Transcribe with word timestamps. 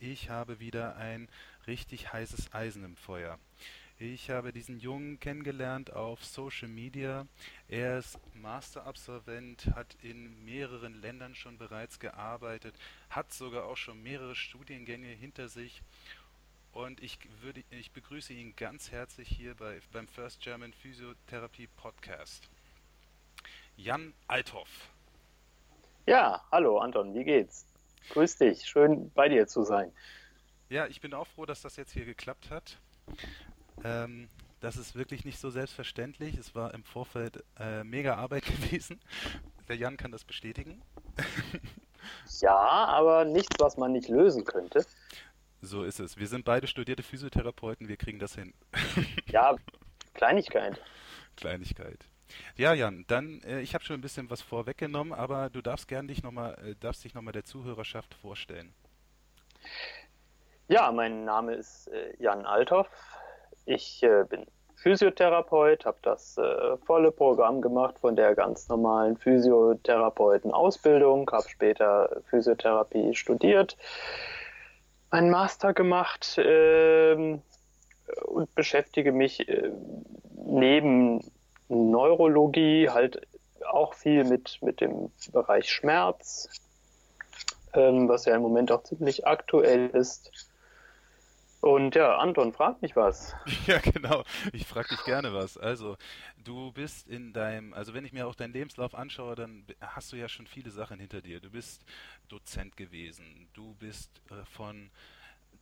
ich 0.00 0.30
habe 0.30 0.60
wieder 0.60 0.96
ein 0.96 1.28
richtig 1.66 2.12
heißes 2.12 2.52
Eisen 2.52 2.84
im 2.84 2.96
Feuer. 2.96 3.38
Ich 3.98 4.30
habe 4.30 4.50
diesen 4.50 4.80
Jungen 4.80 5.20
kennengelernt 5.20 5.92
auf 5.92 6.24
Social 6.24 6.68
Media. 6.68 7.26
Er 7.68 7.98
ist 7.98 8.18
Masterabsolvent, 8.34 9.66
hat 9.74 9.94
in 10.02 10.42
mehreren 10.46 10.94
Ländern 11.02 11.34
schon 11.34 11.58
bereits 11.58 12.00
gearbeitet, 12.00 12.74
hat 13.10 13.30
sogar 13.30 13.66
auch 13.66 13.76
schon 13.76 14.02
mehrere 14.02 14.34
Studiengänge 14.34 15.08
hinter 15.08 15.50
sich. 15.50 15.82
Und 16.72 17.02
ich, 17.02 17.18
würde, 17.42 17.62
ich 17.70 17.90
begrüße 17.92 18.32
ihn 18.32 18.56
ganz 18.56 18.90
herzlich 18.90 19.28
hier 19.28 19.54
bei, 19.54 19.80
beim 19.92 20.08
First 20.08 20.40
German 20.40 20.72
Physiotherapie 20.72 21.66
Podcast. 21.66 22.48
Jan 23.76 24.14
Althoff. 24.28 24.88
Ja, 26.06 26.42
hallo 26.50 26.78
Anton, 26.78 27.12
wie 27.12 27.24
geht's? 27.24 27.69
Grüß 28.10 28.36
dich, 28.36 28.64
schön 28.64 29.10
bei 29.12 29.28
dir 29.28 29.46
zu 29.46 29.62
sein. 29.62 29.92
Ja, 30.68 30.86
ich 30.86 31.00
bin 31.00 31.14
auch 31.14 31.26
froh, 31.26 31.46
dass 31.46 31.62
das 31.62 31.76
jetzt 31.76 31.92
hier 31.92 32.04
geklappt 32.04 32.50
hat. 32.50 32.78
Ähm, 33.84 34.28
das 34.60 34.76
ist 34.76 34.94
wirklich 34.94 35.24
nicht 35.24 35.38
so 35.38 35.50
selbstverständlich. 35.50 36.36
Es 36.36 36.54
war 36.54 36.74
im 36.74 36.84
Vorfeld 36.84 37.42
äh, 37.58 37.82
mega 37.84 38.16
Arbeit 38.16 38.44
gewesen. 38.46 39.00
Der 39.68 39.76
Jan 39.76 39.96
kann 39.96 40.12
das 40.12 40.24
bestätigen. 40.24 40.82
ja, 42.40 42.56
aber 42.56 43.24
nichts, 43.24 43.56
was 43.58 43.76
man 43.76 43.92
nicht 43.92 44.08
lösen 44.08 44.44
könnte. 44.44 44.84
So 45.62 45.84
ist 45.84 46.00
es. 46.00 46.16
Wir 46.16 46.26
sind 46.26 46.44
beide 46.44 46.66
studierte 46.66 47.02
Physiotherapeuten, 47.02 47.88
wir 47.88 47.96
kriegen 47.96 48.18
das 48.18 48.34
hin. 48.34 48.54
ja, 49.26 49.56
Kleinigkeit. 50.14 50.80
Kleinigkeit. 51.36 52.04
Ja, 52.56 52.74
Jan, 52.74 53.04
dann, 53.08 53.40
äh, 53.42 53.60
ich 53.60 53.74
habe 53.74 53.84
schon 53.84 53.94
ein 53.94 54.02
bisschen 54.02 54.30
was 54.30 54.40
vorweggenommen, 54.40 55.12
aber 55.12 55.50
du 55.50 55.62
darfst 55.62 55.88
gern 55.88 56.06
dich 56.08 56.22
nochmal, 56.22 56.56
äh, 56.64 56.74
darfst 56.78 57.04
dich 57.04 57.14
nochmal 57.14 57.32
der 57.32 57.44
Zuhörerschaft 57.44 58.14
vorstellen. 58.14 58.72
Ja, 60.68 60.92
mein 60.92 61.24
Name 61.24 61.54
ist 61.54 61.88
äh, 61.88 62.14
Jan 62.18 62.46
Althoff. 62.46 62.86
Ich 63.66 64.02
äh, 64.02 64.24
bin 64.28 64.46
Physiotherapeut, 64.76 65.84
habe 65.84 65.98
das 66.02 66.38
äh, 66.38 66.76
volle 66.86 67.12
Programm 67.12 67.60
gemacht 67.60 67.98
von 67.98 68.16
der 68.16 68.34
ganz 68.34 68.66
normalen 68.68 69.18
Physiotherapeuten-Ausbildung, 69.18 71.30
habe 71.30 71.46
später 71.48 72.22
Physiotherapie 72.30 73.14
studiert, 73.14 73.76
einen 75.10 75.30
Master 75.30 75.74
gemacht 75.74 76.40
ähm, 76.42 77.42
und 78.24 78.54
beschäftige 78.54 79.12
mich 79.12 79.46
äh, 79.48 79.70
neben 80.46 81.20
Neurologie, 81.70 82.88
halt 82.90 83.26
auch 83.70 83.94
viel 83.94 84.24
mit, 84.24 84.58
mit 84.60 84.80
dem 84.80 85.10
Bereich 85.32 85.70
Schmerz, 85.70 86.48
ähm, 87.74 88.08
was 88.08 88.24
ja 88.24 88.34
im 88.34 88.42
Moment 88.42 88.72
auch 88.72 88.82
ziemlich 88.82 89.26
aktuell 89.26 89.88
ist. 89.90 90.30
Und 91.60 91.94
ja, 91.94 92.16
Anton, 92.16 92.52
frag 92.54 92.80
mich 92.80 92.96
was. 92.96 93.34
Ja, 93.66 93.78
genau. 93.78 94.24
Ich 94.52 94.66
frag 94.66 94.88
dich 94.88 95.04
gerne 95.04 95.34
was. 95.34 95.58
Also, 95.58 95.96
du 96.42 96.72
bist 96.72 97.06
in 97.06 97.32
deinem, 97.32 97.74
also 97.74 97.92
wenn 97.92 98.04
ich 98.04 98.12
mir 98.12 98.26
auch 98.26 98.34
deinen 98.34 98.54
Lebenslauf 98.54 98.94
anschaue, 98.94 99.34
dann 99.34 99.64
hast 99.80 100.10
du 100.12 100.16
ja 100.16 100.28
schon 100.28 100.46
viele 100.46 100.70
Sachen 100.70 100.98
hinter 100.98 101.20
dir. 101.20 101.40
Du 101.40 101.50
bist 101.50 101.84
Dozent 102.28 102.76
gewesen. 102.76 103.48
Du 103.52 103.74
bist 103.74 104.10
äh, 104.30 104.44
von 104.56 104.90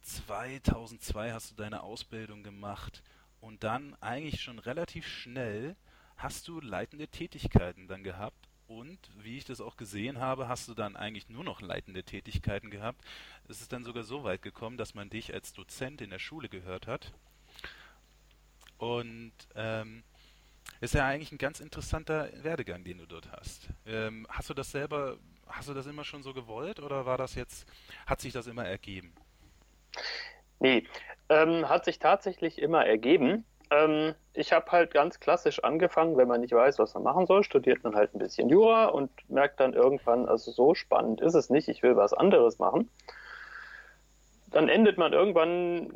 2002 0.02 1.32
hast 1.32 1.50
du 1.50 1.56
deine 1.56 1.82
Ausbildung 1.82 2.44
gemacht 2.44 3.02
und 3.40 3.64
dann 3.64 3.96
eigentlich 4.00 4.40
schon 4.40 4.60
relativ 4.60 5.06
schnell 5.06 5.74
hast 6.18 6.48
du 6.48 6.60
leitende 6.60 7.08
Tätigkeiten 7.08 7.88
dann 7.88 8.04
gehabt 8.04 8.48
und 8.66 8.98
wie 9.22 9.38
ich 9.38 9.44
das 9.46 9.62
auch 9.62 9.76
gesehen 9.76 10.20
habe, 10.20 10.46
hast 10.46 10.68
du 10.68 10.74
dann 10.74 10.94
eigentlich 10.94 11.30
nur 11.30 11.42
noch 11.42 11.62
leitende 11.62 12.04
Tätigkeiten 12.04 12.70
gehabt. 12.70 13.02
Es 13.48 13.62
ist 13.62 13.72
dann 13.72 13.82
sogar 13.82 14.02
so 14.02 14.24
weit 14.24 14.42
gekommen, 14.42 14.76
dass 14.76 14.94
man 14.94 15.08
dich 15.08 15.32
als 15.32 15.54
Dozent 15.54 16.02
in 16.02 16.10
der 16.10 16.18
Schule 16.18 16.50
gehört 16.50 16.86
hat. 16.86 17.14
Und 18.76 19.32
ähm, 19.54 20.04
ist 20.80 20.94
ja 20.94 21.06
eigentlich 21.06 21.32
ein 21.32 21.38
ganz 21.38 21.60
interessanter 21.60 22.30
Werdegang, 22.42 22.84
den 22.84 22.98
du 22.98 23.06
dort 23.06 23.32
hast. 23.32 23.68
Ähm, 23.86 24.26
hast 24.28 24.50
du 24.50 24.54
das 24.54 24.70
selber, 24.70 25.16
hast 25.46 25.68
du 25.68 25.74
das 25.74 25.86
immer 25.86 26.04
schon 26.04 26.22
so 26.22 26.34
gewollt 26.34 26.78
oder 26.78 27.06
war 27.06 27.16
das 27.16 27.34
jetzt, 27.36 27.66
hat 28.06 28.20
sich 28.20 28.32
das 28.32 28.46
immer 28.46 28.66
ergeben? 28.66 29.14
Nee, 30.60 30.84
ähm, 31.28 31.68
hat 31.68 31.84
sich 31.84 31.98
tatsächlich 31.98 32.58
immer 32.58 32.84
ergeben. 32.84 33.44
Ähm, 33.70 34.14
ich 34.32 34.52
habe 34.52 34.70
halt 34.72 34.92
ganz 34.92 35.20
klassisch 35.20 35.62
angefangen, 35.62 36.16
wenn 36.16 36.28
man 36.28 36.40
nicht 36.40 36.54
weiß, 36.54 36.78
was 36.78 36.94
man 36.94 37.02
machen 37.02 37.26
soll, 37.26 37.44
studiert 37.44 37.82
man 37.84 37.94
halt 37.94 38.14
ein 38.14 38.18
bisschen 38.18 38.48
Jura 38.48 38.86
und 38.86 39.10
merkt 39.28 39.60
dann 39.60 39.74
irgendwann, 39.74 40.26
also 40.26 40.50
so 40.50 40.74
spannend 40.74 41.20
ist 41.20 41.34
es 41.34 41.50
nicht, 41.50 41.68
ich 41.68 41.82
will 41.82 41.96
was 41.96 42.14
anderes 42.14 42.58
machen. 42.58 42.90
Dann 44.50 44.68
endet 44.68 44.96
man 44.96 45.12
irgendwann, 45.12 45.92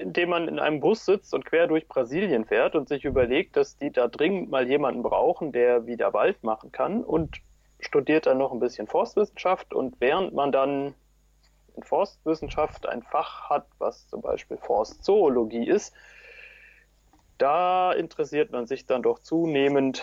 indem 0.00 0.30
man 0.30 0.48
in 0.48 0.58
einem 0.58 0.80
Bus 0.80 1.04
sitzt 1.04 1.34
und 1.34 1.44
quer 1.44 1.66
durch 1.66 1.88
Brasilien 1.88 2.46
fährt 2.46 2.74
und 2.74 2.88
sich 2.88 3.04
überlegt, 3.04 3.56
dass 3.56 3.76
die 3.76 3.90
da 3.90 4.08
dringend 4.08 4.50
mal 4.50 4.66
jemanden 4.66 5.02
brauchen, 5.02 5.52
der 5.52 5.86
wieder 5.86 6.14
Wald 6.14 6.42
machen 6.42 6.72
kann 6.72 7.04
und 7.04 7.36
studiert 7.78 8.26
dann 8.26 8.38
noch 8.38 8.52
ein 8.52 8.60
bisschen 8.60 8.86
Forstwissenschaft 8.86 9.74
und 9.74 10.00
während 10.00 10.32
man 10.32 10.50
dann 10.52 10.94
in 11.76 11.82
Forstwissenschaft 11.82 12.86
ein 12.88 13.02
Fach 13.02 13.50
hat, 13.50 13.66
was 13.78 14.08
zum 14.08 14.22
Beispiel 14.22 14.56
Forstzoologie 14.56 15.68
ist, 15.68 15.94
da 17.38 17.92
interessiert 17.92 18.50
man 18.52 18.66
sich 18.66 18.86
dann 18.86 19.02
doch 19.02 19.18
zunehmend 19.18 20.02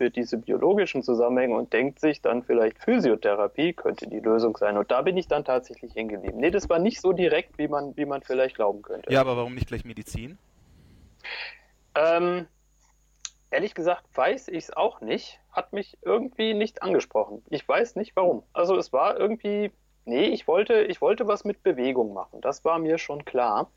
für 0.00 0.10
diese 0.10 0.38
biologischen 0.38 1.02
Zusammenhänge 1.02 1.54
und 1.54 1.74
denkt 1.74 2.00
sich 2.00 2.22
dann 2.22 2.42
vielleicht 2.42 2.78
Physiotherapie 2.78 3.74
könnte 3.74 4.08
die 4.08 4.20
Lösung 4.20 4.56
sein. 4.56 4.78
Und 4.78 4.90
da 4.90 5.02
bin 5.02 5.14
ich 5.18 5.28
dann 5.28 5.44
tatsächlich 5.44 5.92
hingeblieben. 5.92 6.40
Nee, 6.40 6.50
das 6.50 6.70
war 6.70 6.78
nicht 6.78 7.02
so 7.02 7.12
direkt, 7.12 7.58
wie 7.58 7.68
man, 7.68 7.94
wie 7.98 8.06
man 8.06 8.22
vielleicht 8.22 8.56
glauben 8.56 8.80
könnte. 8.80 9.12
Ja, 9.12 9.20
aber 9.20 9.36
warum 9.36 9.54
nicht 9.54 9.66
gleich 9.66 9.84
Medizin? 9.84 10.38
Ähm, 11.94 12.46
ehrlich 13.50 13.74
gesagt 13.74 14.04
weiß 14.14 14.48
ich 14.48 14.64
es 14.64 14.72
auch 14.74 15.02
nicht. 15.02 15.38
Hat 15.52 15.74
mich 15.74 15.98
irgendwie 16.00 16.54
nicht 16.54 16.82
angesprochen. 16.82 17.42
Ich 17.50 17.68
weiß 17.68 17.96
nicht 17.96 18.16
warum. 18.16 18.42
Also 18.54 18.78
es 18.78 18.94
war 18.94 19.20
irgendwie, 19.20 19.70
nee, 20.06 20.28
ich 20.28 20.48
wollte, 20.48 20.80
ich 20.80 21.02
wollte 21.02 21.26
was 21.26 21.44
mit 21.44 21.62
Bewegung 21.62 22.14
machen. 22.14 22.40
Das 22.40 22.64
war 22.64 22.78
mir 22.78 22.96
schon 22.96 23.26
klar. 23.26 23.70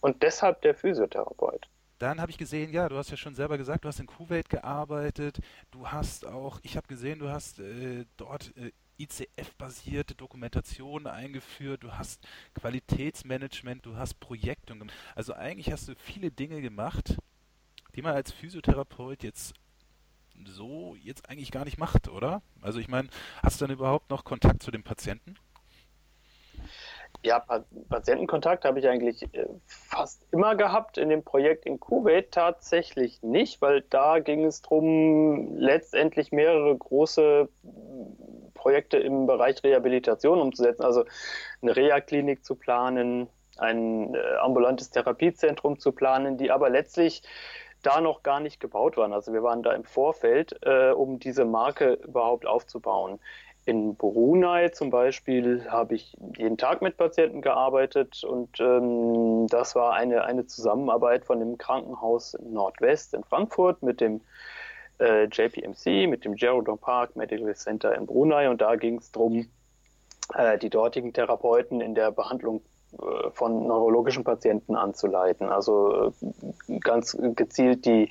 Und 0.00 0.22
deshalb 0.22 0.62
der 0.62 0.74
Physiotherapeut. 0.74 1.68
Dann 2.02 2.20
habe 2.20 2.32
ich 2.32 2.36
gesehen, 2.36 2.72
ja, 2.72 2.88
du 2.88 2.96
hast 2.96 3.12
ja 3.12 3.16
schon 3.16 3.36
selber 3.36 3.56
gesagt, 3.58 3.84
du 3.84 3.88
hast 3.88 4.00
in 4.00 4.08
Kuwait 4.08 4.48
gearbeitet. 4.48 5.38
Du 5.70 5.86
hast 5.86 6.26
auch, 6.26 6.58
ich 6.64 6.76
habe 6.76 6.88
gesehen, 6.88 7.20
du 7.20 7.28
hast 7.28 7.60
äh, 7.60 8.06
dort 8.16 8.52
äh, 8.56 8.72
ICF-basierte 8.98 10.16
Dokumentation 10.16 11.06
eingeführt, 11.06 11.84
du 11.84 11.92
hast 11.92 12.26
Qualitätsmanagement, 12.54 13.86
du 13.86 13.94
hast 13.94 14.18
Projekte. 14.18 14.76
Also 15.14 15.34
eigentlich 15.34 15.70
hast 15.70 15.86
du 15.86 15.94
viele 15.94 16.32
Dinge 16.32 16.60
gemacht, 16.60 17.18
die 17.94 18.02
man 18.02 18.14
als 18.16 18.32
Physiotherapeut 18.32 19.22
jetzt 19.22 19.54
so 20.44 20.96
jetzt 21.04 21.30
eigentlich 21.30 21.52
gar 21.52 21.64
nicht 21.64 21.78
macht, 21.78 22.08
oder? 22.08 22.42
Also 22.62 22.80
ich 22.80 22.88
meine, 22.88 23.10
hast 23.44 23.60
du 23.60 23.66
dann 23.66 23.76
überhaupt 23.76 24.10
noch 24.10 24.24
Kontakt 24.24 24.64
zu 24.64 24.72
den 24.72 24.82
Patienten? 24.82 25.36
Ja, 27.24 27.44
Patientenkontakt 27.88 28.64
habe 28.64 28.80
ich 28.80 28.88
eigentlich 28.88 29.22
äh, 29.32 29.46
fast 29.66 30.26
immer 30.32 30.56
gehabt. 30.56 30.98
In 30.98 31.08
dem 31.08 31.22
Projekt 31.22 31.66
in 31.66 31.78
Kuwait 31.78 32.32
tatsächlich 32.32 33.22
nicht, 33.22 33.62
weil 33.62 33.82
da 33.82 34.18
ging 34.18 34.44
es 34.44 34.60
darum, 34.62 35.56
letztendlich 35.56 36.32
mehrere 36.32 36.76
große 36.76 37.48
Projekte 38.54 38.96
im 38.98 39.26
Bereich 39.26 39.62
Rehabilitation 39.62 40.40
umzusetzen. 40.40 40.82
Also 40.82 41.04
eine 41.60 41.76
Reha-Klinik 41.76 42.44
zu 42.44 42.56
planen, 42.56 43.28
ein 43.58 44.14
äh, 44.14 44.36
ambulantes 44.40 44.90
Therapiezentrum 44.90 45.78
zu 45.78 45.92
planen, 45.92 46.38
die 46.38 46.50
aber 46.50 46.70
letztlich 46.70 47.22
da 47.82 48.00
noch 48.00 48.22
gar 48.22 48.40
nicht 48.40 48.60
gebaut 48.60 48.96
waren. 48.96 49.12
Also 49.12 49.32
wir 49.32 49.42
waren 49.42 49.62
da 49.62 49.72
im 49.72 49.84
Vorfeld, 49.84 50.58
äh, 50.62 50.90
um 50.90 51.18
diese 51.18 51.44
Marke 51.44 51.94
überhaupt 51.94 52.46
aufzubauen. 52.46 53.20
In 53.64 53.94
Brunei 53.94 54.70
zum 54.70 54.90
Beispiel 54.90 55.64
habe 55.68 55.94
ich 55.94 56.16
jeden 56.36 56.58
Tag 56.58 56.82
mit 56.82 56.96
Patienten 56.96 57.42
gearbeitet 57.42 58.24
und 58.24 58.58
ähm, 58.58 59.46
das 59.48 59.76
war 59.76 59.94
eine, 59.94 60.24
eine 60.24 60.46
Zusammenarbeit 60.46 61.24
von 61.24 61.38
dem 61.38 61.58
Krankenhaus 61.58 62.36
Nordwest 62.42 63.14
in 63.14 63.22
Frankfurt 63.22 63.82
mit 63.82 64.00
dem 64.00 64.20
äh, 64.98 65.24
JPMC, 65.24 66.08
mit 66.08 66.24
dem 66.24 66.34
Geraldton 66.34 66.78
Park 66.78 67.14
Medical 67.14 67.54
Center 67.54 67.94
in 67.94 68.06
Brunei 68.06 68.50
und 68.50 68.60
da 68.60 68.74
ging 68.74 68.98
es 68.98 69.12
darum, 69.12 69.46
äh, 70.34 70.58
die 70.58 70.70
dortigen 70.70 71.12
Therapeuten 71.12 71.80
in 71.80 71.94
der 71.94 72.10
Behandlung 72.10 72.62
äh, 72.92 73.30
von 73.30 73.66
neurologischen 73.66 74.24
Patienten 74.24 74.76
anzuleiten. 74.76 75.48
Also 75.48 76.12
äh, 76.68 76.78
ganz 76.80 77.16
gezielt 77.20 77.86
die 77.86 78.08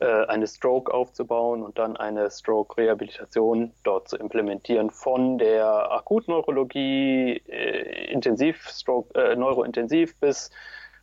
eine 0.00 0.46
Stroke 0.46 0.92
aufzubauen 0.92 1.62
und 1.62 1.78
dann 1.78 1.96
eine 1.96 2.30
Stroke-Rehabilitation 2.30 3.72
dort 3.82 4.08
zu 4.08 4.16
implementieren 4.16 4.90
von 4.90 5.38
der 5.38 5.92
Akutneurologie, 5.92 7.42
äh, 7.46 8.10
Intensiv, 8.10 8.68
Stroke, 8.68 9.14
äh, 9.14 9.36
Neurointensiv 9.36 10.18
bis 10.18 10.50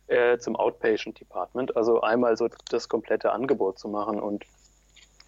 äh, 0.08 0.38
zum 0.38 0.56
Outpatient 0.56 1.20
Department. 1.20 1.76
Also 1.76 2.00
einmal 2.00 2.36
so 2.36 2.48
das 2.70 2.88
komplette 2.88 3.32
Angebot 3.32 3.78
zu 3.78 3.88
machen 3.88 4.20
und 4.20 4.44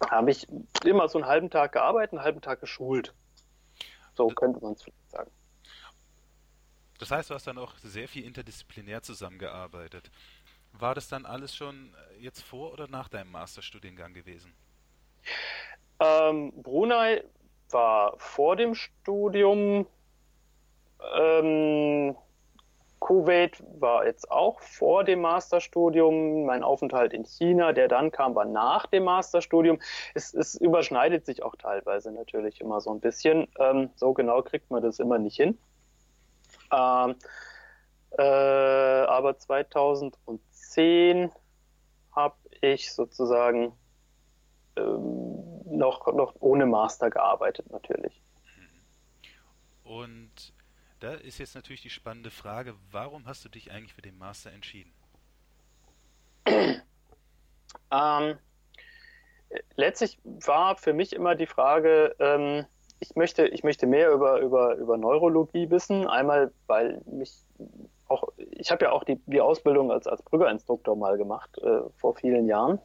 habe 0.09 0.31
ich 0.31 0.47
immer 0.83 1.07
so 1.07 1.19
einen 1.19 1.27
halben 1.27 1.49
Tag 1.49 1.73
gearbeitet, 1.73 2.13
einen 2.13 2.23
halben 2.23 2.41
Tag 2.41 2.59
geschult. 2.59 3.13
So 4.15 4.27
könnte 4.27 4.59
man 4.61 4.73
es 4.73 4.83
vielleicht 4.83 5.11
sagen. 5.11 5.31
Das 6.99 7.09
heißt, 7.09 7.29
du 7.31 7.33
hast 7.33 7.47
dann 7.47 7.57
auch 7.57 7.75
sehr 7.79 8.07
viel 8.07 8.25
interdisziplinär 8.25 9.01
zusammengearbeitet. 9.01 10.11
War 10.73 10.95
das 10.95 11.07
dann 11.07 11.25
alles 11.25 11.55
schon 11.55 11.93
jetzt 12.19 12.41
vor 12.41 12.73
oder 12.73 12.87
nach 12.87 13.09
deinem 13.09 13.31
Masterstudiengang 13.31 14.13
gewesen? 14.13 14.53
Ähm, 15.99 16.51
Brunei 16.55 17.23
war 17.69 18.13
vor 18.17 18.55
dem 18.55 18.75
Studium. 18.75 19.85
Ähm, 21.15 22.15
Kuwait 22.99 23.63
war 23.79 24.05
jetzt 24.05 24.29
auch 24.29 24.61
vor 24.61 25.03
dem 25.03 25.21
Masterstudium. 25.21 26.45
Mein 26.45 26.63
Aufenthalt 26.63 27.13
in 27.13 27.25
China, 27.25 27.73
der 27.73 27.87
dann 27.87 28.11
kam, 28.11 28.35
war 28.35 28.45
nach 28.45 28.85
dem 28.85 29.05
Masterstudium. 29.05 29.79
Es, 30.13 30.33
es 30.33 30.55
überschneidet 30.55 31.25
sich 31.25 31.41
auch 31.41 31.55
teilweise 31.55 32.11
natürlich 32.11 32.61
immer 32.61 32.79
so 32.79 32.91
ein 32.91 32.99
bisschen. 32.99 33.47
Ähm, 33.59 33.89
so 33.95 34.13
genau 34.13 34.43
kriegt 34.43 34.69
man 34.69 34.83
das 34.83 34.99
immer 34.99 35.17
nicht 35.17 35.35
hin. 35.35 35.57
Ähm, 36.71 37.15
äh, 38.17 38.21
aber 38.21 39.37
2010 40.71 41.31
habe 42.13 42.35
ich 42.61 42.93
sozusagen 42.93 43.73
ähm, 44.77 45.61
noch, 45.65 46.07
noch 46.13 46.35
ohne 46.39 46.65
Master 46.65 47.09
gearbeitet, 47.09 47.69
natürlich. 47.69 48.21
Und 49.83 50.53
da 50.99 51.13
ist 51.13 51.39
jetzt 51.39 51.55
natürlich 51.55 51.81
die 51.81 51.89
spannende 51.89 52.31
Frage, 52.31 52.75
warum 52.91 53.25
hast 53.25 53.43
du 53.43 53.49
dich 53.49 53.71
eigentlich 53.71 53.93
für 53.93 54.01
den 54.01 54.17
Master 54.17 54.51
entschieden? 54.51 54.93
Ähm, 57.89 58.37
letztlich 59.75 60.19
war 60.23 60.75
für 60.75 60.91
mich 60.91 61.13
immer 61.13 61.35
die 61.35 61.45
Frage, 61.45 62.15
ähm, 62.19 62.65
ich, 62.99 63.15
möchte, 63.15 63.47
ich 63.47 63.63
möchte 63.63 63.87
mehr 63.87 64.11
über, 64.11 64.39
über, 64.39 64.75
über 64.75 64.97
Neurologie 64.97 65.69
wissen. 65.69 66.05
Einmal, 66.07 66.53
weil 66.67 67.01
mich 67.05 67.45
auch, 68.11 68.27
ich 68.37 68.71
habe 68.71 68.85
ja 68.85 68.91
auch 68.91 69.03
die, 69.03 69.19
die 69.25 69.41
Ausbildung 69.41 69.91
als, 69.91 70.05
als 70.07 70.21
Brüggerinstruktor 70.21 70.95
mal 70.95 71.17
gemacht, 71.17 71.57
äh, 71.59 71.81
vor 71.97 72.15
vielen 72.15 72.47
Jahren. 72.47 72.79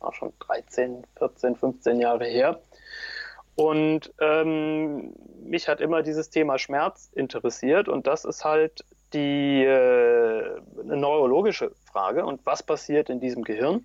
War 0.00 0.14
schon 0.14 0.32
13, 0.40 1.04
14, 1.18 1.56
15 1.56 2.00
Jahre 2.00 2.24
her. 2.24 2.60
Und 3.56 4.14
ähm, 4.20 5.12
mich 5.42 5.68
hat 5.68 5.80
immer 5.80 6.02
dieses 6.02 6.30
Thema 6.30 6.58
Schmerz 6.58 7.10
interessiert 7.14 7.88
und 7.88 8.06
das 8.06 8.24
ist 8.24 8.44
halt 8.44 8.84
die 9.12 9.64
äh, 9.64 10.60
neurologische 10.84 11.72
Frage 11.90 12.24
und 12.24 12.44
was 12.46 12.62
passiert 12.62 13.10
in 13.10 13.18
diesem 13.18 13.42
Gehirn. 13.42 13.84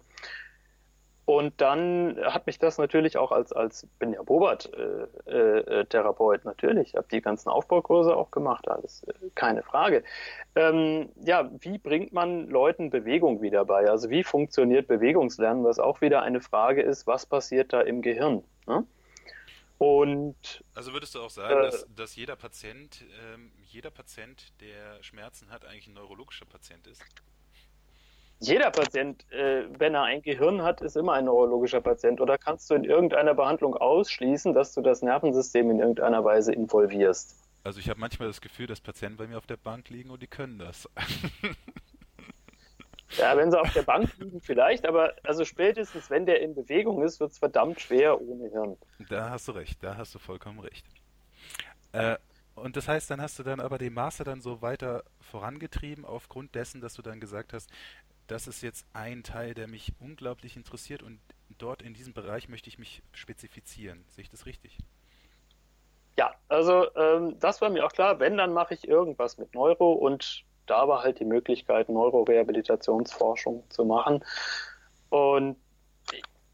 Und 1.26 1.62
dann 1.62 2.20
hat 2.22 2.48
mich 2.48 2.60
das 2.60 2.78
natürlich 2.78 3.16
auch 3.18 3.32
als, 3.32 3.54
als 3.54 3.88
bin 3.98 4.12
ja 4.12 4.22
Bobert-Therapeut 4.24 6.40
äh, 6.40 6.42
äh, 6.42 6.46
natürlich, 6.46 6.96
habe 6.96 7.08
die 7.10 7.22
ganzen 7.22 7.48
Aufbaukurse 7.48 8.14
auch 8.16 8.30
gemacht, 8.30 8.68
alles 8.68 9.04
äh, 9.04 9.14
keine 9.34 9.64
Frage. 9.64 10.04
Ähm, 10.56 11.08
ja, 11.24 11.50
wie 11.60 11.78
bringt 11.78 12.12
man 12.12 12.50
Leuten 12.50 12.90
Bewegung 12.90 13.42
wieder 13.42 13.64
bei? 13.64 13.90
Also 13.90 14.10
wie 14.10 14.26
funktioniert 14.26 14.88
Bewegungslernen, 14.88 15.64
was 15.64 15.80
auch 15.80 16.02
wieder 16.02 16.24
eine 16.24 16.42
Frage 16.42 16.82
ist, 16.82 17.08
was 17.08 17.26
passiert 17.26 17.72
da 17.72 17.80
im 17.80 18.02
Gehirn? 18.02 18.44
Ne? 18.68 18.86
Und, 19.78 20.64
also 20.76 20.92
würdest 20.94 21.16
du 21.16 21.22
auch 21.22 21.30
sagen, 21.30 21.58
äh, 21.58 21.62
dass, 21.64 21.88
dass 21.96 22.18
jeder 22.18 22.36
Patient, 22.36 23.06
ähm, 23.34 23.54
jeder 23.64 23.92
Patient, 23.92 24.52
der 24.60 25.02
Schmerzen 25.04 25.52
hat, 25.52 25.66
eigentlich 25.66 25.88
ein 25.88 25.94
neurologischer 25.94 26.46
Patient 26.46 26.86
ist? 26.88 27.02
Jeder 28.44 28.72
Patient, 28.72 29.26
äh, 29.32 29.64
wenn 29.80 29.96
er 29.96 30.04
ein 30.04 30.22
Gehirn 30.22 30.64
hat, 30.64 30.82
ist 30.82 30.98
immer 30.98 31.14
ein 31.14 31.26
neurologischer 31.26 31.82
Patient. 31.82 32.20
Oder 32.20 32.38
kannst 32.38 32.70
du 32.70 32.76
in 32.76 32.84
irgendeiner 32.84 33.34
Behandlung 33.34 33.76
ausschließen, 33.76 34.54
dass 34.54 34.74
du 34.74 34.82
das 34.82 35.02
Nervensystem 35.02 35.72
in 35.72 35.80
irgendeiner 35.80 36.24
Weise 36.26 36.52
involvierst? 36.52 37.38
Also 37.64 37.80
ich 37.80 37.90
habe 37.90 38.00
manchmal 38.02 38.28
das 38.28 38.42
Gefühl, 38.42 38.68
dass 38.68 38.82
Patienten 38.82 39.18
bei 39.18 39.28
mir 39.28 39.38
auf 39.38 39.48
der 39.48 39.56
Bank 39.56 39.90
liegen 39.90 40.10
und 40.10 40.22
die 40.22 40.28
können 40.28 40.60
das. 40.60 40.90
Ja, 43.18 43.38
wenn 43.38 43.52
sie 43.52 43.60
auf 43.60 43.72
der 43.74 43.84
Bank 43.84 44.12
liegen, 44.18 44.42
vielleicht, 44.42 44.88
aber 44.88 45.14
also 45.24 45.46
spätestens, 45.46 46.10
wenn 46.10 46.26
der 46.26 46.42
in 46.42 46.56
Bewegung 46.56 47.04
ist, 47.04 47.20
wird 47.20 47.32
es 47.32 47.38
verdammt 47.38 47.80
schwer 47.80 48.20
ohne 48.20 48.50
Hirn. 48.50 48.76
Da 49.08 49.30
hast 49.30 49.48
du 49.48 49.52
recht, 49.52 49.84
da 49.84 49.98
hast 49.98 50.16
du 50.16 50.20
vollkommen 50.20 50.60
recht. 50.60 50.84
Äh, 51.92 52.18
und 52.56 52.76
das 52.76 52.88
heißt, 52.88 53.10
dann 53.10 53.22
hast 53.22 53.38
du 53.40 53.44
dann 53.44 53.60
aber 53.60 53.78
den 53.78 53.94
Master 53.94 54.24
dann 54.24 54.42
so 54.42 54.62
weiter 54.62 55.04
vorangetrieben, 55.22 56.06
aufgrund 56.06 56.56
dessen, 56.56 56.82
dass 56.82 56.96
du 56.96 57.02
dann 57.02 57.20
gesagt 57.20 57.54
hast, 57.54 57.70
das 58.34 58.48
ist 58.48 58.64
jetzt 58.64 58.88
ein 58.94 59.22
Teil, 59.22 59.54
der 59.54 59.68
mich 59.68 59.94
unglaublich 60.00 60.58
interessiert 60.58 61.04
und 61.04 61.20
dort 61.60 61.84
in 61.84 61.94
diesem 61.94 62.14
Bereich 62.14 62.50
möchte 62.50 62.68
ich 62.68 62.80
mich 62.80 63.04
spezifizieren. 63.12 64.04
Sehe 64.10 64.24
ich 64.24 64.32
das 64.32 64.48
richtig? 64.48 64.80
Ja, 66.18 66.34
also 66.48 66.88
ähm, 66.96 67.38
das 67.40 67.62
war 67.62 67.70
mir 67.70 67.86
auch 67.86 67.92
klar. 67.92 68.20
Wenn, 68.20 68.38
dann 68.38 68.52
mache 68.52 68.74
ich 68.74 68.88
irgendwas 68.88 69.38
mit 69.38 69.54
Neuro 69.54 69.94
und 69.94 70.46
da 70.66 70.88
war 70.88 71.04
halt 71.04 71.20
die 71.20 71.26
Möglichkeit, 71.26 71.90
Neurorehabilitationsforschung 71.90 73.70
zu 73.70 73.86
machen. 73.86 74.24
Und 75.10 75.58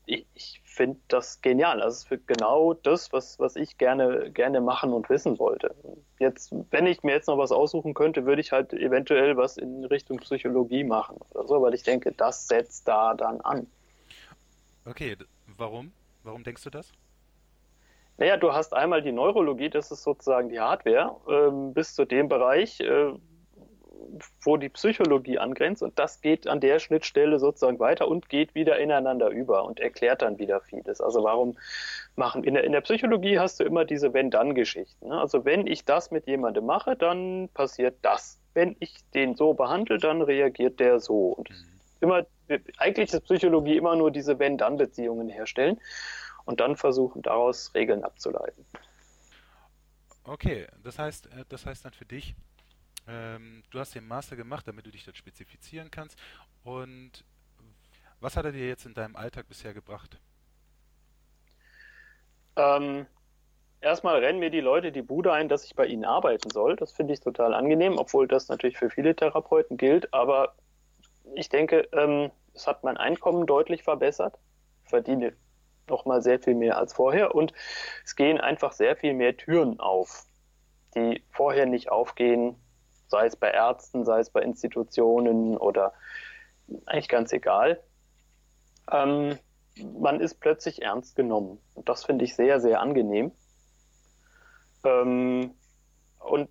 ich, 0.05 0.27
ich 0.33 0.61
finde 0.79 0.97
das 1.09 1.41
genial. 1.41 1.81
Also 1.81 2.15
ist 2.15 2.25
genau 2.25 2.73
das, 2.73 3.11
was, 3.11 3.37
was 3.37 3.57
ich 3.57 3.77
gerne, 3.77 4.31
gerne 4.31 4.61
machen 4.61 4.93
und 4.93 5.09
wissen 5.09 5.37
wollte. 5.37 5.75
Jetzt, 6.19 6.55
wenn 6.71 6.87
ich 6.87 7.03
mir 7.03 7.11
jetzt 7.11 7.27
noch 7.27 7.37
was 7.37 7.51
aussuchen 7.51 7.93
könnte, 7.93 8.25
würde 8.25 8.39
ich 8.39 8.53
halt 8.53 8.71
eventuell 8.71 9.35
was 9.35 9.57
in 9.57 9.83
Richtung 9.83 10.19
Psychologie 10.19 10.85
machen 10.85 11.17
oder 11.31 11.45
so, 11.49 11.61
weil 11.61 11.73
ich 11.73 11.83
denke, 11.83 12.13
das 12.13 12.47
setzt 12.47 12.87
da 12.87 13.13
dann 13.13 13.41
an. 13.41 13.67
Okay, 14.85 15.17
warum? 15.57 15.91
Warum 16.23 16.45
denkst 16.45 16.63
du 16.63 16.69
das? 16.69 16.93
Naja, 18.17 18.37
du 18.37 18.53
hast 18.53 18.73
einmal 18.73 19.01
die 19.01 19.11
Neurologie, 19.11 19.69
das 19.69 19.91
ist 19.91 20.03
sozusagen 20.03 20.47
die 20.47 20.61
Hardware, 20.61 21.13
ähm, 21.27 21.73
bis 21.73 21.93
zu 21.93 22.05
dem 22.05 22.29
Bereich, 22.29 22.79
äh, 22.79 23.11
wo 24.41 24.57
die 24.57 24.69
Psychologie 24.69 25.39
angrenzt 25.39 25.83
und 25.83 25.97
das 25.99 26.21
geht 26.21 26.47
an 26.47 26.59
der 26.59 26.79
Schnittstelle 26.79 27.39
sozusagen 27.39 27.79
weiter 27.79 28.07
und 28.07 28.29
geht 28.29 28.55
wieder 28.55 28.79
ineinander 28.79 29.29
über 29.29 29.63
und 29.65 29.79
erklärt 29.79 30.21
dann 30.21 30.39
wieder 30.39 30.61
vieles. 30.61 31.01
Also 31.01 31.23
warum 31.23 31.57
machen, 32.15 32.43
in 32.43 32.53
der, 32.53 32.63
in 32.63 32.71
der 32.71 32.81
Psychologie 32.81 33.39
hast 33.39 33.59
du 33.59 33.63
immer 33.63 33.85
diese 33.85 34.13
Wenn-Dann-Geschichten. 34.13 35.07
Ne? 35.07 35.19
Also 35.19 35.45
wenn 35.45 35.67
ich 35.67 35.85
das 35.85 36.11
mit 36.11 36.27
jemandem 36.27 36.65
mache, 36.65 36.95
dann 36.95 37.49
passiert 37.53 37.97
das. 38.01 38.39
Wenn 38.53 38.75
ich 38.79 38.97
den 39.13 39.35
so 39.35 39.53
behandle, 39.53 39.97
dann 39.97 40.21
reagiert 40.21 40.79
der 40.79 40.99
so. 40.99 41.29
Und 41.33 41.49
mhm. 41.49 41.55
immer, 42.01 42.25
eigentlich 42.77 43.13
ist 43.13 43.21
Psychologie 43.21 43.77
immer 43.77 43.95
nur 43.95 44.11
diese 44.11 44.39
Wenn-Dann-Beziehungen 44.39 45.29
herstellen 45.29 45.79
und 46.45 46.59
dann 46.59 46.75
versuchen, 46.75 47.21
daraus 47.21 47.73
Regeln 47.75 48.03
abzuleiten. 48.03 48.65
Okay, 50.23 50.67
das 50.83 50.99
heißt, 50.99 51.27
äh, 51.27 51.45
das 51.49 51.65
heißt 51.65 51.85
dann 51.85 51.93
für 51.93 52.05
dich, 52.05 52.35
ähm, 53.09 53.63
du 53.71 53.79
hast 53.79 53.95
den 53.95 54.07
Master 54.07 54.35
gemacht, 54.35 54.67
damit 54.67 54.85
du 54.85 54.91
dich 54.91 55.03
dort 55.03 55.17
spezifizieren 55.17 55.89
kannst. 55.89 56.17
Und 56.63 57.23
was 58.19 58.37
hat 58.37 58.45
er 58.45 58.51
dir 58.51 58.67
jetzt 58.67 58.85
in 58.85 58.93
deinem 58.93 59.15
Alltag 59.15 59.47
bisher 59.47 59.73
gebracht? 59.73 60.19
Ähm, 62.55 63.07
erstmal 63.81 64.19
rennen 64.19 64.39
mir 64.39 64.49
die 64.49 64.59
Leute 64.59 64.91
die 64.91 65.01
Bude 65.01 65.31
ein, 65.31 65.49
dass 65.49 65.63
ich 65.63 65.75
bei 65.75 65.85
ihnen 65.85 66.05
arbeiten 66.05 66.49
soll. 66.49 66.75
Das 66.75 66.91
finde 66.91 67.13
ich 67.13 67.21
total 67.21 67.53
angenehm, 67.53 67.97
obwohl 67.97 68.27
das 68.27 68.49
natürlich 68.49 68.77
für 68.77 68.89
viele 68.89 69.15
Therapeuten 69.15 69.77
gilt. 69.77 70.13
Aber 70.13 70.55
ich 71.35 71.49
denke, 71.49 71.87
ähm, 71.93 72.31
es 72.53 72.67
hat 72.67 72.83
mein 72.83 72.97
Einkommen 72.97 73.47
deutlich 73.47 73.83
verbessert. 73.83 74.37
Ich 74.83 74.89
verdiene 74.89 75.33
nochmal 75.87 76.21
sehr 76.21 76.39
viel 76.39 76.55
mehr 76.55 76.77
als 76.77 76.93
vorher 76.93 77.33
und 77.33 77.53
es 78.05 78.15
gehen 78.15 78.39
einfach 78.39 78.73
sehr 78.73 78.95
viel 78.95 79.13
mehr 79.13 79.35
Türen 79.35 79.79
auf, 79.79 80.25
die 80.95 81.23
vorher 81.31 81.65
nicht 81.65 81.89
aufgehen, 81.89 82.55
sei 83.09 83.25
es 83.25 83.35
bei 83.35 83.51
Ärzten, 83.51 84.05
sei 84.05 84.19
es 84.19 84.29
bei 84.29 84.41
Institutionen 84.41 85.57
oder 85.57 85.93
eigentlich 86.85 87.09
ganz 87.09 87.33
egal. 87.33 87.81
Ähm, 88.91 89.37
man 89.99 90.19
ist 90.19 90.39
plötzlich 90.39 90.81
ernst 90.81 91.15
genommen. 91.15 91.59
Und 91.73 91.89
das 91.89 92.05
finde 92.05 92.25
ich 92.25 92.35
sehr, 92.35 92.59
sehr 92.61 92.81
angenehm. 92.81 93.31
Ähm, 94.83 95.51
und 96.19 96.49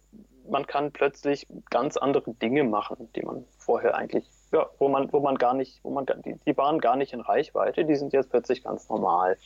man 0.48 0.66
kann 0.66 0.92
plötzlich 0.92 1.46
ganz 1.70 1.96
andere 1.96 2.32
Dinge 2.34 2.64
machen, 2.64 3.10
die 3.14 3.22
man 3.22 3.44
vorher 3.58 3.94
eigentlich, 3.94 4.28
ja, 4.50 4.66
wo 4.78 4.88
man, 4.88 5.12
wo 5.12 5.20
man 5.20 5.36
gar 5.36 5.54
nicht, 5.54 5.80
wo 5.82 5.90
man, 5.90 6.06
die, 6.24 6.36
die 6.46 6.56
waren 6.56 6.80
gar 6.80 6.96
nicht 6.96 7.12
in 7.12 7.20
Reichweite, 7.20 7.84
die 7.84 7.96
sind 7.96 8.12
jetzt 8.12 8.30
plötzlich 8.30 8.64
ganz 8.64 8.88
normal. 8.88 9.36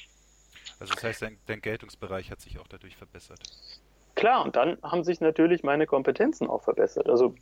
Also 0.79 0.95
das 0.95 1.03
heißt, 1.03 1.23
dein, 1.23 1.39
dein 1.47 1.61
Geltungsbereich 1.61 2.31
hat 2.31 2.41
sich 2.41 2.59
auch 2.59 2.69
dadurch 2.69 2.97
verbessert. 2.97 3.41
Klar, 4.23 4.45
und 4.45 4.55
dann 4.55 4.79
haben 4.85 5.03
sich 5.03 5.21
natürlich 5.21 5.65
meine 5.65 5.85
Kompetenzen 5.85 6.49
auch 6.49 6.63
verbessert. 6.63 7.09
Also 7.09 7.35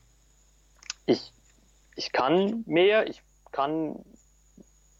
ich, 1.05 1.35
ich 1.95 2.11
kann 2.11 2.65
mehr, 2.67 3.07
ich 3.07 3.23
kann 3.53 4.03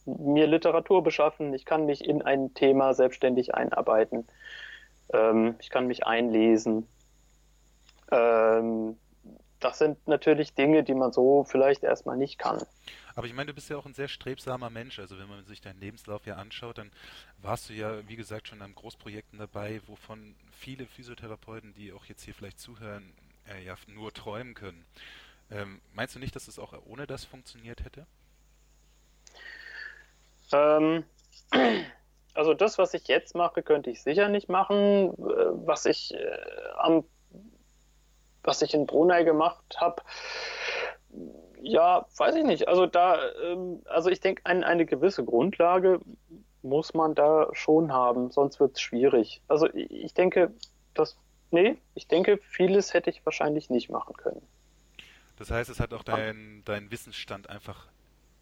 mir 0.05 0.47
Literatur 0.47 1.03
beschaffen, 1.03 1.55
ich 1.55 1.65
kann 1.65 1.87
mich 1.87 2.07
in 2.07 2.21
ein 2.21 2.53
Thema 2.53 2.93
selbstständig 2.93 3.55
einarbeiten, 3.55 4.27
ähm, 5.15 5.55
ich 5.59 5.71
kann 5.71 5.87
mich 5.87 6.07
einlesen. 6.07 6.87
Ähm, 8.13 8.99
das 9.59 9.79
sind 9.79 10.07
natürlich 10.07 10.55
Dinge, 10.55 10.85
die 10.85 10.93
man 10.93 11.13
so 11.13 11.45
vielleicht 11.45 11.83
erstmal 11.83 12.19
nicht 12.19 12.39
kann. 12.39 12.59
Aber 13.15 13.27
ich 13.27 13.33
meine, 13.33 13.49
du 13.49 13.55
bist 13.55 13.71
ja 13.71 13.77
auch 13.77 13.87
ein 13.87 13.95
sehr 13.95 14.09
strebsamer 14.09 14.71
Mensch. 14.71 14.99
Also 14.99 15.19
wenn 15.19 15.29
man 15.29 15.45
sich 15.45 15.61
deinen 15.61 15.81
Lebenslauf 15.81 16.27
ja 16.27 16.37
anschaut, 16.37 16.79
dann 16.79 16.91
warst 17.39 17.69
du 17.69 17.73
ja, 17.73 18.07
wie 18.09 18.17
gesagt, 18.17 18.49
schon 18.49 18.63
an 18.63 18.75
Großprojekten 18.75 19.39
dabei, 19.39 19.81
wovon 19.87 20.35
viele 20.53 20.87
Physiotherapeuten, 20.87 21.75
die 21.75 21.93
auch 21.93 22.05
jetzt 22.07 22.23
hier 22.23 22.35
vielleicht 22.35 22.61
zuhören, 22.61 23.13
äh, 23.49 23.65
ja 23.65 23.77
nur 23.87 24.13
träumen 24.13 24.55
können. 24.55 24.85
Ähm, 25.51 25.81
meinst 25.93 26.15
du 26.15 26.19
nicht, 26.19 26.37
dass 26.37 26.49
es 26.49 26.59
auch 26.59 26.75
ohne 26.87 27.07
das 27.07 27.25
funktioniert 27.25 27.85
hätte? 27.85 28.07
Ähm, 30.53 31.05
also 32.35 32.55
das, 32.55 32.79
was 32.79 32.95
ich 32.95 33.09
jetzt 33.09 33.35
mache, 33.35 33.63
könnte 33.63 33.91
ich 33.91 34.03
sicher 34.03 34.29
nicht 34.29 34.49
machen. 34.49 35.15
Äh, 35.15 35.67
was 35.67 35.87
ich 35.87 36.15
äh, 36.15 36.39
am 36.77 37.05
was 38.43 38.63
ich 38.63 38.75
in 38.75 38.87
Brunei 38.87 39.23
gemacht 39.23 39.77
habe, 39.79 40.03
ja, 41.63 42.07
weiß 42.17 42.35
ich 42.37 42.45
nicht. 42.45 42.69
Also 42.69 42.87
da, 42.87 43.19
ähm, 43.43 43.83
also 43.87 44.11
ich 44.11 44.21
denke, 44.21 44.43
ein, 44.45 44.65
eine 44.65 44.87
gewisse 44.87 45.25
Grundlage 45.25 46.01
muss 46.63 46.95
man 46.95 47.15
da 47.15 47.49
schon 47.53 47.93
haben, 47.93 48.31
sonst 48.31 48.61
wird 48.61 48.77
es 48.77 48.81
schwierig. 48.81 49.43
Also 49.49 49.69
ich 49.73 50.15
denke, 50.15 50.53
das, 50.95 51.17
nee, 51.51 51.79
ich 51.95 52.07
denke, 52.09 52.39
vieles 52.39 52.93
hätte 52.93 53.11
ich 53.11 53.25
wahrscheinlich 53.25 53.71
nicht 53.71 53.91
machen 53.91 54.15
können. 54.17 54.43
Das 55.37 55.51
heißt, 55.51 55.71
es 55.71 55.81
hat 55.81 55.95
auch 55.95 56.03
dein, 56.03 56.63
dein 56.67 56.91
Wissensstand 56.91 57.49
einfach 57.49 57.87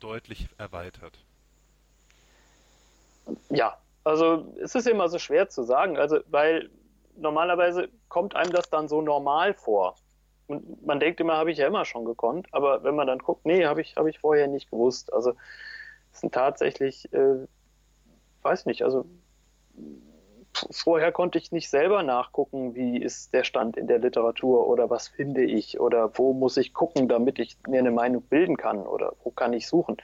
deutlich 0.00 0.48
erweitert. 0.58 1.18
Ja, 3.50 3.78
also 4.04 4.52
es 4.60 4.74
ist 4.74 4.88
immer 4.88 5.08
so 5.08 5.18
schwer 5.18 5.48
zu 5.48 5.62
sagen, 5.62 5.96
also 5.96 6.18
weil 6.28 6.70
normalerweise 7.16 7.88
kommt 8.08 8.34
einem 8.34 8.52
das 8.52 8.70
dann 8.70 8.88
so 8.88 9.02
normal 9.02 9.54
vor. 9.54 9.96
Und 10.48 10.84
man 10.84 10.98
denkt 10.98 11.20
immer, 11.20 11.36
habe 11.36 11.52
ich 11.52 11.58
ja 11.58 11.66
immer 11.66 11.84
schon 11.84 12.06
gekonnt, 12.06 12.48
aber 12.52 12.82
wenn 12.82 12.96
man 12.96 13.06
dann 13.06 13.18
guckt, 13.18 13.44
nee, 13.44 13.66
habe 13.66 13.82
ich, 13.82 13.96
hab 13.96 14.06
ich 14.06 14.18
vorher 14.18 14.48
nicht 14.48 14.70
gewusst. 14.70 15.12
Also 15.12 15.34
es 16.12 16.20
sind 16.20 16.32
tatsächlich, 16.32 17.12
äh, 17.12 17.46
weiß 18.42 18.64
nicht, 18.64 18.82
also 18.82 19.04
vorher 20.70 21.12
konnte 21.12 21.38
ich 21.38 21.52
nicht 21.52 21.68
selber 21.68 22.02
nachgucken, 22.02 22.74
wie 22.74 22.96
ist 22.98 23.34
der 23.34 23.44
Stand 23.44 23.76
in 23.76 23.86
der 23.86 23.98
Literatur 23.98 24.66
oder 24.66 24.88
was 24.88 25.06
finde 25.06 25.44
ich 25.44 25.78
oder 25.78 26.16
wo 26.16 26.32
muss 26.32 26.56
ich 26.56 26.72
gucken, 26.72 27.08
damit 27.08 27.38
ich 27.38 27.58
mir 27.66 27.80
eine 27.80 27.90
Meinung 27.90 28.22
bilden 28.22 28.56
kann 28.56 28.78
oder 28.86 29.12
wo 29.22 29.30
kann 29.30 29.52
ich 29.52 29.68
suchen. 29.68 29.98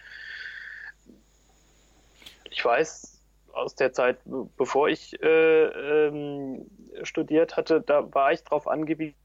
Ich 2.51 2.63
weiß 2.63 3.19
aus 3.55 3.75
der 3.77 3.93
Zeit, 3.93 4.19
bevor 4.59 4.89
ich 4.89 5.21
äh, 5.23 6.07
ähm, 6.07 6.67
studiert 7.03 7.57
hatte, 7.57 7.81
da 7.81 8.13
war 8.15 8.33
ich 8.33 8.43
darauf 8.45 8.69
angewiesen, 8.69 9.17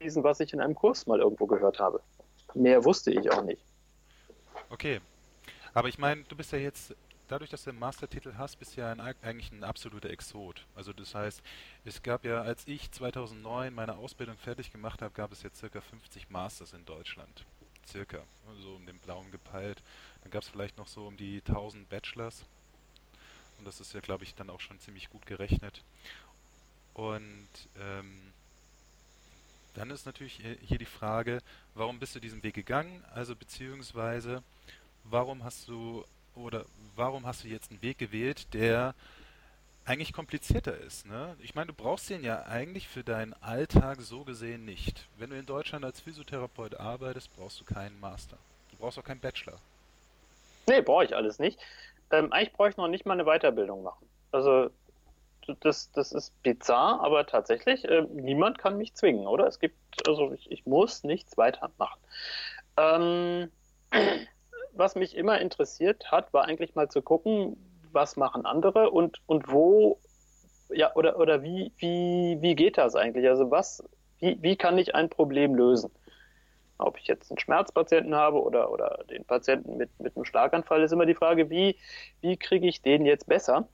was 0.00 0.40
ich 0.40 0.52
in 0.52 0.60
einem 0.60 0.74
Kurs 0.74 1.06
mal 1.06 1.20
irgendwo 1.20 1.46
gehört 1.46 1.78
habe. 1.78 2.00
Mehr 2.54 2.84
wusste 2.84 3.12
ich 3.12 3.30
auch 3.30 3.42
nicht. 3.42 3.62
Okay. 4.70 5.00
Aber 5.74 5.88
ich 5.88 5.98
meine, 5.98 6.22
du 6.24 6.36
bist 6.36 6.52
ja 6.52 6.58
jetzt, 6.58 6.94
dadurch, 7.28 7.50
dass 7.50 7.64
du 7.64 7.70
einen 7.70 7.78
Mastertitel 7.78 8.34
hast, 8.36 8.56
bist 8.56 8.76
ja 8.76 8.90
ein, 8.90 9.00
eigentlich 9.00 9.52
ein 9.52 9.64
absoluter 9.64 10.10
Exot. 10.10 10.66
Also 10.74 10.92
das 10.92 11.14
heißt, 11.14 11.42
es 11.84 12.02
gab 12.02 12.24
ja, 12.24 12.42
als 12.42 12.66
ich 12.66 12.90
2009 12.90 13.74
meine 13.74 13.96
Ausbildung 13.96 14.36
fertig 14.36 14.72
gemacht 14.72 15.02
habe, 15.02 15.12
gab 15.14 15.32
es 15.32 15.42
ja 15.42 15.50
circa 15.54 15.80
50 15.80 16.30
Masters 16.30 16.72
in 16.72 16.84
Deutschland. 16.84 17.44
Circa. 17.86 18.18
So 18.60 18.74
um 18.74 18.86
den 18.86 18.98
blauen 18.98 19.30
gepeilt. 19.30 19.82
Dann 20.22 20.30
gab 20.30 20.42
es 20.42 20.48
vielleicht 20.48 20.78
noch 20.78 20.88
so 20.88 21.06
um 21.06 21.16
die 21.16 21.42
1000 21.46 21.88
Bachelors. 21.88 22.44
Und 23.58 23.66
das 23.66 23.80
ist 23.80 23.92
ja, 23.92 24.00
glaube 24.00 24.24
ich, 24.24 24.34
dann 24.34 24.50
auch 24.50 24.60
schon 24.60 24.78
ziemlich 24.78 25.10
gut 25.10 25.26
gerechnet. 25.26 25.82
Und 26.94 27.48
ähm, 27.80 28.32
dann 29.78 29.90
ist 29.90 30.06
natürlich 30.06 30.40
hier 30.60 30.78
die 30.78 30.84
Frage, 30.84 31.38
warum 31.74 32.00
bist 32.00 32.14
du 32.14 32.20
diesen 32.20 32.42
Weg 32.42 32.54
gegangen? 32.54 33.04
Also 33.14 33.36
beziehungsweise, 33.36 34.42
warum 35.04 35.44
hast 35.44 35.68
du 35.68 36.04
oder 36.34 36.64
warum 36.96 37.26
hast 37.26 37.44
du 37.44 37.48
jetzt 37.48 37.70
einen 37.70 37.80
Weg 37.80 37.98
gewählt, 37.98 38.52
der 38.54 38.94
eigentlich 39.84 40.12
komplizierter 40.12 40.76
ist. 40.76 41.06
Ne? 41.06 41.34
Ich 41.42 41.54
meine, 41.54 41.68
du 41.68 41.72
brauchst 41.72 42.10
den 42.10 42.22
ja 42.22 42.42
eigentlich 42.42 42.88
für 42.88 43.02
deinen 43.02 43.34
Alltag 43.40 44.00
so 44.00 44.24
gesehen 44.24 44.64
nicht. 44.64 45.06
Wenn 45.16 45.30
du 45.30 45.36
in 45.36 45.46
Deutschland 45.46 45.84
als 45.84 46.00
Physiotherapeut 46.00 46.78
arbeitest, 46.78 47.34
brauchst 47.36 47.60
du 47.60 47.64
keinen 47.64 47.98
Master. 48.00 48.36
Du 48.72 48.76
brauchst 48.78 48.98
auch 48.98 49.04
keinen 49.04 49.20
Bachelor. 49.20 49.58
Nee, 50.66 50.82
brauche 50.82 51.04
ich 51.04 51.16
alles 51.16 51.38
nicht. 51.38 51.58
Ähm, 52.10 52.32
eigentlich 52.32 52.52
brauche 52.52 52.70
ich 52.70 52.76
noch 52.76 52.88
nicht 52.88 53.06
mal 53.06 53.14
eine 53.14 53.24
Weiterbildung 53.24 53.82
machen. 53.82 54.06
Also 54.32 54.70
das, 55.54 55.90
das 55.92 56.12
ist 56.12 56.42
bizarr, 56.42 57.00
aber 57.02 57.26
tatsächlich, 57.26 57.84
äh, 57.84 58.06
niemand 58.12 58.58
kann 58.58 58.78
mich 58.78 58.94
zwingen, 58.94 59.26
oder? 59.26 59.46
Es 59.46 59.58
gibt, 59.58 59.76
also 60.06 60.32
ich, 60.32 60.50
ich 60.50 60.66
muss 60.66 61.04
nichts 61.04 61.36
weitermachen. 61.36 62.00
Ähm, 62.76 63.50
was 64.72 64.94
mich 64.94 65.16
immer 65.16 65.40
interessiert 65.40 66.10
hat, 66.10 66.32
war 66.32 66.44
eigentlich 66.44 66.74
mal 66.74 66.88
zu 66.88 67.02
gucken, 67.02 67.56
was 67.92 68.16
machen 68.16 68.46
andere 68.46 68.90
und, 68.90 69.20
und 69.26 69.50
wo, 69.50 69.98
ja, 70.70 70.94
oder, 70.94 71.18
oder 71.18 71.42
wie, 71.42 71.72
wie, 71.78 72.38
wie 72.40 72.54
geht 72.54 72.78
das 72.78 72.94
eigentlich? 72.94 73.28
Also 73.28 73.50
was, 73.50 73.82
wie, 74.18 74.38
wie 74.40 74.56
kann 74.56 74.78
ich 74.78 74.94
ein 74.94 75.08
Problem 75.08 75.54
lösen? 75.54 75.90
Ob 76.78 76.96
ich 76.98 77.08
jetzt 77.08 77.30
einen 77.30 77.38
Schmerzpatienten 77.38 78.14
habe 78.14 78.40
oder, 78.40 78.70
oder 78.70 79.04
den 79.10 79.24
Patienten 79.24 79.76
mit, 79.78 79.90
mit 79.98 80.14
einem 80.14 80.24
Schlaganfall, 80.24 80.82
ist 80.82 80.92
immer 80.92 81.06
die 81.06 81.14
Frage, 81.14 81.50
wie, 81.50 81.76
wie 82.20 82.36
kriege 82.36 82.68
ich 82.68 82.82
den 82.82 83.04
jetzt 83.04 83.26
besser? 83.26 83.68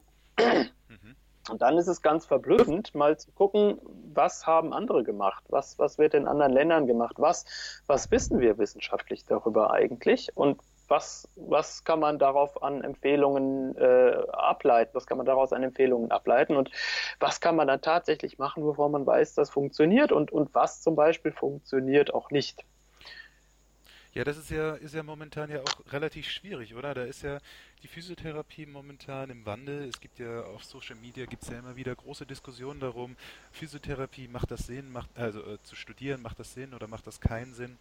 Und 1.51 1.61
dann 1.63 1.77
ist 1.77 1.89
es 1.89 2.01
ganz 2.01 2.25
verblüffend, 2.25 2.95
mal 2.95 3.19
zu 3.19 3.31
gucken, 3.33 3.79
was 4.15 4.47
haben 4.47 4.73
andere 4.73 5.05
gemacht? 5.05 5.45
Was, 5.49 5.79
was 5.79 5.99
wird 5.99 6.15
in 6.15 6.27
anderen 6.27 6.53
Ländern 6.53 6.87
gemacht? 6.87 7.17
Was, 7.19 7.45
was 7.87 8.11
wissen 8.11 8.41
wir 8.41 8.59
wissenschaftlich 8.59 9.27
darüber 9.27 9.71
eigentlich? 9.71 10.31
Und 10.35 10.61
was, 10.89 11.29
was 11.37 11.85
kann 11.85 12.01
man 12.01 12.19
darauf 12.19 12.63
an 12.63 12.83
Empfehlungen 12.83 13.77
äh, 13.77 14.17
ableiten? 14.33 14.91
Was 14.95 15.07
kann 15.07 15.19
man 15.19 15.27
daraus 15.27 15.53
an 15.53 15.63
Empfehlungen 15.63 16.11
ableiten? 16.11 16.57
Und 16.57 16.71
was 17.21 17.41
kann 17.41 17.57
man 17.57 17.69
dann 17.69 17.81
tatsächlich 17.81 18.39
machen, 18.39 18.65
bevor 18.65 18.89
man 18.89 19.07
weiß, 19.07 19.35
das 19.35 19.51
funktioniert? 19.51 20.13
Und, 20.13 20.33
und 20.33 20.55
was 20.55 20.83
zum 20.83 20.97
Beispiel 20.97 21.33
funktioniert 21.33 22.13
auch 22.13 22.31
nicht? 22.31 22.65
Ja, 24.15 24.23
das 24.23 24.37
ist 24.37 24.51
ja, 24.51 24.75
ist 24.75 24.95
ja 24.95 25.03
momentan 25.03 25.51
ja 25.51 25.61
auch 25.61 25.93
relativ 25.93 26.29
schwierig, 26.31 26.77
oder? 26.77 26.95
Da 26.95 27.03
ist 27.03 27.23
ja 27.23 27.41
die 27.83 27.89
Physiotherapie 27.89 28.65
momentan 28.65 29.29
im 29.29 29.45
Wandel. 29.45 29.89
Es 29.89 30.01
gibt 30.01 30.21
ja 30.21 30.43
auf 30.45 30.63
Social 30.65 30.95
Media 30.95 31.27
gibt 31.27 31.43
es 31.43 31.49
ja 31.49 31.59
immer 31.59 31.75
wieder 31.75 31.95
große 31.97 32.25
Diskussionen 32.25 32.79
darum, 32.79 33.17
Physiotherapie 33.51 34.29
macht 34.29 34.53
das 34.53 34.67
Sinn, 34.67 34.93
macht 34.93 35.11
also 35.17 35.41
äh, 35.41 35.61
zu 35.65 35.75
studieren, 35.75 36.23
macht 36.23 36.39
das 36.39 36.55
Sinn 36.55 36.75
oder 36.75 36.87
macht 36.87 37.09
das 37.09 37.21
keinen 37.21 37.55
Sinn? 37.55 37.77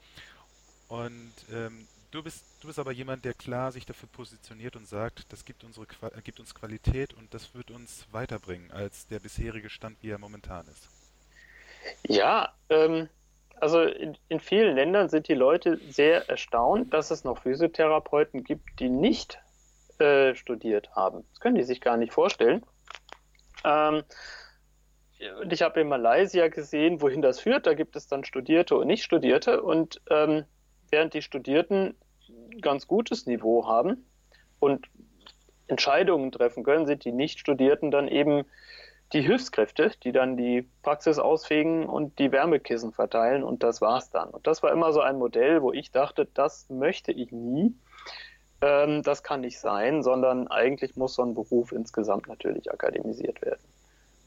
Und 0.87 1.33
ähm, 1.51 1.87
du 2.09 2.23
bist 2.23 2.43
du 2.61 2.67
bist 2.67 2.79
aber 2.79 2.91
jemand, 2.91 3.25
der 3.25 3.35
klar 3.35 3.71
sich 3.71 3.85
dafür 3.85 4.09
positioniert 4.09 4.75
und 4.75 4.87
sagt, 4.87 5.31
das 5.31 5.45
gibt 5.45 5.63
unsere 5.63 5.85
äh, 6.01 6.21
gibt 6.23 6.39
uns 6.39 6.55
Qualität 6.55 7.13
und 7.13 7.31
das 7.35 7.53
wird 7.53 7.69
uns 7.69 8.07
weiterbringen 8.11 8.71
als 8.71 9.05
der 9.07 9.19
bisherige 9.19 9.69
Stand, 9.69 9.97
wie 10.01 10.09
er 10.09 10.17
momentan 10.17 10.65
ist. 10.67 10.89
Ja, 12.07 12.53
ähm, 12.69 13.07
also 13.63 13.81
in, 13.81 14.17
in, 14.27 14.41
vielen 14.41 14.75
Ländern 14.75 15.07
sind 15.07 15.29
die 15.29 15.33
Leute 15.33 15.77
sehr 15.89 16.27
erstaunt, 16.27 16.93
dass 16.93 17.11
es 17.11 17.23
noch 17.23 17.37
Physiotherapeuten 17.43 18.43
gibt, 18.43 18.77
die 18.81 18.89
nicht 18.89 19.39
äh, 19.99 20.35
studiert 20.35 20.93
haben. 20.97 21.23
Das 21.29 21.39
können 21.39 21.55
die 21.55 21.63
sich 21.63 21.79
gar 21.79 21.95
nicht 21.95 22.11
vorstellen. 22.11 22.65
Ähm, 23.63 24.03
und 25.41 25.53
ich 25.53 25.61
habe 25.61 25.79
in 25.79 25.87
Malaysia 25.87 26.49
gesehen, 26.49 27.01
wohin 27.01 27.21
das 27.21 27.39
führt. 27.39 27.65
Da 27.65 27.73
gibt 27.73 27.95
es 27.95 28.05
dann 28.05 28.25
Studierte 28.25 28.75
und 28.75 28.87
Nicht-Studierte. 28.87 29.61
Und 29.61 30.01
ähm, 30.09 30.43
während 30.91 31.13
die 31.13 31.21
Studierten 31.21 31.95
ganz 32.59 32.85
gutes 32.85 33.27
Niveau 33.27 33.65
haben 33.65 34.05
und 34.59 34.89
Entscheidungen 35.67 36.33
treffen 36.33 36.65
können, 36.65 36.85
sind 36.85 37.05
die 37.05 37.13
Nicht-Studierten 37.13 37.91
dann 37.91 38.09
eben 38.09 38.43
die 39.13 39.21
Hilfskräfte, 39.21 39.91
die 40.03 40.11
dann 40.11 40.37
die 40.37 40.67
Praxis 40.81 41.19
ausfegen 41.19 41.85
und 41.85 42.17
die 42.19 42.31
Wärmekissen 42.31 42.91
verteilen 42.91 43.43
und 43.43 43.63
das 43.63 43.79
war's 43.79 44.09
dann. 44.09 44.29
Und 44.29 44.47
das 44.47 44.63
war 44.63 44.71
immer 44.71 44.91
so 44.91 45.01
ein 45.01 45.17
Modell, 45.17 45.61
wo 45.61 45.71
ich 45.71 45.91
dachte, 45.91 46.27
das 46.33 46.69
möchte 46.69 47.11
ich 47.11 47.31
nie. 47.31 47.75
Ähm, 48.61 49.03
das 49.03 49.23
kann 49.23 49.41
nicht 49.41 49.59
sein, 49.59 50.03
sondern 50.03 50.47
eigentlich 50.47 50.95
muss 50.95 51.15
so 51.15 51.21
ein 51.21 51.35
Beruf 51.35 51.71
insgesamt 51.71 52.27
natürlich 52.27 52.71
akademisiert 52.71 53.41
werden. 53.41 53.63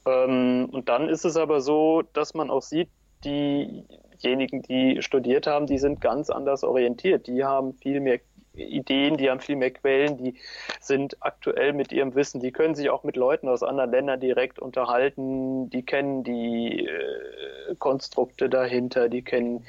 Ähm, 0.07 0.69
und 0.71 0.89
dann 0.89 1.09
ist 1.09 1.25
es 1.25 1.37
aber 1.37 1.61
so, 1.61 2.03
dass 2.13 2.35
man 2.35 2.51
auch 2.51 2.63
sieht, 2.63 2.89
diejenigen, 3.25 4.63
die 4.63 5.03
studiert 5.03 5.47
haben, 5.47 5.67
die 5.67 5.79
sind 5.79 6.01
ganz 6.01 6.31
anders 6.31 6.63
orientiert. 6.63 7.27
Die 7.27 7.45
haben 7.45 7.75
viel 7.75 8.01
mehr 8.01 8.21
Ideen, 8.57 9.17
die 9.17 9.31
haben 9.31 9.41
viel 9.41 9.57
mehr 9.57 9.71
Quellen, 9.71 10.17
die 10.17 10.35
sind 10.81 11.17
aktuell 11.21 11.73
mit 11.73 11.93
ihrem 11.93 12.15
Wissen, 12.15 12.41
die 12.41 12.53
können 12.53 12.75
sich 12.75 12.91
auch 12.91 13.05
mit 13.05 13.17
Leuten 13.17 13.49
aus 13.49 13.63
anderen 13.63 13.91
Ländern 13.91 14.21
direkt 14.21 14.59
unterhalten, 14.59 15.71
die 15.71 15.85
kennen 15.85 16.25
die 16.25 16.87
äh, 16.87 17.75
Konstrukte 17.79 18.49
dahinter, 18.49 19.09
die 19.09 19.23
kennen 19.23 19.65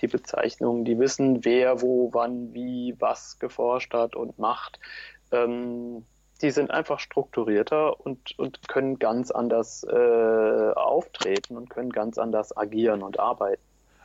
die 0.00 0.08
Bezeichnungen, 0.08 0.84
die 0.84 0.98
wissen, 0.98 1.44
wer, 1.44 1.82
wo, 1.82 2.10
wann, 2.12 2.54
wie, 2.54 2.94
was 2.98 3.38
geforscht 3.38 3.94
hat 3.94 4.16
und 4.16 4.38
macht. 4.38 4.78
Ähm, 5.32 6.04
die 6.42 6.50
sind 6.50 6.70
einfach 6.70 7.00
strukturierter 7.00 8.00
und, 8.00 8.38
und 8.38 8.66
können 8.68 8.98
ganz 8.98 9.30
anders 9.30 9.84
äh, 9.84 10.72
auftreten 10.74 11.56
und 11.56 11.68
können 11.68 11.90
ganz 11.90 12.18
anders 12.18 12.56
agieren 12.56 13.02
und 13.02 13.20
arbeiten. 13.20 13.62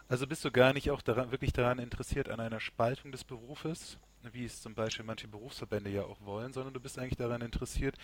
Also 0.07 0.27
bist 0.27 0.45
du 0.45 0.51
gar 0.51 0.73
nicht 0.73 0.91
auch 0.91 1.01
daran, 1.01 1.31
wirklich 1.31 1.53
daran 1.53 1.79
interessiert 1.79 2.29
an 2.29 2.39
einer 2.39 2.59
Spaltung 2.59 3.11
des 3.11 3.23
Berufes? 3.23 3.97
Wie 4.33 4.45
es 4.45 4.61
zum 4.61 4.75
Beispiel 4.75 5.05
manche 5.05 5.27
Berufsverbände 5.27 5.89
ja 5.89 6.03
auch 6.03 6.17
wollen, 6.21 6.53
sondern 6.53 6.73
du 6.73 6.79
bist 6.79 6.97
eigentlich 6.99 7.17
daran 7.17 7.41
interessiert, 7.41 7.95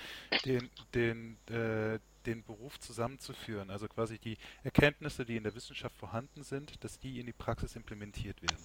den, 0.46 0.70
den, 0.94 1.38
äh, 1.50 2.00
den 2.26 2.44
Beruf 2.44 2.80
zusammenzuführen. 2.80 3.70
Also 3.70 3.88
quasi 3.88 4.20
die 4.20 4.38
Erkenntnisse, 4.64 5.26
die 5.26 5.38
in 5.38 5.44
der 5.44 5.56
Wissenschaft 5.56 5.96
vorhanden 5.98 6.44
sind, 6.44 6.84
dass 6.84 7.00
die 7.00 7.20
in 7.20 7.26
die 7.26 7.34
Praxis 7.34 7.76
implementiert 7.76 8.42
werden. 8.42 8.64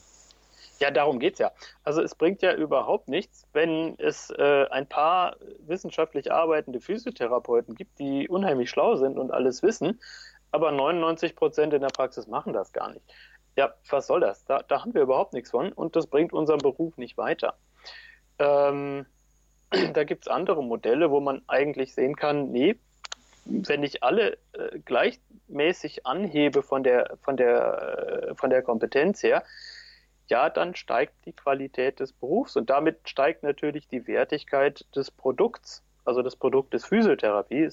Ja, 0.78 0.90
darum 0.90 1.18
geht 1.18 1.34
es 1.34 1.38
ja. 1.38 1.52
Also 1.84 2.02
es 2.02 2.14
bringt 2.14 2.42
ja 2.42 2.54
überhaupt 2.54 3.08
nichts, 3.08 3.46
wenn 3.52 3.98
es 3.98 4.30
äh, 4.30 4.66
ein 4.70 4.86
paar 4.86 5.36
wissenschaftlich 5.60 6.30
arbeitende 6.30 6.80
Physiotherapeuten 6.80 7.74
gibt, 7.74 7.98
die 7.98 8.28
unheimlich 8.28 8.68
schlau 8.68 8.96
sind 8.96 9.18
und 9.18 9.30
alles 9.30 9.62
wissen, 9.62 9.98
aber 10.50 10.72
99 10.72 11.34
Prozent 11.34 11.72
in 11.72 11.80
der 11.80 11.88
Praxis 11.88 12.26
machen 12.26 12.52
das 12.52 12.72
gar 12.72 12.90
nicht. 12.92 13.04
Ja, 13.56 13.74
was 13.88 14.06
soll 14.06 14.20
das? 14.20 14.44
Da, 14.44 14.62
da 14.62 14.82
haben 14.82 14.94
wir 14.94 15.02
überhaupt 15.02 15.32
nichts 15.32 15.50
von 15.50 15.72
und 15.72 15.96
das 15.96 16.06
bringt 16.06 16.32
unseren 16.32 16.58
Beruf 16.58 16.96
nicht 16.98 17.16
weiter. 17.16 17.56
Ähm, 18.38 19.06
da 19.94 20.04
gibt 20.04 20.26
es 20.26 20.28
andere 20.28 20.62
Modelle, 20.62 21.10
wo 21.10 21.20
man 21.20 21.42
eigentlich 21.46 21.94
sehen 21.94 22.16
kann, 22.16 22.52
nee, 22.52 22.76
wenn 23.46 23.82
ich 23.82 24.02
alle 24.02 24.38
äh, 24.52 24.78
gleichmäßig 24.84 26.04
anhebe 26.04 26.62
von 26.62 26.82
der, 26.82 27.16
von, 27.22 27.36
der, 27.36 28.28
äh, 28.30 28.34
von 28.34 28.50
der 28.50 28.62
Kompetenz 28.62 29.22
her, 29.22 29.44
ja, 30.28 30.50
dann 30.50 30.74
steigt 30.74 31.14
die 31.24 31.32
Qualität 31.32 32.00
des 32.00 32.12
Berufs 32.12 32.56
und 32.56 32.68
damit 32.68 33.08
steigt 33.08 33.44
natürlich 33.44 33.86
die 33.88 34.06
Wertigkeit 34.08 34.84
des 34.94 35.10
Produkts, 35.10 35.84
also 36.04 36.22
des 36.22 36.34
Produktes 36.34 36.84
Physiotherapie. 36.84 37.70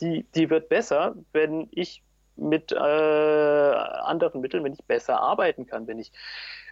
Die, 0.00 0.24
die 0.34 0.50
wird 0.50 0.68
besser, 0.68 1.16
wenn 1.32 1.68
ich 1.72 2.02
mit 2.36 2.72
äh, 2.72 2.76
anderen 2.76 4.40
Mitteln, 4.40 4.64
wenn 4.64 4.72
ich 4.72 4.84
besser 4.84 5.20
arbeiten 5.20 5.66
kann, 5.66 5.86
wenn 5.86 5.98
ich, 5.98 6.12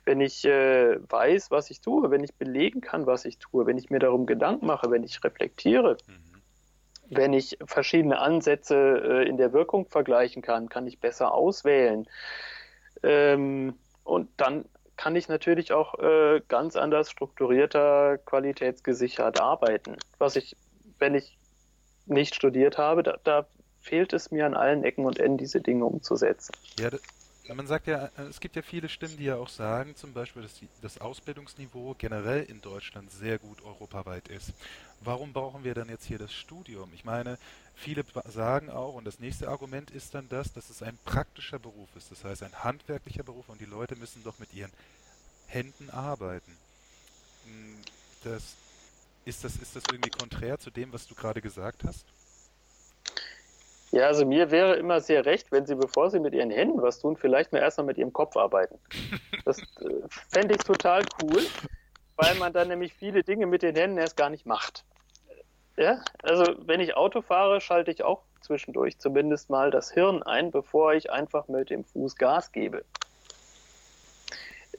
wenn 0.04 0.20
ich 0.20 0.44
äh, 0.44 0.98
weiß, 1.10 1.50
was 1.50 1.70
ich 1.70 1.80
tue, 1.80 2.10
wenn 2.10 2.24
ich 2.24 2.34
belegen 2.34 2.80
kann, 2.80 3.06
was 3.06 3.24
ich 3.24 3.38
tue, 3.38 3.66
wenn 3.66 3.78
ich 3.78 3.90
mir 3.90 3.98
darum 3.98 4.26
Gedanken 4.26 4.66
mache, 4.66 4.90
wenn 4.90 5.04
ich 5.04 5.22
reflektiere. 5.22 5.96
Mhm. 6.06 6.30
Wenn 7.12 7.32
ich 7.32 7.58
verschiedene 7.66 8.20
Ansätze 8.20 8.76
äh, 8.76 9.28
in 9.28 9.36
der 9.36 9.52
Wirkung 9.52 9.86
vergleichen 9.86 10.42
kann, 10.42 10.68
kann 10.68 10.86
ich 10.86 11.00
besser 11.00 11.34
auswählen. 11.34 12.06
Ähm, 13.02 13.74
und 14.04 14.28
dann 14.36 14.64
kann 14.96 15.16
ich 15.16 15.28
natürlich 15.28 15.72
auch 15.72 15.98
äh, 15.98 16.40
ganz 16.48 16.76
anders 16.76 17.10
strukturierter, 17.10 18.18
qualitätsgesichert 18.18 19.40
arbeiten. 19.40 19.96
Was 20.18 20.36
ich, 20.36 20.56
wenn 20.98 21.14
ich 21.14 21.38
nicht 22.06 22.34
studiert 22.34 22.76
habe, 22.76 23.02
da, 23.02 23.16
da 23.24 23.46
fehlt 23.80 24.12
es 24.12 24.30
mir 24.30 24.46
an 24.46 24.54
allen 24.54 24.84
Ecken 24.84 25.04
und 25.04 25.18
Enden, 25.18 25.38
diese 25.38 25.60
Dinge 25.60 25.84
umzusetzen. 25.84 26.52
Ja, 26.78 26.90
man 27.54 27.66
sagt 27.66 27.88
ja, 27.88 28.10
es 28.28 28.38
gibt 28.38 28.54
ja 28.54 28.62
viele 28.62 28.88
Stimmen, 28.88 29.16
die 29.16 29.24
ja 29.24 29.36
auch 29.36 29.48
sagen, 29.48 29.96
zum 29.96 30.12
Beispiel, 30.12 30.42
dass 30.42 30.54
die, 30.54 30.68
das 30.82 31.00
Ausbildungsniveau 31.00 31.96
generell 31.98 32.44
in 32.44 32.60
Deutschland 32.60 33.10
sehr 33.10 33.38
gut 33.38 33.62
europaweit 33.64 34.28
ist. 34.28 34.52
Warum 35.00 35.32
brauchen 35.32 35.64
wir 35.64 35.74
dann 35.74 35.88
jetzt 35.88 36.04
hier 36.04 36.18
das 36.18 36.32
Studium? 36.32 36.90
Ich 36.94 37.04
meine, 37.04 37.38
viele 37.74 38.04
sagen 38.28 38.70
auch, 38.70 38.94
und 38.94 39.04
das 39.04 39.18
nächste 39.18 39.48
Argument 39.48 39.90
ist 39.90 40.14
dann 40.14 40.28
das, 40.28 40.52
dass 40.52 40.70
es 40.70 40.82
ein 40.82 40.96
praktischer 41.04 41.58
Beruf 41.58 41.88
ist, 41.96 42.10
das 42.10 42.22
heißt 42.22 42.42
ein 42.42 42.62
handwerklicher 42.62 43.24
Beruf 43.24 43.48
und 43.48 43.60
die 43.60 43.64
Leute 43.64 43.96
müssen 43.96 44.22
doch 44.22 44.38
mit 44.38 44.52
ihren 44.54 44.70
Händen 45.46 45.90
arbeiten. 45.90 46.56
Hm, 47.46 47.78
das, 48.22 48.54
ist, 49.24 49.42
das, 49.42 49.56
ist 49.56 49.74
das 49.74 49.82
irgendwie 49.90 50.10
konträr 50.10 50.58
zu 50.58 50.70
dem, 50.70 50.92
was 50.92 51.08
du 51.08 51.14
gerade 51.14 51.40
gesagt 51.40 51.82
hast? 51.84 52.04
Ja, 53.92 54.06
also 54.06 54.24
mir 54.24 54.50
wäre 54.50 54.76
immer 54.76 55.00
sehr 55.00 55.26
recht, 55.26 55.50
wenn 55.50 55.66
Sie, 55.66 55.74
bevor 55.74 56.10
Sie 56.10 56.20
mit 56.20 56.32
Ihren 56.32 56.50
Händen 56.50 56.80
was 56.80 57.00
tun, 57.00 57.16
vielleicht 57.16 57.52
mal 57.52 57.58
erstmal 57.58 57.86
mit 57.86 57.98
Ihrem 57.98 58.12
Kopf 58.12 58.36
arbeiten. 58.36 58.78
Das 59.44 59.58
äh, 59.58 59.64
fände 60.28 60.54
ich 60.54 60.62
total 60.62 61.02
cool, 61.22 61.42
weil 62.16 62.34
man 62.36 62.52
dann 62.52 62.68
nämlich 62.68 62.94
viele 62.94 63.24
Dinge 63.24 63.46
mit 63.46 63.62
den 63.62 63.74
Händen 63.74 63.98
erst 63.98 64.16
gar 64.16 64.30
nicht 64.30 64.46
macht. 64.46 64.84
Ja, 65.76 66.02
also 66.22 66.44
wenn 66.66 66.78
ich 66.80 66.96
Auto 66.96 67.22
fahre, 67.22 67.60
schalte 67.60 67.90
ich 67.90 68.04
auch 68.04 68.22
zwischendurch 68.42 68.98
zumindest 68.98 69.50
mal 69.50 69.70
das 69.70 69.90
Hirn 69.90 70.22
ein, 70.22 70.50
bevor 70.50 70.94
ich 70.94 71.10
einfach 71.10 71.48
mit 71.48 71.70
dem 71.70 71.84
Fuß 71.84 72.16
Gas 72.16 72.52
gebe. 72.52 72.84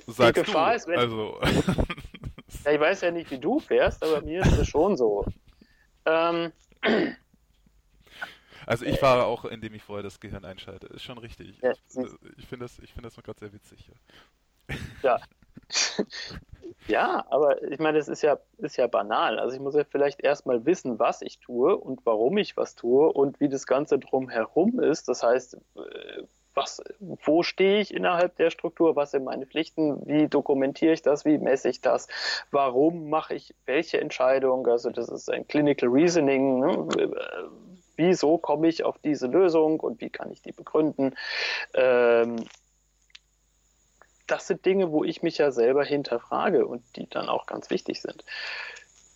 Sagst 0.07 0.37
Die 0.37 0.41
Gefahr 0.43 0.71
du, 0.71 0.75
ist, 0.75 0.87
wenn 0.87 0.99
also. 0.99 1.39
ja, 2.65 2.71
ich 2.71 2.79
weiß 2.79 3.01
ja 3.01 3.11
nicht, 3.11 3.29
wie 3.31 3.39
du 3.39 3.59
fährst, 3.59 4.03
aber 4.03 4.21
mir 4.21 4.41
ist 4.41 4.57
es 4.57 4.67
schon 4.67 4.95
so. 4.95 5.25
Ähm, 6.05 6.51
also 8.65 8.85
ich 8.85 8.99
fahre 8.99 9.25
auch, 9.25 9.45
indem 9.45 9.73
ich 9.73 9.83
vorher 9.83 10.03
das 10.03 10.19
Gehirn 10.19 10.45
einschalte. 10.45 10.87
Ist 10.87 11.03
schon 11.03 11.17
richtig. 11.17 11.59
Ja, 11.61 11.71
ich 12.37 12.47
finde 12.47 12.65
das, 12.65 12.79
ich 12.79 12.93
find 12.93 13.05
das 13.05 13.15
gerade 13.15 13.39
sehr 13.39 13.53
witzig. 13.53 13.89
Ja. 15.03 15.19
ja, 16.87 17.25
aber 17.29 17.61
ich 17.63 17.79
meine, 17.79 17.97
das 17.97 18.07
ist 18.07 18.21
ja, 18.21 18.39
ist 18.57 18.77
ja 18.77 18.87
banal. 18.87 19.39
Also 19.39 19.55
ich 19.55 19.61
muss 19.61 19.75
ja 19.75 19.83
vielleicht 19.83 20.21
erstmal 20.21 20.65
wissen, 20.65 20.99
was 20.99 21.21
ich 21.21 21.39
tue 21.39 21.75
und 21.75 22.05
warum 22.05 22.37
ich 22.37 22.57
was 22.57 22.75
tue 22.75 23.11
und 23.11 23.39
wie 23.39 23.49
das 23.49 23.65
Ganze 23.65 23.99
drumherum 23.99 24.79
ist. 24.79 25.07
Das 25.07 25.23
heißt, 25.23 25.55
äh, 25.75 26.23
was, 26.53 26.83
wo 26.99 27.43
stehe 27.43 27.79
ich 27.79 27.93
innerhalb 27.93 28.35
der 28.35 28.49
Struktur, 28.49 28.95
was 28.95 29.11
sind 29.11 29.23
meine 29.23 29.45
Pflichten, 29.45 30.05
wie 30.05 30.27
dokumentiere 30.27 30.93
ich 30.93 31.01
das, 31.01 31.25
wie 31.25 31.37
messe 31.37 31.69
ich 31.69 31.81
das, 31.81 32.07
warum 32.51 33.09
mache 33.09 33.35
ich 33.35 33.55
welche 33.65 34.01
Entscheidung, 34.01 34.67
also 34.67 34.89
das 34.89 35.09
ist 35.09 35.29
ein 35.31 35.47
Clinical 35.47 35.89
Reasoning, 35.89 36.59
ne? 36.59 36.87
Wieso 38.01 38.37
komme 38.37 38.67
ich 38.67 38.83
auf 38.83 38.97
diese 38.99 39.27
Lösung 39.27 39.79
und 39.79 40.01
wie 40.01 40.09
kann 40.09 40.31
ich 40.31 40.41
die 40.41 40.51
begründen. 40.51 41.15
Ähm, 41.73 42.45
das 44.27 44.47
sind 44.47 44.65
Dinge, 44.65 44.91
wo 44.91 45.03
ich 45.03 45.23
mich 45.23 45.37
ja 45.37 45.51
selber 45.51 45.83
hinterfrage 45.83 46.65
und 46.65 46.83
die 46.95 47.09
dann 47.09 47.29
auch 47.29 47.45
ganz 47.45 47.69
wichtig 47.69 48.01
sind. 48.01 48.23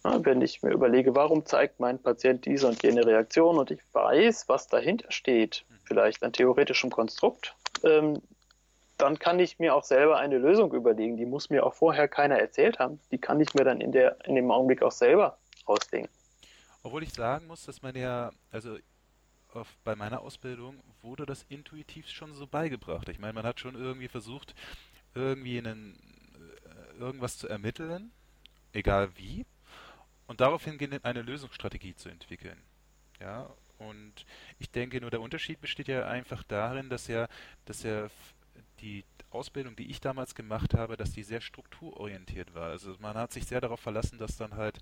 Ja, 0.04 0.24
wenn 0.24 0.42
ich 0.42 0.62
mir 0.62 0.72
überlege, 0.72 1.16
warum 1.16 1.46
zeigt 1.46 1.80
mein 1.80 2.00
Patient 2.00 2.46
diese 2.46 2.68
und 2.68 2.84
jene 2.84 3.06
Reaktion 3.06 3.58
und 3.58 3.72
ich 3.72 3.80
weiß, 3.94 4.48
was 4.50 4.68
dahinter 4.68 5.12
steht, 5.12 5.66
vielleicht 5.86 6.22
ein 6.22 6.34
theoretischem 6.34 6.92
Konstrukt, 6.92 7.56
ähm, 7.84 8.22
dann 8.98 9.20
kann 9.20 9.40
ich 9.40 9.60
mir 9.60 9.76
auch 9.76 9.84
selber 9.84 10.18
eine 10.18 10.38
Lösung 10.38 10.74
überlegen. 10.74 11.18
Die 11.18 11.26
muss 11.26 11.50
mir 11.50 11.66
auch 11.66 11.74
vorher 11.74 12.08
keiner 12.08 12.38
erzählt 12.40 12.80
haben. 12.80 13.00
Die 13.12 13.18
kann 13.18 13.42
ich 13.42 13.54
mir 13.54 13.64
dann 13.64 13.82
in, 13.82 13.92
der, 13.92 14.18
in 14.26 14.36
dem 14.36 14.52
Augenblick 14.52 14.84
auch 14.84 14.92
selber 14.92 15.38
ausdenken. 15.66 16.10
Obwohl 16.86 17.02
ich 17.02 17.14
sagen 17.14 17.48
muss, 17.48 17.66
dass 17.66 17.82
man 17.82 17.96
ja, 17.96 18.32
also 18.52 18.78
auf, 19.52 19.76
bei 19.84 19.96
meiner 19.96 20.22
Ausbildung 20.22 20.84
wurde 21.02 21.26
das 21.26 21.44
intuitiv 21.50 22.08
schon 22.08 22.36
so 22.36 22.46
beigebracht. 22.46 23.10
Ich 23.10 23.18
meine, 23.18 23.34
man 23.34 23.44
hat 23.44 23.60
schon 23.60 23.74
irgendwie 23.74 24.08
versucht, 24.08 24.54
irgendwie 25.16 25.58
einen, 25.58 25.98
äh, 26.36 27.00
irgendwas 27.00 27.40
zu 27.40 27.48
ermitteln, 27.48 28.12
egal 28.72 29.10
wie, 29.18 29.48
und 30.28 30.42
daraufhin 30.42 30.78
eine 31.02 31.24
Lösungsstrategie 31.24 31.96
zu 31.96 32.10
entwickeln. 32.10 32.62
Ja, 33.20 33.50
und 33.80 34.24
ich 34.60 34.70
denke 34.70 35.02
nur, 35.02 35.10
der 35.10 35.22
Unterschied 35.22 35.60
besteht 35.62 35.88
ja 35.88 36.08
einfach 36.08 36.44
darin, 36.44 36.92
dass 36.92 37.08
ja, 37.08 37.28
dass 37.66 37.82
ja 37.82 38.10
die 38.82 39.04
Ausbildung, 39.32 39.76
die 39.76 39.90
ich 39.90 40.02
damals 40.02 40.36
gemacht 40.36 40.74
habe, 40.74 40.98
dass 40.98 41.12
die 41.12 41.24
sehr 41.24 41.42
strukturorientiert 41.42 42.54
war. 42.54 42.70
Also 42.70 42.96
man 43.00 43.16
hat 43.16 43.34
sich 43.34 43.46
sehr 43.46 43.62
darauf 43.62 43.80
verlassen, 43.80 44.18
dass 44.18 44.38
dann 44.38 44.56
halt 44.56 44.80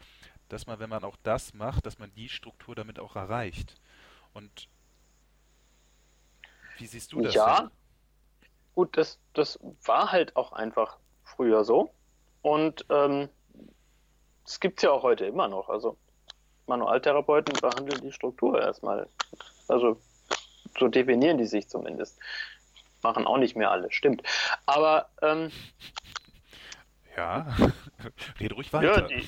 dass 0.49 0.67
man, 0.67 0.79
wenn 0.79 0.89
man 0.89 1.03
auch 1.03 1.17
das 1.23 1.53
macht, 1.53 1.85
dass 1.85 1.99
man 1.99 2.13
die 2.13 2.29
Struktur 2.29 2.75
damit 2.75 2.99
auch 2.99 3.15
erreicht. 3.15 3.75
Und 4.33 4.67
wie 6.77 6.85
siehst 6.85 7.11
du 7.13 7.21
das? 7.21 7.33
Ja, 7.33 7.61
denn? 7.61 7.71
gut, 8.75 8.97
das, 8.97 9.19
das 9.33 9.59
war 9.85 10.11
halt 10.11 10.35
auch 10.35 10.51
einfach 10.53 10.97
früher 11.23 11.63
so. 11.63 11.93
Und 12.41 12.85
ähm, 12.89 13.29
das 14.43 14.59
gibt 14.59 14.79
es 14.79 14.83
ja 14.83 14.91
auch 14.91 15.03
heute 15.03 15.25
immer 15.25 15.47
noch. 15.47 15.69
Also 15.69 15.97
Manualtherapeuten 16.67 17.55
behandeln 17.61 18.01
die 18.01 18.11
Struktur 18.11 18.59
erstmal. 18.61 19.07
Also 19.67 19.99
so 20.79 20.87
definieren 20.87 21.37
die 21.37 21.45
sich 21.45 21.67
zumindest. 21.67 22.19
Machen 23.01 23.27
auch 23.27 23.37
nicht 23.37 23.55
mehr 23.55 23.71
alle, 23.71 23.91
stimmt. 23.91 24.23
Aber 24.65 25.09
ähm, 25.21 25.51
ja, 27.15 27.47
rede 28.39 28.55
ruhig 28.55 28.71
weiter. 28.73 29.01
Ja, 29.01 29.07
die, 29.07 29.27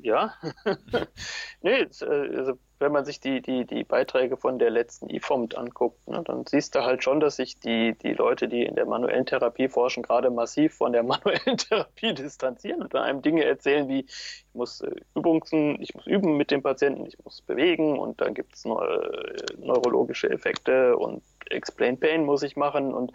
ja. 0.00 0.34
nee, 1.62 1.80
äh, 1.80 2.36
also 2.36 2.58
wenn 2.78 2.92
man 2.92 3.04
sich 3.04 3.20
die, 3.20 3.40
die, 3.40 3.64
die 3.64 3.84
Beiträge 3.84 4.36
von 4.36 4.58
der 4.58 4.70
letzten 4.70 5.08
IFOMT 5.08 5.56
anguckt, 5.56 6.06
ne, 6.08 6.22
dann 6.24 6.44
siehst 6.46 6.74
du 6.74 6.84
halt 6.84 7.02
schon, 7.02 7.20
dass 7.20 7.36
sich 7.36 7.58
die, 7.58 7.96
die 7.98 8.12
Leute, 8.12 8.48
die 8.48 8.64
in 8.64 8.74
der 8.74 8.86
manuellen 8.86 9.24
Therapie 9.24 9.68
forschen, 9.68 10.02
gerade 10.02 10.30
massiv 10.30 10.74
von 10.74 10.92
der 10.92 11.02
manuellen 11.04 11.56
Therapie 11.56 12.14
distanzieren 12.14 12.82
und 12.82 12.94
einem 12.94 13.22
Dinge 13.22 13.44
erzählen 13.44 13.88
wie, 13.88 14.00
ich 14.00 14.44
muss 14.52 14.82
äh, 14.82 14.90
Übungen, 15.14 15.80
ich 15.80 15.94
muss 15.94 16.06
üben 16.06 16.36
mit 16.36 16.50
dem 16.50 16.62
Patienten, 16.62 17.06
ich 17.06 17.18
muss 17.24 17.40
bewegen 17.42 17.98
und 17.98 18.20
dann 18.20 18.34
gibt 18.34 18.54
es 18.54 18.64
neurologische 18.64 20.30
Effekte 20.30 20.96
und 20.96 21.22
Explain 21.50 21.98
Pain 21.98 22.24
muss 22.24 22.42
ich 22.42 22.56
machen 22.56 22.92
und 22.92 23.12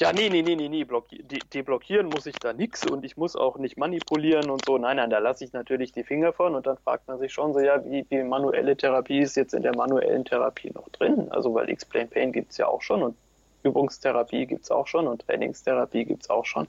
ja, 0.00 0.12
nee, 0.12 0.30
nee, 0.30 0.42
nee, 0.42 0.56
nee, 0.56 0.68
nee, 0.68 0.84
blocki 0.84 1.22
deblockieren 1.22 2.08
muss 2.08 2.26
ich 2.26 2.36
da 2.36 2.52
nichts 2.52 2.86
und 2.86 3.04
ich 3.04 3.16
muss 3.16 3.36
auch 3.36 3.58
nicht 3.58 3.76
manipulieren 3.76 4.48
und 4.48 4.64
so. 4.64 4.78
Nein, 4.78 4.96
nein, 4.96 5.10
da 5.10 5.18
lasse 5.18 5.44
ich 5.44 5.52
natürlich 5.52 5.92
die 5.92 6.04
Finger 6.04 6.32
von 6.32 6.54
und 6.54 6.66
dann 6.66 6.78
fragt 6.78 7.06
man 7.06 7.18
sich 7.18 7.32
schon 7.32 7.52
so, 7.52 7.60
ja, 7.60 7.84
wie, 7.84 8.06
wie 8.08 8.22
manuelle 8.22 8.76
Therapie 8.76 9.20
ist 9.20 9.36
jetzt 9.36 9.52
in 9.52 9.62
der 9.62 9.76
manuellen 9.76 10.24
Therapie 10.24 10.70
noch 10.74 10.88
drin? 10.88 11.28
Also, 11.30 11.54
weil 11.54 11.68
Explain 11.68 12.08
Pain 12.08 12.32
gibt 12.32 12.52
es 12.52 12.56
ja 12.56 12.66
auch 12.66 12.80
schon 12.80 13.02
und 13.02 13.16
Übungstherapie 13.62 14.46
gibt 14.46 14.64
es 14.64 14.70
auch 14.70 14.86
schon 14.86 15.06
und 15.06 15.26
Trainingstherapie 15.26 16.04
gibt 16.04 16.22
es 16.22 16.30
auch 16.30 16.46
schon. 16.46 16.68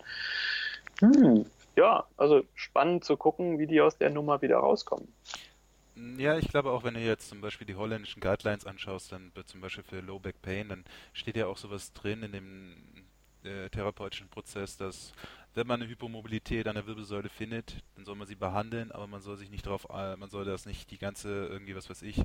Hm, 0.99 1.45
ja, 1.77 2.05
also 2.17 2.43
spannend 2.53 3.05
zu 3.05 3.15
gucken, 3.15 3.59
wie 3.59 3.67
die 3.67 3.81
aus 3.81 3.97
der 3.97 4.09
Nummer 4.09 4.41
wieder 4.41 4.57
rauskommen. 4.57 5.07
Ja, 6.17 6.37
ich 6.37 6.47
glaube 6.49 6.71
auch, 6.71 6.83
wenn 6.83 6.95
du 6.95 6.99
jetzt 6.99 7.29
zum 7.29 7.41
Beispiel 7.41 7.67
die 7.67 7.75
holländischen 7.75 8.21
Guidelines 8.21 8.65
anschaust, 8.65 9.11
dann 9.11 9.31
wird 9.35 9.47
zum 9.47 9.61
Beispiel 9.61 9.83
für 9.83 9.99
Low 9.99 10.19
Back 10.19 10.41
Pain, 10.41 10.69
dann 10.69 10.83
steht 11.13 11.37
ja 11.37 11.47
auch 11.47 11.57
sowas 11.57 11.93
drin 11.93 12.23
in 12.23 12.31
dem 12.31 12.75
äh, 13.43 13.69
therapeutischen 13.69 14.29
Prozess, 14.29 14.77
dass 14.77 15.13
wenn 15.53 15.67
man 15.67 15.81
eine 15.81 15.89
Hypomobilität 15.89 16.67
an 16.67 16.75
der 16.75 16.87
Wirbelsäule 16.87 17.27
findet, 17.27 17.83
dann 17.95 18.05
soll 18.05 18.15
man 18.15 18.25
sie 18.25 18.35
behandeln, 18.35 18.91
aber 18.91 19.05
man 19.07 19.21
soll 19.21 19.35
sich 19.35 19.49
nicht 19.49 19.65
darauf, 19.65 19.85
äh, 19.89 20.15
man 20.15 20.29
soll 20.29 20.45
das 20.45 20.65
nicht 20.65 20.91
die 20.91 20.97
ganze 20.97 21.47
irgendwie, 21.47 21.75
was 21.75 21.89
weiß 21.89 22.03
ich, 22.03 22.19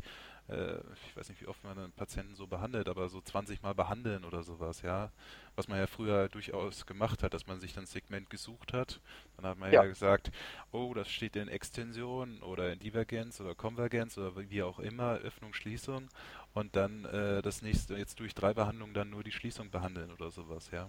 äh, 0.49 0.77
ich 1.07 1.17
weiß 1.17 1.29
nicht, 1.29 1.41
wie 1.41 1.49
oft 1.49 1.65
man 1.65 1.77
einen 1.77 1.93
Patienten 1.93 2.37
so 2.37 2.47
behandelt, 2.47 2.89
aber 2.89 3.09
so 3.09 3.21
20 3.21 3.63
Mal 3.63 3.75
behandeln 3.75 4.25
oder 4.25 4.45
sowas, 4.45 4.83
ja. 4.83 5.11
Was 5.57 5.67
man 5.67 5.79
ja 5.79 5.87
früher 5.87 6.29
durchaus 6.29 6.87
gemacht 6.87 7.23
hat, 7.23 7.35
dass 7.35 7.47
man 7.47 7.59
sich 7.59 7.73
dann 7.73 7.87
Segment 7.87 8.31
gesucht 8.31 8.73
hat. 8.73 9.01
Dann 9.37 9.47
hat 9.47 9.59
man 9.59 9.73
ja, 9.73 9.83
ja 9.83 9.89
gesagt, 9.89 10.31
oh, 10.71 10.93
das 10.95 11.09
steht 11.11 11.35
in 11.35 11.49
Extension 11.49 12.43
oder 12.43 12.73
in 12.73 12.79
Divergenz 12.79 13.41
oder 13.41 13.55
Konvergenz 13.55 14.19
oder 14.19 14.37
wie 14.51 14.63
auch 14.63 14.79
immer, 14.79 15.15
Öffnung, 15.17 15.53
Schließung 15.53 16.09
und 16.57 16.75
dann 16.75 17.05
äh, 17.05 17.43
das 17.43 17.61
nächste, 17.61 17.97
jetzt 17.97 18.19
durch 18.19 18.35
drei 18.35 18.55
Behandlungen 18.55 18.95
dann 18.95 19.11
nur 19.11 19.23
die 19.23 19.31
Schließung 19.31 19.71
behandeln 19.71 20.11
oder 20.11 20.31
sowas, 20.31 20.71
ja. 20.73 20.89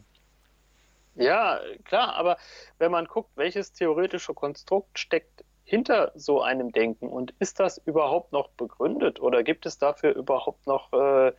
Ja, 1.15 1.60
klar, 1.84 2.15
aber 2.15 2.38
wenn 2.77 2.91
man 2.91 3.06
guckt, 3.06 3.32
welches 3.36 3.73
theoretische 3.73 4.34
Konstrukt 4.34 4.97
steckt 4.97 5.43
hinter 5.65 6.12
so 6.15 6.41
einem 6.41 6.71
Denken 6.71 7.10
und 7.10 7.34
ist 7.39 7.60
das 7.60 7.80
überhaupt 7.80 8.32
noch 8.32 8.49
begründet 8.51 9.19
oder 9.19 9.43
gibt 9.43 9.65
es 9.65 9.77
dafür 9.77 10.15
überhaupt 10.15 10.65
noch 10.67 10.93
äh, 10.93 11.34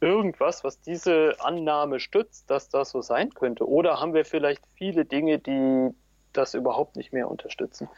irgendwas, 0.00 0.62
was 0.62 0.80
diese 0.80 1.34
Annahme 1.40 1.98
stützt, 1.98 2.48
dass 2.50 2.68
das 2.68 2.90
so 2.90 3.02
sein 3.02 3.30
könnte? 3.34 3.68
Oder 3.68 3.98
haben 3.98 4.14
wir 4.14 4.24
vielleicht 4.24 4.62
viele 4.74 5.04
Dinge, 5.04 5.40
die 5.40 5.90
das 6.32 6.54
überhaupt 6.54 6.94
nicht 6.94 7.12
mehr 7.12 7.28
unterstützen? 7.28 7.88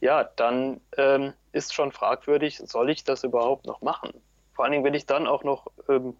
Ja, 0.00 0.24
dann 0.24 0.82
ähm, 0.98 1.32
ist 1.52 1.72
schon 1.72 1.90
fragwürdig, 1.90 2.58
soll 2.58 2.90
ich 2.90 3.04
das 3.04 3.24
überhaupt 3.24 3.64
noch 3.64 3.80
machen? 3.80 4.12
Vor 4.54 4.64
allen 4.64 4.72
Dingen, 4.72 4.84
wenn 4.84 4.94
ich 4.94 5.06
dann 5.06 5.26
auch 5.26 5.44
noch 5.44 5.66
ähm, 5.88 6.16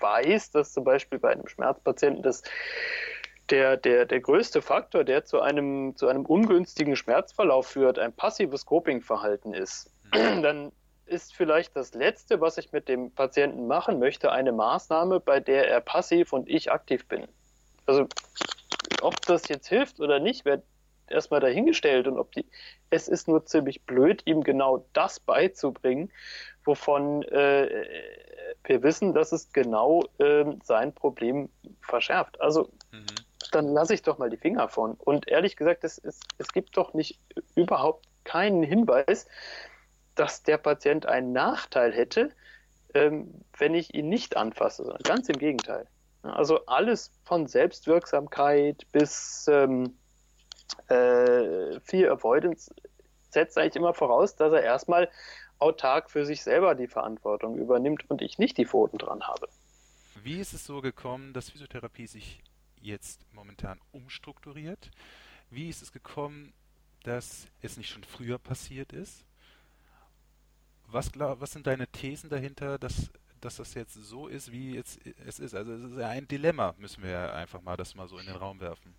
weiß, 0.00 0.50
dass 0.50 0.72
zum 0.72 0.84
Beispiel 0.84 1.18
bei 1.18 1.30
einem 1.30 1.46
Schmerzpatienten 1.46 2.22
das 2.22 2.42
der, 3.50 3.76
der, 3.76 4.06
der 4.06 4.20
größte 4.20 4.62
Faktor, 4.62 5.04
der 5.04 5.24
zu 5.24 5.40
einem, 5.40 5.96
zu 5.96 6.08
einem 6.08 6.24
ungünstigen 6.24 6.96
Schmerzverlauf 6.96 7.66
führt, 7.66 7.98
ein 7.98 8.12
passives 8.12 8.64
Coping-Verhalten 8.64 9.52
ist, 9.52 9.90
mhm. 10.14 10.42
dann 10.42 10.72
ist 11.06 11.34
vielleicht 11.34 11.76
das 11.76 11.92
Letzte, 11.92 12.40
was 12.40 12.56
ich 12.56 12.72
mit 12.72 12.88
dem 12.88 13.10
Patienten 13.10 13.66
machen 13.66 13.98
möchte, 13.98 14.32
eine 14.32 14.52
Maßnahme, 14.52 15.20
bei 15.20 15.40
der 15.40 15.68
er 15.68 15.82
passiv 15.82 16.32
und 16.32 16.48
ich 16.48 16.72
aktiv 16.72 17.06
bin. 17.06 17.28
Also 17.84 18.08
ob 19.02 19.20
das 19.22 19.48
jetzt 19.48 19.68
hilft 19.68 20.00
oder 20.00 20.18
nicht, 20.18 20.46
wird 20.46 20.62
erstmal 21.08 21.40
dahingestellt 21.40 22.06
und 22.06 22.18
ob 22.18 22.32
die, 22.32 22.46
es 22.90 23.08
ist 23.08 23.28
nur 23.28 23.44
ziemlich 23.46 23.82
blöd, 23.82 24.22
ihm 24.24 24.42
genau 24.42 24.86
das 24.92 25.20
beizubringen, 25.20 26.10
wovon 26.64 27.22
äh, 27.24 27.84
wir 28.64 28.82
wissen, 28.82 29.14
dass 29.14 29.32
es 29.32 29.52
genau 29.52 30.04
äh, 30.18 30.44
sein 30.62 30.92
Problem 30.94 31.48
verschärft. 31.80 32.40
Also 32.40 32.70
mhm. 32.92 33.06
dann 33.52 33.68
lasse 33.68 33.94
ich 33.94 34.02
doch 34.02 34.18
mal 34.18 34.30
die 34.30 34.36
Finger 34.36 34.68
von. 34.68 34.94
Und 34.94 35.28
ehrlich 35.28 35.56
gesagt, 35.56 35.84
es, 35.84 35.98
es, 35.98 36.20
es 36.38 36.52
gibt 36.52 36.76
doch 36.76 36.94
nicht 36.94 37.18
überhaupt 37.54 38.06
keinen 38.24 38.62
Hinweis, 38.62 39.26
dass 40.14 40.42
der 40.42 40.58
Patient 40.58 41.06
einen 41.06 41.32
Nachteil 41.32 41.92
hätte, 41.92 42.30
ähm, 42.94 43.34
wenn 43.58 43.74
ich 43.74 43.94
ihn 43.94 44.08
nicht 44.08 44.36
anfasse, 44.36 44.84
sondern 44.84 45.02
ganz 45.02 45.28
im 45.28 45.38
Gegenteil. 45.38 45.86
Also 46.22 46.64
alles 46.66 47.10
von 47.24 47.46
Selbstwirksamkeit 47.46 48.86
bis 48.92 49.46
ähm, 49.48 49.98
äh, 50.88 51.80
Fear 51.80 52.12
Avoidance 52.12 52.74
setzt 53.30 53.58
eigentlich 53.58 53.76
immer 53.76 53.94
voraus, 53.94 54.36
dass 54.36 54.52
er 54.52 54.62
erstmal 54.62 55.10
autark 55.58 56.10
für 56.10 56.24
sich 56.24 56.42
selber 56.42 56.74
die 56.74 56.86
Verantwortung 56.86 57.58
übernimmt 57.58 58.08
und 58.10 58.22
ich 58.22 58.38
nicht 58.38 58.56
die 58.58 58.66
Pfoten 58.66 58.98
dran 58.98 59.22
habe. 59.22 59.48
Wie 60.22 60.40
ist 60.40 60.54
es 60.54 60.64
so 60.64 60.80
gekommen, 60.80 61.32
dass 61.32 61.50
Physiotherapie 61.50 62.06
sich 62.06 62.42
jetzt 62.80 63.20
momentan 63.32 63.80
umstrukturiert? 63.92 64.90
Wie 65.50 65.68
ist 65.68 65.82
es 65.82 65.92
gekommen, 65.92 66.52
dass 67.02 67.46
es 67.60 67.76
nicht 67.76 67.90
schon 67.90 68.04
früher 68.04 68.38
passiert 68.38 68.92
ist? 68.92 69.24
Was, 70.86 71.10
was 71.14 71.52
sind 71.52 71.66
deine 71.66 71.86
Thesen 71.88 72.30
dahinter, 72.30 72.78
dass, 72.78 73.10
dass 73.40 73.56
das 73.56 73.74
jetzt 73.74 73.94
so 73.94 74.28
ist, 74.28 74.52
wie 74.52 74.74
jetzt 74.74 75.00
es 75.26 75.38
ist? 75.38 75.54
Also 75.54 75.72
es 75.72 75.82
ist 75.82 75.98
ja 75.98 76.08
ein 76.08 76.28
Dilemma, 76.28 76.74
müssen 76.78 77.02
wir 77.02 77.34
einfach 77.34 77.62
mal 77.62 77.76
das 77.76 77.94
mal 77.94 78.08
so 78.08 78.18
in 78.18 78.26
den 78.26 78.36
Raum 78.36 78.60
werfen. 78.60 78.94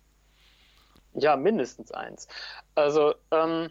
Ja, 1.18 1.36
mindestens 1.36 1.92
eins. 1.92 2.28
Also 2.74 3.14
ähm, 3.30 3.70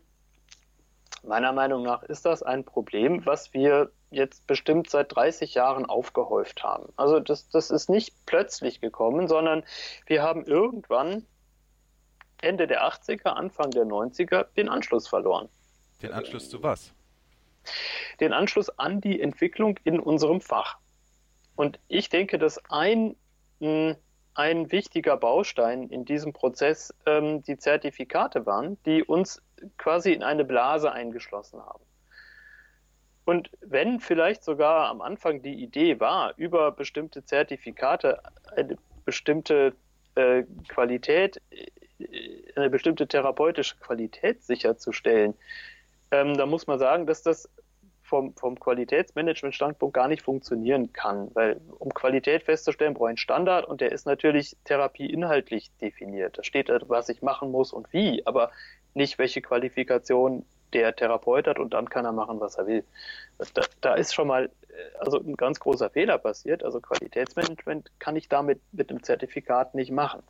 Meiner 1.28 1.54
Meinung 1.54 1.84
nach 1.84 2.04
ist 2.04 2.26
das 2.26 2.44
ein 2.44 2.64
Problem, 2.64 3.26
was 3.26 3.54
wir 3.54 3.92
jetzt 4.12 4.46
bestimmt 4.48 4.90
seit 4.90 5.16
30 5.16 5.56
Jahren 5.56 5.86
aufgehäuft 5.86 6.64
haben. 6.64 6.94
Also 6.96 7.20
das, 7.20 7.50
das 7.50 7.72
ist 7.72 7.90
nicht 7.90 8.14
plötzlich 8.26 8.80
gekommen, 8.80 9.28
sondern 9.28 9.64
wir 10.06 10.22
haben 10.22 10.46
irgendwann 10.46 11.26
Ende 12.42 12.68
der 12.68 12.88
80er, 12.88 13.30
Anfang 13.30 13.72
der 13.72 13.86
90er 13.86 14.46
den 14.56 14.70
Anschluss 14.70 15.08
verloren. 15.08 15.50
Den 16.02 16.12
Anschluss 16.12 16.50
zu 16.50 16.62
was? 16.62 16.94
Den 18.20 18.32
Anschluss 18.32 18.70
an 18.78 19.02
die 19.02 19.20
Entwicklung 19.20 19.80
in 19.84 20.00
unserem 20.00 20.42
Fach. 20.42 20.78
Und 21.56 21.80
ich 21.88 22.10
denke, 22.10 22.38
dass 22.38 22.64
ein, 22.70 23.16
ein 23.62 23.96
wichtiger 24.38 25.18
Baustein 25.18 25.90
in 25.90 26.06
diesem 26.06 26.34
Prozess 26.34 26.94
ähm, 27.06 27.42
die 27.44 27.58
Zertifikate 27.58 28.46
waren, 28.46 28.78
die 28.86 29.04
uns 29.04 29.42
quasi 29.78 30.12
in 30.14 30.24
eine 30.24 30.46
Blase 30.46 30.92
eingeschlossen 30.92 31.60
haben. 31.60 31.84
Und 33.26 33.50
wenn 33.62 34.00
vielleicht 34.00 34.44
sogar 34.44 34.90
am 34.90 35.02
Anfang 35.02 35.42
die 35.42 35.64
Idee 35.64 36.00
war, 36.00 36.34
über 36.38 36.72
bestimmte 36.72 37.26
Zertifikate 37.26 38.22
eine 38.56 38.78
bestimmte 39.04 39.74
äh, 40.14 40.44
Qualität, 40.68 41.42
äh, 41.50 42.52
eine 42.56 42.70
bestimmte 42.70 43.08
therapeutische 43.08 43.78
Qualität 43.78 44.44
sicherzustellen, 44.44 45.34
ähm, 46.12 46.38
da 46.38 46.46
muss 46.46 46.68
man 46.68 46.78
sagen, 46.78 47.08
dass 47.08 47.24
das 47.24 47.50
vom, 48.06 48.36
vom 48.36 48.60
Qualitätsmanagement-Standpunkt 48.60 49.94
gar 49.94 50.08
nicht 50.08 50.22
funktionieren 50.22 50.94
kann, 50.94 51.32
weil 51.34 51.60
um 51.80 51.94
Qualität 51.94 52.44
festzustellen, 52.44 52.94
brauche 52.94 53.08
ich 53.08 53.12
einen 53.12 53.18
Standard 53.18 53.66
und 53.66 53.82
der 53.82 53.92
ist 53.92 54.06
natürlich 54.06 54.56
therapieinhaltlich 54.64 55.72
definiert. 55.82 56.38
Da 56.38 56.44
steht, 56.44 56.70
was 56.88 57.10
ich 57.10 57.22
machen 57.22 57.52
muss 57.52 57.74
und 57.74 57.92
wie, 57.94 58.26
aber 58.26 58.52
nicht, 58.94 59.18
welche 59.18 59.42
Qualifikation 59.42 60.46
der 60.74 60.96
Therapeut 60.96 61.48
hat 61.48 61.58
und 61.58 61.74
dann 61.74 61.90
kann 61.90 62.06
er 62.06 62.12
machen, 62.12 62.40
was 62.40 62.56
er 62.56 62.68
will. 62.68 62.84
Da, 63.54 63.64
da 63.82 63.96
ist 63.96 64.14
schon 64.14 64.28
mal 64.28 64.46
äh, 64.46 64.98
also 65.00 65.20
ein 65.20 65.36
ganz 65.36 65.60
großer 65.60 65.90
Fehler 65.90 66.18
passiert. 66.18 66.64
Also 66.64 66.80
Qualitätsmanagement 66.82 67.92
kann 68.00 68.16
ich 68.16 68.30
damit 68.30 68.62
mit 68.72 68.90
dem 68.90 69.02
Zertifikat 69.02 69.74
nicht 69.74 69.92
machen. 69.92 70.22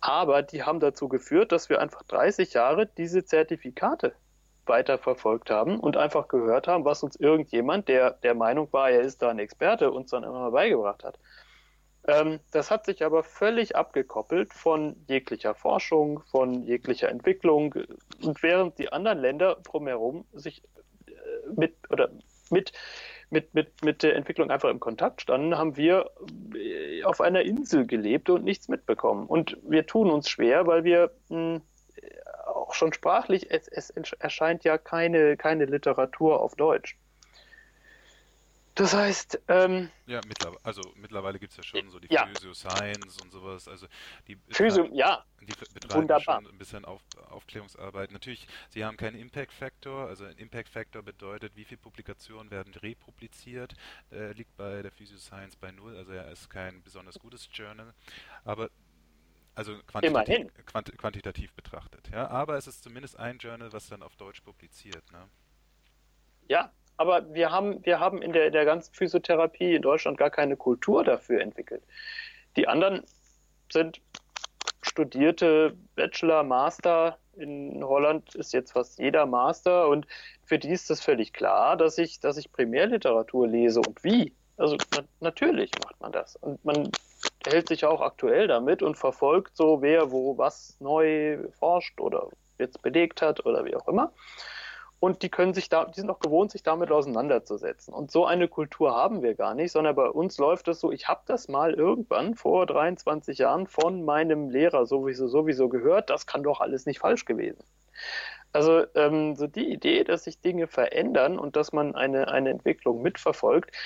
Aber 0.00 0.42
die 0.42 0.62
haben 0.62 0.80
dazu 0.80 1.08
geführt, 1.08 1.52
dass 1.52 1.68
wir 1.68 1.80
einfach 1.80 2.02
30 2.04 2.52
Jahre 2.52 2.86
diese 2.86 3.24
Zertifikate 3.24 4.14
weiterverfolgt 4.68 5.50
haben 5.50 5.78
und 5.78 5.96
einfach 5.96 6.28
gehört 6.28 6.68
haben, 6.68 6.84
was 6.84 7.02
uns 7.02 7.16
irgendjemand, 7.16 7.88
der 7.88 8.12
der 8.12 8.34
Meinung 8.34 8.72
war, 8.72 8.90
er 8.90 9.02
ist 9.02 9.22
da 9.22 9.30
ein 9.30 9.38
Experte, 9.38 9.90
uns 9.90 10.10
dann 10.10 10.24
immer 10.24 10.50
beigebracht 10.50 11.04
hat. 11.04 11.18
Ähm, 12.08 12.40
das 12.52 12.70
hat 12.70 12.86
sich 12.86 13.04
aber 13.04 13.24
völlig 13.24 13.74
abgekoppelt 13.74 14.52
von 14.52 14.96
jeglicher 15.08 15.54
Forschung, 15.54 16.22
von 16.30 16.62
jeglicher 16.62 17.08
Entwicklung. 17.08 17.74
Und 18.22 18.42
während 18.42 18.78
die 18.78 18.92
anderen 18.92 19.18
Länder 19.18 19.56
drumherum 19.62 20.24
sich 20.32 20.62
äh, 21.06 21.12
mit 21.56 21.74
oder 21.90 22.10
mit 22.50 22.72
mit, 23.30 23.54
mit, 23.54 23.84
mit 23.84 24.02
der 24.02 24.14
Entwicklung 24.14 24.50
einfach 24.50 24.70
im 24.70 24.80
Kontakt 24.80 25.20
standen, 25.20 25.58
haben 25.58 25.76
wir 25.76 26.10
äh, 26.54 27.02
auf 27.04 27.20
einer 27.20 27.42
Insel 27.42 27.86
gelebt 27.86 28.30
und 28.30 28.44
nichts 28.44 28.68
mitbekommen. 28.68 29.26
Und 29.26 29.58
wir 29.62 29.86
tun 29.86 30.10
uns 30.10 30.28
schwer, 30.28 30.66
weil 30.66 30.84
wir 30.84 31.10
mh, 31.28 31.54
hm, 31.54 31.62
auch 32.66 32.74
schon 32.74 32.92
sprachlich, 32.92 33.50
es, 33.50 33.68
es 33.68 33.90
erscheint 33.90 34.64
ja 34.64 34.78
keine, 34.78 35.36
keine 35.36 35.66
Literatur 35.66 36.40
auf 36.40 36.54
Deutsch. 36.56 36.96
Das 38.74 38.92
heißt, 38.92 39.40
ähm, 39.48 39.88
ja, 40.04 40.20
mittlerweile, 40.28 40.60
also 40.62 40.82
mittlerweile 40.96 41.38
gibt 41.38 41.52
es 41.52 41.56
ja 41.56 41.62
schon 41.62 41.88
so 41.88 41.98
die 41.98 42.12
ja. 42.12 42.26
Physio 42.26 42.52
Science 42.52 43.16
und 43.22 43.32
sowas, 43.32 43.68
also 43.68 43.86
die 44.28 44.36
Physio, 44.50 44.86
ja, 44.92 45.24
die 45.40 45.46
betreiben 45.46 46.02
Wunderbar. 46.02 46.42
schon 46.42 46.46
ein 46.46 46.58
bisschen 46.58 46.84
auf, 46.84 47.00
Aufklärungsarbeit. 47.30 48.12
Natürlich, 48.12 48.46
sie 48.68 48.84
haben 48.84 48.98
keinen 48.98 49.16
Impact 49.16 49.54
Factor, 49.54 50.08
also 50.08 50.26
ein 50.26 50.36
Impact 50.36 50.68
Factor 50.68 51.02
bedeutet, 51.02 51.56
wie 51.56 51.64
viele 51.64 51.80
Publikationen 51.80 52.50
werden 52.50 52.74
republiziert, 52.74 53.72
äh, 54.12 54.32
liegt 54.32 54.54
bei 54.58 54.82
der 54.82 54.92
Physio 54.92 55.16
Science 55.16 55.56
bei 55.56 55.72
null, 55.72 55.96
also 55.96 56.12
er 56.12 56.30
ist 56.30 56.50
kein 56.50 56.82
besonders 56.82 57.18
gutes 57.18 57.48
Journal, 57.50 57.94
aber 58.44 58.68
also 59.56 59.72
quantitativ, 59.86 60.46
quant 60.66 60.98
quantitativ 60.98 61.52
betrachtet, 61.54 62.08
ja, 62.12 62.28
aber 62.28 62.56
es 62.56 62.66
ist 62.66 62.84
zumindest 62.84 63.18
ein 63.18 63.38
Journal, 63.38 63.72
was 63.72 63.88
dann 63.88 64.02
auf 64.02 64.14
Deutsch 64.16 64.42
publiziert, 64.42 65.02
ne? 65.12 65.28
Ja, 66.48 66.70
aber 66.96 67.32
wir 67.34 67.50
haben, 67.50 67.84
wir 67.84 67.98
haben 67.98 68.22
in 68.22 68.32
der, 68.32 68.50
der 68.50 68.64
ganzen 68.64 68.94
Physiotherapie 68.94 69.74
in 69.74 69.82
Deutschland 69.82 70.18
gar 70.18 70.30
keine 70.30 70.56
Kultur 70.56 71.04
dafür 71.04 71.40
entwickelt. 71.40 71.82
Die 72.56 72.68
anderen 72.68 73.02
sind 73.72 74.00
studierte 74.82 75.76
Bachelor, 75.94 76.42
Master. 76.42 77.18
In 77.36 77.84
Holland 77.84 78.34
ist 78.34 78.52
jetzt 78.52 78.72
fast 78.72 78.98
jeder 78.98 79.26
Master 79.26 79.88
und 79.88 80.06
für 80.44 80.58
die 80.58 80.70
ist 80.70 80.88
das 80.88 81.02
völlig 81.02 81.32
klar, 81.32 81.76
dass 81.76 81.98
ich, 81.98 82.20
dass 82.20 82.36
ich 82.36 82.52
Primärliteratur 82.52 83.48
lese 83.48 83.80
und 83.80 84.02
wie. 84.04 84.32
Also 84.56 84.76
na, 84.92 85.02
natürlich 85.20 85.70
macht 85.84 86.00
man 86.00 86.12
das. 86.12 86.36
Und 86.36 86.64
man 86.64 86.90
hält 87.46 87.68
sich 87.68 87.84
auch 87.84 88.00
aktuell 88.00 88.48
damit 88.48 88.82
und 88.82 88.96
verfolgt 88.96 89.56
so, 89.56 89.82
wer 89.82 90.10
wo 90.10 90.38
was 90.38 90.76
neu 90.80 91.38
forscht 91.58 92.00
oder 92.00 92.28
jetzt 92.58 92.82
belegt 92.82 93.22
hat 93.22 93.44
oder 93.46 93.64
wie 93.64 93.76
auch 93.76 93.88
immer. 93.88 94.12
Und 94.98 95.22
die 95.22 95.28
können 95.28 95.52
sich 95.52 95.68
da, 95.68 95.84
die 95.84 96.00
sind 96.00 96.10
auch 96.10 96.20
gewohnt, 96.20 96.50
sich 96.50 96.62
damit 96.62 96.90
auseinanderzusetzen. 96.90 97.92
Und 97.92 98.10
so 98.10 98.24
eine 98.24 98.48
Kultur 98.48 98.94
haben 98.94 99.22
wir 99.22 99.34
gar 99.34 99.54
nicht, 99.54 99.72
sondern 99.72 99.94
bei 99.94 100.08
uns 100.08 100.38
läuft 100.38 100.68
es 100.68 100.80
so, 100.80 100.90
ich 100.90 101.06
habe 101.06 101.20
das 101.26 101.48
mal 101.48 101.74
irgendwann 101.74 102.34
vor 102.34 102.64
23 102.64 103.38
Jahren 103.38 103.66
von 103.66 104.04
meinem 104.04 104.48
Lehrer 104.48 104.86
sowieso, 104.86 105.28
sowieso 105.28 105.68
gehört, 105.68 106.08
das 106.08 106.26
kann 106.26 106.42
doch 106.42 106.60
alles 106.60 106.86
nicht 106.86 107.00
falsch 107.00 107.26
gewesen. 107.26 107.62
Also 108.52 108.86
ähm, 108.94 109.36
so 109.36 109.46
die 109.46 109.70
Idee, 109.70 110.02
dass 110.02 110.24
sich 110.24 110.40
Dinge 110.40 110.66
verändern 110.66 111.38
und 111.38 111.56
dass 111.56 111.72
man 111.72 111.94
eine, 111.94 112.28
eine 112.28 112.48
Entwicklung 112.48 113.02
mitverfolgt, 113.02 113.76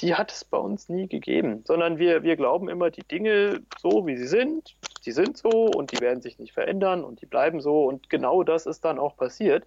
die 0.00 0.14
hat 0.14 0.32
es 0.32 0.44
bei 0.44 0.58
uns 0.58 0.88
nie 0.88 1.08
gegeben, 1.08 1.62
sondern 1.66 1.98
wir, 1.98 2.22
wir 2.22 2.36
glauben 2.36 2.68
immer, 2.68 2.90
die 2.90 3.02
Dinge 3.02 3.60
so, 3.78 4.06
wie 4.06 4.16
sie 4.16 4.26
sind, 4.26 4.76
die 5.04 5.12
sind 5.12 5.36
so 5.36 5.66
und 5.66 5.92
die 5.92 6.00
werden 6.00 6.22
sich 6.22 6.38
nicht 6.38 6.52
verändern 6.52 7.04
und 7.04 7.20
die 7.20 7.26
bleiben 7.26 7.60
so 7.60 7.84
und 7.84 8.10
genau 8.10 8.42
das 8.42 8.66
ist 8.66 8.84
dann 8.84 8.98
auch 8.98 9.16
passiert. 9.16 9.66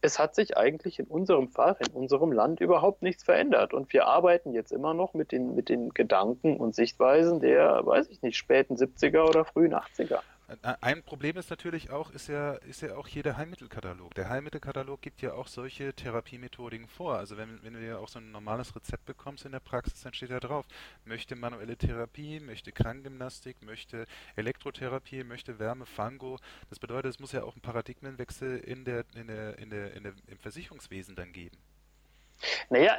Es 0.00 0.18
hat 0.18 0.34
sich 0.34 0.56
eigentlich 0.56 0.98
in 0.98 1.06
unserem 1.06 1.48
Fall, 1.48 1.76
in 1.80 1.92
unserem 1.92 2.32
Land 2.32 2.60
überhaupt 2.60 3.02
nichts 3.02 3.24
verändert 3.24 3.72
und 3.72 3.92
wir 3.92 4.06
arbeiten 4.06 4.52
jetzt 4.52 4.72
immer 4.72 4.94
noch 4.94 5.14
mit 5.14 5.32
den, 5.32 5.54
mit 5.54 5.68
den 5.68 5.90
Gedanken 5.90 6.56
und 6.56 6.74
Sichtweisen 6.74 7.40
der, 7.40 7.84
weiß 7.84 8.08
ich 8.08 8.22
nicht, 8.22 8.36
späten 8.36 8.76
70er 8.76 9.26
oder 9.28 9.44
frühen 9.44 9.74
80er. 9.74 10.20
Ein 10.82 11.02
Problem 11.02 11.38
ist 11.38 11.48
natürlich 11.48 11.88
auch, 11.88 12.10
ist 12.10 12.28
ja, 12.28 12.52
ist 12.52 12.82
ja 12.82 12.96
auch 12.96 13.08
hier 13.08 13.22
der 13.22 13.38
Heilmittelkatalog. 13.38 14.14
Der 14.14 14.28
Heilmittelkatalog 14.28 15.00
gibt 15.00 15.22
ja 15.22 15.32
auch 15.32 15.46
solche 15.46 15.94
Therapiemethodiken 15.94 16.86
vor. 16.86 17.16
Also 17.16 17.38
wenn, 17.38 17.62
wenn 17.62 17.72
du 17.72 17.86
ja 17.86 17.96
auch 17.96 18.08
so 18.08 18.18
ein 18.18 18.30
normales 18.30 18.76
Rezept 18.76 19.06
bekommst 19.06 19.46
in 19.46 19.52
der 19.52 19.60
Praxis, 19.60 20.02
dann 20.02 20.12
steht 20.12 20.30
da 20.30 20.40
drauf, 20.40 20.66
möchte 21.06 21.34
manuelle 21.34 21.78
Therapie, 21.78 22.40
möchte 22.40 22.72
Krankengymnastik, 22.72 23.62
möchte 23.62 24.04
Elektrotherapie, 24.36 25.24
möchte 25.24 25.58
Wärme, 25.58 25.86
Fango. 25.86 26.38
Das 26.68 26.78
bedeutet, 26.78 27.14
es 27.14 27.20
muss 27.20 27.32
ja 27.32 27.42
auch 27.42 27.54
einen 27.54 27.62
Paradigmenwechsel 27.62 28.58
in 28.58 28.84
der, 28.84 29.06
in 29.14 29.28
der, 29.28 29.58
in 29.58 29.70
der, 29.70 29.94
in 29.94 30.02
der, 30.02 30.12
im 30.26 30.38
Versicherungswesen 30.38 31.16
dann 31.16 31.32
geben. 31.32 31.56
Naja, 32.70 32.92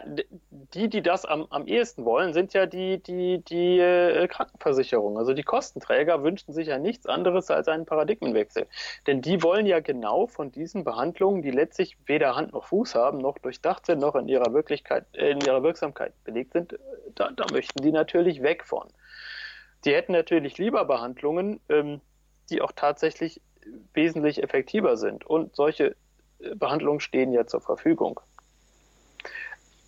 die, 0.73 0.89
die 0.89 1.01
das 1.01 1.25
am, 1.25 1.47
am 1.49 1.67
ehesten 1.67 2.05
wollen, 2.05 2.33
sind 2.33 2.53
ja 2.53 2.65
die, 2.65 3.01
die, 3.01 3.39
die 3.39 3.79
äh, 3.79 4.27
Krankenversicherung. 4.27 5.17
Also 5.17 5.33
die 5.33 5.43
Kostenträger 5.43 6.23
wünschen 6.23 6.53
sich 6.53 6.67
ja 6.67 6.77
nichts 6.77 7.05
anderes 7.05 7.51
als 7.51 7.67
einen 7.67 7.85
Paradigmenwechsel. 7.85 8.67
Denn 9.07 9.21
die 9.21 9.41
wollen 9.43 9.65
ja 9.65 9.79
genau 9.79 10.27
von 10.27 10.51
diesen 10.51 10.83
Behandlungen, 10.83 11.41
die 11.41 11.51
letztlich 11.51 11.97
weder 12.05 12.35
Hand 12.35 12.53
noch 12.53 12.65
Fuß 12.65 12.95
haben, 12.95 13.17
noch 13.19 13.37
durchdacht 13.39 13.85
sind, 13.85 13.99
noch 13.99 14.15
in 14.15 14.27
ihrer 14.27 14.53
Wirklichkeit, 14.53 15.05
äh, 15.13 15.31
in 15.31 15.41
ihrer 15.41 15.63
Wirksamkeit 15.63 16.13
belegt 16.23 16.53
sind, 16.53 16.77
da, 17.15 17.31
da 17.31 17.45
möchten 17.51 17.81
die 17.81 17.91
natürlich 17.91 18.41
weg 18.41 18.63
von. 18.65 18.87
Die 19.85 19.93
hätten 19.93 20.13
natürlich 20.13 20.57
lieber 20.57 20.85
Behandlungen, 20.85 21.59
ähm, 21.69 22.01
die 22.49 22.61
auch 22.61 22.71
tatsächlich 22.71 23.41
wesentlich 23.93 24.41
effektiver 24.41 24.97
sind. 24.97 25.25
Und 25.25 25.55
solche 25.55 25.95
äh, 26.39 26.55
Behandlungen 26.55 26.99
stehen 26.99 27.31
ja 27.31 27.45
zur 27.45 27.61
Verfügung. 27.61 28.19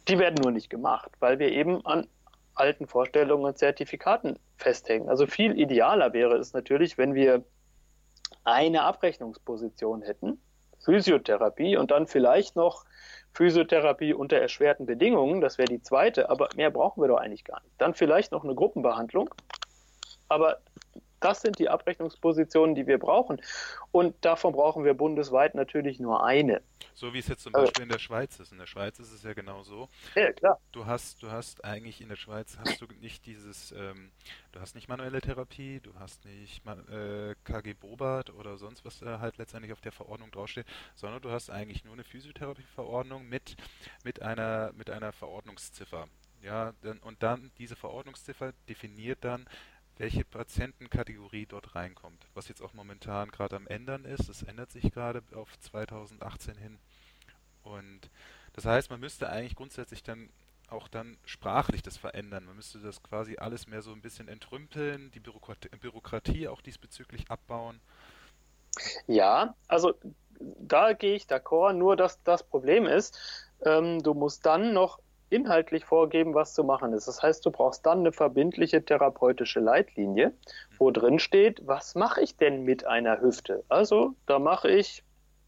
Die 0.08 0.20
werden 0.20 0.36
nur 0.36 0.52
nicht 0.52 0.70
gemacht, 0.70 1.12
weil 1.20 1.40
wir 1.40 1.52
eben 1.52 1.86
an 1.86 2.08
alten 2.56 2.88
Vorstellungen 2.88 3.46
und 3.46 3.58
Zertifikaten 3.58 4.40
festhängen. 4.58 5.10
Also 5.10 5.28
viel 5.28 5.60
idealer 5.60 6.14
wäre 6.14 6.38
es 6.38 6.54
natürlich, 6.54 6.98
wenn 6.98 7.14
wir 7.14 7.44
eine 8.44 8.84
Abrechnungsposition 8.84 10.02
hätten, 10.02 10.42
Physiotherapie 10.80 11.78
und 11.78 11.92
dann 11.92 12.08
vielleicht 12.08 12.56
noch 12.56 12.86
Physiotherapie 13.34 14.14
unter 14.14 14.38
erschwerten 14.38 14.86
Bedingungen, 14.86 15.42
das 15.42 15.58
wäre 15.58 15.68
die 15.68 15.82
zweite, 15.82 16.30
aber 16.30 16.50
mehr 16.56 16.72
brauchen 16.72 17.02
wir 17.02 17.08
doch 17.08 17.18
eigentlich 17.18 17.44
gar 17.44 17.62
nicht. 17.62 17.74
Dann 17.78 17.94
vielleicht 17.94 18.32
noch 18.32 18.44
eine 18.44 18.56
Gruppenbehandlung, 18.56 19.30
aber 20.30 20.60
das 21.20 21.42
sind 21.42 21.60
die 21.60 21.70
Abrechnungspositionen, 21.70 22.76
die 22.76 22.88
wir 22.88 22.98
brauchen. 22.98 23.42
Und 23.92 24.16
davon 24.24 24.54
brauchen 24.54 24.84
wir 24.84 24.94
bundesweit 24.94 25.56
natürlich 25.56 26.00
nur 26.00 26.24
eine. 26.24 26.62
So 26.94 27.14
wie 27.14 27.20
es 27.20 27.28
jetzt 27.28 27.44
zum 27.44 27.54
äh. 27.56 27.60
Beispiel 27.60 27.84
in 27.84 27.90
der 27.90 28.00
Schweiz 28.00 28.40
ist. 28.40 28.52
In 28.52 28.58
der 28.58 28.68
Schweiz 28.68 29.00
ist 29.00 29.12
es 29.12 29.24
ja 29.24 29.34
genau 29.34 29.64
so. 29.64 29.90
Ja, 30.16 30.32
klar. 30.32 30.60
Du 30.72 30.86
hast, 30.86 31.24
du 31.24 31.32
hast 31.32 31.64
eigentlich 31.64 32.02
in 32.02 32.10
der 32.10 32.16
Schweiz 32.16 32.58
hast 32.60 32.82
du 32.82 32.86
nicht 33.02 33.26
dieses, 33.26 33.72
ähm, 33.72 34.12
du 34.52 34.60
hast 34.60 34.76
nicht 34.76 34.88
manuelle 34.88 35.22
Therapie, 35.22 35.80
du 35.80 35.94
hast 36.00 36.26
nicht 36.26 36.62
äh, 36.66 37.36
KG 37.44 37.74
Bobart 37.74 38.34
oder 38.34 38.58
sonst 38.58 38.86
was 38.86 39.00
da 39.00 39.20
halt 39.20 39.38
letztendlich 39.38 39.74
auf 39.74 39.82
der 39.82 39.92
Verordnung 39.92 40.32
draufsteht, 40.32 40.66
sondern 40.96 41.22
du 41.22 41.32
hast 41.32 41.50
eigentlich 41.50 41.84
nur 41.84 41.94
eine 41.94 42.04
Physiotherapieverordnung 42.04 43.28
mit, 43.28 43.56
mit 44.04 44.22
einer, 44.22 44.72
mit 44.74 44.90
einer 44.90 45.12
Verordnungsziffer. 45.12 46.08
Ja, 46.42 46.74
und 47.02 47.24
dann 47.24 47.52
diese 47.58 47.76
Verordnungsziffer 47.76 48.54
definiert 48.70 49.20
dann, 49.22 49.48
welche 49.98 50.24
Patientenkategorie 50.24 51.46
dort 51.46 51.76
reinkommt. 51.76 52.28
Was 52.34 52.48
jetzt 52.48 52.62
auch 52.62 52.74
momentan 52.74 53.32
gerade 53.32 53.56
am 53.56 53.68
ändern 53.68 54.06
ist, 54.06 54.30
es 54.30 54.44
ändert 54.44 54.72
sich 54.72 54.92
gerade 54.92 55.24
auf 55.34 55.58
2018 55.60 56.56
hin. 56.58 56.78
Und 57.64 58.10
das 58.54 58.66
heißt, 58.66 58.90
man 58.90 59.00
müsste 59.00 59.30
eigentlich 59.30 59.56
grundsätzlich 59.56 60.04
dann 60.04 60.30
auch 60.70 60.88
dann 60.88 61.18
sprachlich 61.26 61.82
das 61.82 61.98
verändern. 61.98 62.46
Man 62.46 62.56
müsste 62.56 62.80
das 62.80 63.02
quasi 63.02 63.38
alles 63.38 63.68
mehr 63.68 63.82
so 63.82 63.92
ein 63.92 64.02
bisschen 64.02 64.28
entrümpeln, 64.28 65.12
die 65.12 65.20
Bürokratie, 65.20 65.70
Bürokratie 65.80 66.48
auch 66.48 66.62
diesbezüglich 66.62 67.30
abbauen. 67.30 67.80
Ja, 69.08 69.56
also 69.68 69.94
da 70.40 70.94
gehe 70.94 71.16
ich 71.16 71.26
d'accord, 71.26 71.74
nur 71.74 71.96
dass 71.96 72.22
das 72.24 72.44
Problem 72.44 72.86
ist, 72.86 73.18
ähm, 73.62 74.04
du 74.04 74.14
musst 74.14 74.46
dann 74.46 74.74
noch 74.74 75.00
inhaltlich 75.30 75.86
vorgeben, 75.86 76.34
was 76.34 76.54
zu 76.54 76.64
machen 76.64 76.94
ist. 76.94 77.08
Das 77.08 77.22
heißt, 77.22 77.46
du 77.46 77.52
brauchst 77.52 77.86
dann 77.86 78.00
eine 78.00 78.12
verbindliche 78.12 78.84
therapeutische 78.84 79.60
Leitlinie, 79.60 80.34
wo 80.78 80.92
drin 80.92 81.20
steht, 81.20 81.66
was 81.66 81.96
mache 81.96 82.22
ich 82.22 82.38
denn 82.38 82.64
mit 82.64 82.86
einer 82.86 83.22
Hüfte? 83.22 83.64
Also, 83.70 84.16
da 84.26 84.40
mache 84.40 84.70
ich 84.70 85.04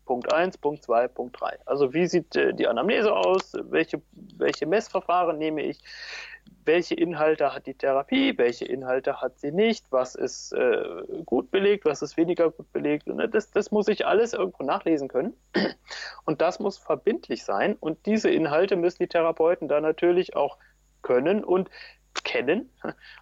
Punkt 0.05 0.33
1, 0.33 0.57
Punkt 0.57 0.83
2, 0.83 1.07
Punkt 1.07 1.39
3. 1.39 1.59
Also, 1.65 1.93
wie 1.93 2.07
sieht 2.07 2.35
äh, 2.35 2.53
die 2.53 2.67
Anamnese 2.67 3.13
aus? 3.13 3.53
Welche, 3.69 4.01
welche 4.11 4.65
Messverfahren 4.65 5.37
nehme 5.37 5.61
ich? 5.61 5.79
Welche 6.65 6.95
Inhalte 6.95 7.53
hat 7.53 7.65
die 7.67 7.73
Therapie, 7.73 8.37
welche 8.37 8.65
Inhalte 8.65 9.21
hat 9.21 9.39
sie 9.39 9.51
nicht, 9.51 9.91
was 9.91 10.15
ist 10.15 10.53
äh, 10.53 11.03
gut 11.25 11.51
belegt, 11.51 11.85
was 11.85 12.01
ist 12.01 12.17
weniger 12.17 12.51
gut 12.51 12.71
belegt. 12.71 13.07
Ne, 13.07 13.27
das, 13.29 13.51
das 13.51 13.71
muss 13.71 13.87
ich 13.87 14.05
alles 14.05 14.33
irgendwo 14.33 14.63
nachlesen 14.63 15.07
können. 15.07 15.33
Und 16.25 16.41
das 16.41 16.59
muss 16.59 16.77
verbindlich 16.77 17.43
sein. 17.43 17.75
Und 17.79 18.05
diese 18.05 18.29
Inhalte 18.29 18.75
müssen 18.75 19.03
die 19.03 19.07
Therapeuten 19.07 19.67
dann 19.67 19.83
natürlich 19.83 20.35
auch 20.35 20.57
können 21.01 21.43
und 21.43 21.69
kennen. 22.23 22.69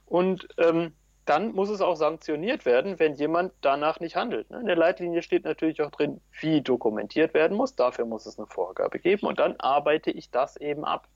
Und 0.06 0.47
ähm, 0.58 0.93
dann 1.28 1.52
muss 1.52 1.69
es 1.69 1.82
auch 1.82 1.95
sanktioniert 1.95 2.65
werden, 2.65 3.00
wenn 3.00 3.15
jemand 3.15 3.54
danach 3.62 4.00
nicht 4.00 4.15
handelt. 4.15 4.50
Ne? 4.50 4.62
In 4.62 4.65
der 4.65 4.78
Leitlinie 4.78 5.21
steht 5.21 5.43
natürlich 5.43 5.82
auch 5.82 5.91
drin, 5.91 6.21
wie 6.39 6.62
dokumentiert 6.62 7.34
werden 7.34 7.58
muss. 7.58 7.76
Dafür 7.76 8.06
muss 8.06 8.26
es 8.26 8.39
eine 8.39 8.47
Vorgabe 8.47 9.00
geben 9.00 9.28
und 9.28 9.39
dann 9.39 9.56
arbeite 9.60 10.10
ich 10.10 10.32
das 10.32 10.56
eben 10.58 10.86
ab. 10.86 11.08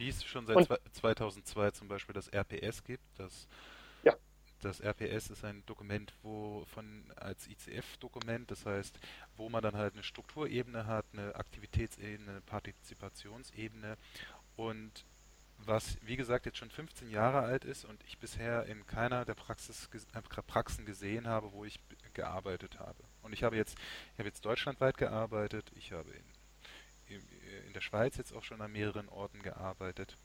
Wie 0.00 0.08
es 0.08 0.24
schon 0.24 0.46
seit 0.46 0.56
und, 0.56 0.68
2002 0.92 1.72
zum 1.72 1.88
Beispiel 1.88 2.14
das 2.14 2.32
RPS 2.32 2.82
gibt, 2.84 3.04
das 3.18 3.46
ja. 4.02 4.16
Das 4.62 4.80
RPS 4.80 5.28
ist 5.28 5.44
ein 5.44 5.62
Dokument, 5.66 6.14
wo 6.22 6.64
von 6.64 7.04
als 7.16 7.46
ICF-Dokument, 7.46 8.50
das 8.50 8.64
heißt, 8.64 8.98
wo 9.36 9.50
man 9.50 9.62
dann 9.62 9.76
halt 9.76 9.92
eine 9.92 10.02
Strukturebene 10.02 10.86
hat, 10.86 11.04
eine 11.12 11.34
Aktivitätsebene, 11.34 12.30
eine 12.30 12.40
Partizipationsebene 12.40 13.98
und 14.56 15.04
was, 15.58 15.98
wie 16.00 16.16
gesagt, 16.16 16.46
jetzt 16.46 16.56
schon 16.56 16.70
15 16.70 17.10
Jahre 17.10 17.40
alt 17.40 17.66
ist 17.66 17.84
und 17.84 18.02
ich 18.04 18.18
bisher 18.18 18.64
in 18.64 18.86
keiner 18.86 19.26
der 19.26 19.34
Praxis, 19.34 19.90
äh, 19.92 20.22
Praxen 20.22 20.86
gesehen 20.86 21.26
habe, 21.26 21.52
wo 21.52 21.66
ich 21.66 21.78
gearbeitet 22.14 22.78
habe. 22.78 23.04
Und 23.20 23.34
ich 23.34 23.42
habe 23.42 23.56
jetzt, 23.56 23.76
ich 24.14 24.18
habe 24.18 24.28
jetzt 24.28 24.46
deutschlandweit 24.46 24.96
gearbeitet, 24.96 25.70
ich 25.74 25.92
habe 25.92 26.10
in 26.10 26.24
in 27.10 27.39
der 27.72 27.80
Schweiz 27.80 28.16
jetzt 28.16 28.34
auch 28.34 28.44
schon 28.44 28.60
an 28.60 28.72
mehreren 28.72 29.08
Orten 29.08 29.42
gearbeitet. 29.42 30.16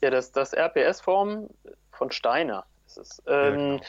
Ja, 0.00 0.10
das, 0.10 0.32
das 0.32 0.52
RPS-Form 0.52 1.48
von 1.92 2.10
Steiner 2.10 2.66
ist 2.86 2.98
es. 2.98 3.22
Ähm, 3.26 3.34
ja, 3.34 3.50
genau. 3.50 3.84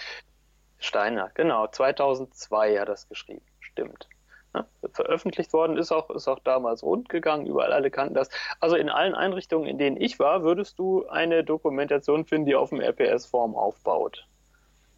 Steiner, 0.77 1.31
genau. 1.33 1.67
2002 1.67 2.79
hat 2.79 2.89
das 2.89 3.09
geschrieben. 3.09 3.45
Stimmt. 3.59 4.07
Ja, 4.53 4.65
veröffentlicht 4.93 5.51
worden 5.51 5.77
ist 5.77 5.91
auch, 5.91 6.09
ist 6.11 6.27
auch 6.27 6.39
damals 6.39 6.83
rund 6.83 7.09
gegangen, 7.09 7.45
überall 7.45 7.73
alle 7.73 7.91
kannten 7.91 8.13
das. 8.13 8.29
Also 8.59 8.75
in 8.77 8.89
allen 8.89 9.15
Einrichtungen, 9.15 9.67
in 9.67 9.77
denen 9.77 9.99
ich 9.99 10.19
war, 10.19 10.43
würdest 10.43 10.79
du 10.79 11.07
eine 11.07 11.43
Dokumentation 11.43 12.25
finden, 12.25 12.45
die 12.45 12.55
auf 12.55 12.69
dem 12.69 12.79
RPS-Form 12.79 13.55
aufbaut. 13.55 14.27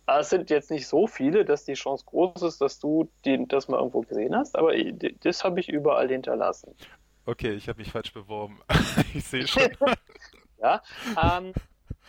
Aber 0.07 0.21
es 0.21 0.29
sind 0.29 0.49
jetzt 0.49 0.71
nicht 0.71 0.87
so 0.87 1.05
viele, 1.05 1.43
dass 1.43 1.65
die 1.65 1.73
Chance 1.73 2.05
groß 2.05 2.41
ist, 2.43 2.61
dass 2.61 2.79
du 2.79 3.09
die, 3.25 3.45
das 3.47 3.67
mal 3.67 3.77
irgendwo 3.77 4.01
gesehen 4.01 4.35
hast, 4.35 4.55
aber 4.57 4.73
das 5.21 5.43
habe 5.43 5.59
ich 5.59 5.67
überall 5.67 6.07
hinterlassen. 6.07 6.73
Okay, 7.25 7.51
ich 7.51 7.67
habe 7.67 7.79
mich 7.79 7.91
falsch 7.91 8.13
beworben. 8.13 8.61
ich 9.13 9.25
sehe 9.25 9.45
schon. 9.45 9.69
ja, 10.61 10.81
ähm, 11.21 11.51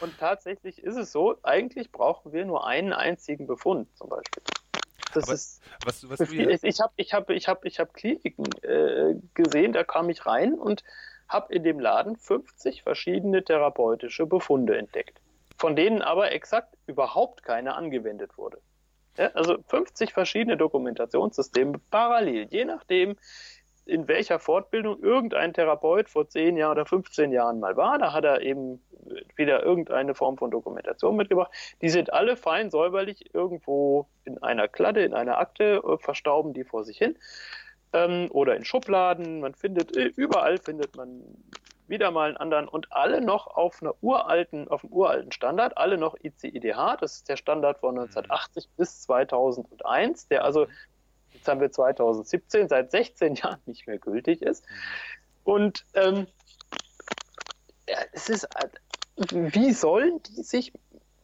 und 0.00 0.16
tatsächlich 0.16 0.78
ist 0.78 0.96
es 0.96 1.10
so, 1.10 1.38
eigentlich 1.42 1.90
brauchen 1.90 2.32
wir 2.32 2.44
nur 2.44 2.64
einen 2.64 2.92
einzigen 2.92 3.48
Befund 3.48 3.88
zum 3.96 4.10
Beispiel. 4.10 4.44
Das 5.12 5.24
Aber 5.24 5.34
ist, 5.34 5.60
was, 5.84 6.08
was 6.08 6.28
viel, 6.28 6.56
ich 6.62 6.80
habe 6.80 6.92
ich 6.94 7.12
hab, 7.12 7.30
ich 7.30 7.48
hab, 7.48 7.64
ich 7.64 7.80
hab 7.80 7.94
Kliniken 7.94 8.46
äh, 8.62 9.16
gesehen, 9.34 9.72
da 9.72 9.82
kam 9.82 10.08
ich 10.08 10.24
rein 10.24 10.54
und 10.54 10.84
habe 11.28 11.52
in 11.52 11.64
dem 11.64 11.80
Laden 11.80 12.16
50 12.16 12.84
verschiedene 12.84 13.44
therapeutische 13.44 14.24
Befunde 14.24 14.78
entdeckt, 14.78 15.20
von 15.58 15.76
denen 15.76 16.02
aber 16.02 16.32
exakt 16.32 16.76
überhaupt 16.86 17.42
keine 17.42 17.74
angewendet 17.74 18.38
wurde. 18.38 18.58
Ja, 19.16 19.26
also 19.34 19.58
50 19.66 20.12
verschiedene 20.12 20.56
Dokumentationssysteme 20.56 21.80
parallel, 21.90 22.46
je 22.50 22.64
nachdem, 22.64 23.16
in 23.84 24.06
welcher 24.06 24.38
Fortbildung 24.38 25.02
irgendein 25.02 25.52
Therapeut 25.54 26.08
vor 26.10 26.28
10 26.28 26.56
Jahren 26.56 26.72
oder 26.72 26.86
15 26.86 27.32
Jahren 27.32 27.58
mal 27.58 27.76
war. 27.76 27.98
Da 27.98 28.12
hat 28.12 28.24
er 28.24 28.42
eben 28.42 28.82
wieder 29.34 29.62
irgendeine 29.62 30.14
Form 30.14 30.36
von 30.36 30.50
Dokumentation 30.50 31.16
mitgebracht. 31.16 31.50
Die 31.80 31.88
sind 31.88 32.12
alle 32.12 32.36
fein 32.36 32.70
säuberlich 32.70 33.34
irgendwo 33.34 34.06
in 34.24 34.40
einer 34.42 34.68
Kladde, 34.68 35.04
in 35.04 35.14
einer 35.14 35.38
Akte, 35.38 35.82
äh, 35.84 35.96
verstauben 35.98 36.52
die 36.52 36.64
vor 36.64 36.84
sich 36.84 36.98
hin. 36.98 37.16
Ähm, 37.94 38.28
oder 38.30 38.56
in 38.56 38.64
Schubladen. 38.64 39.40
Man 39.40 39.54
findet, 39.54 39.96
äh, 39.96 40.12
überall 40.16 40.58
findet 40.58 40.94
man 40.94 41.22
wieder 41.88 42.10
mal 42.10 42.28
einen 42.28 42.36
anderen 42.36 42.68
und 42.68 42.92
alle 42.92 43.20
noch 43.20 43.46
auf 43.46 43.80
einer 43.80 43.94
uralten, 44.02 44.68
auf 44.68 44.84
einem 44.84 44.92
uralten 44.92 45.32
Standard, 45.32 45.76
alle 45.76 45.98
noch 45.98 46.16
ICIDH, 46.22 46.96
das 47.00 47.16
ist 47.16 47.28
der 47.28 47.36
Standard 47.36 47.78
von 47.78 47.98
1980 47.98 48.66
mhm. 48.66 48.70
bis 48.76 49.02
2001, 49.02 50.28
der 50.28 50.44
also 50.44 50.66
jetzt 51.32 51.48
haben 51.48 51.60
wir 51.60 51.70
2017, 51.70 52.68
seit 52.68 52.90
16 52.90 53.34
Jahren 53.36 53.60
nicht 53.66 53.86
mehr 53.86 53.98
gültig 53.98 54.42
ist. 54.42 54.64
Und 55.44 55.84
ähm, 55.94 56.26
ja, 57.88 57.98
es 58.12 58.28
ist, 58.28 58.46
wie 59.16 59.72
sollen 59.72 60.22
die 60.24 60.42
sich 60.42 60.72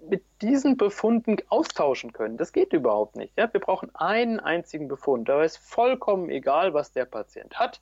mit 0.01 0.25
diesen 0.41 0.77
Befunden 0.77 1.37
austauschen 1.49 2.13
können? 2.13 2.37
Das 2.37 2.53
geht 2.53 2.73
überhaupt 2.73 3.17
nicht. 3.17 3.37
Ja? 3.37 3.53
Wir 3.53 3.61
brauchen 3.61 3.95
einen 3.95 4.41
einzigen 4.41 4.89
Befund. 4.89 5.29
Da 5.29 5.43
ist 5.43 5.59
vollkommen 5.59 6.31
egal, 6.31 6.75
was 6.75 6.93
der 6.93 7.05
Patient 7.05 7.59
hat. 7.59 7.81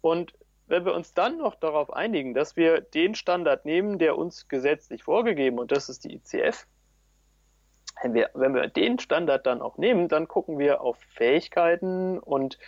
Und 0.00 0.32
wenn 0.68 0.84
wir 0.84 0.94
uns 0.94 1.14
dann 1.14 1.38
noch 1.38 1.54
darauf 1.54 1.92
einigen, 1.92 2.34
dass 2.34 2.56
wir 2.56 2.80
den 2.80 3.14
Standard 3.14 3.64
nehmen, 3.64 3.98
der 3.98 4.16
uns 4.16 4.48
gesetzlich 4.48 5.02
vorgegeben, 5.02 5.58
und 5.58 5.72
das 5.72 5.88
ist 5.88 6.04
die 6.04 6.14
ICF, 6.14 6.66
wenn 8.02 8.14
wir, 8.14 8.30
wenn 8.34 8.54
wir 8.54 8.68
den 8.68 8.98
Standard 8.98 9.46
dann 9.46 9.60
auch 9.60 9.76
nehmen, 9.76 10.08
dann 10.08 10.28
gucken 10.28 10.58
wir 10.58 10.80
auf 10.80 10.98
Fähigkeiten 11.14 12.18
und 12.18 12.58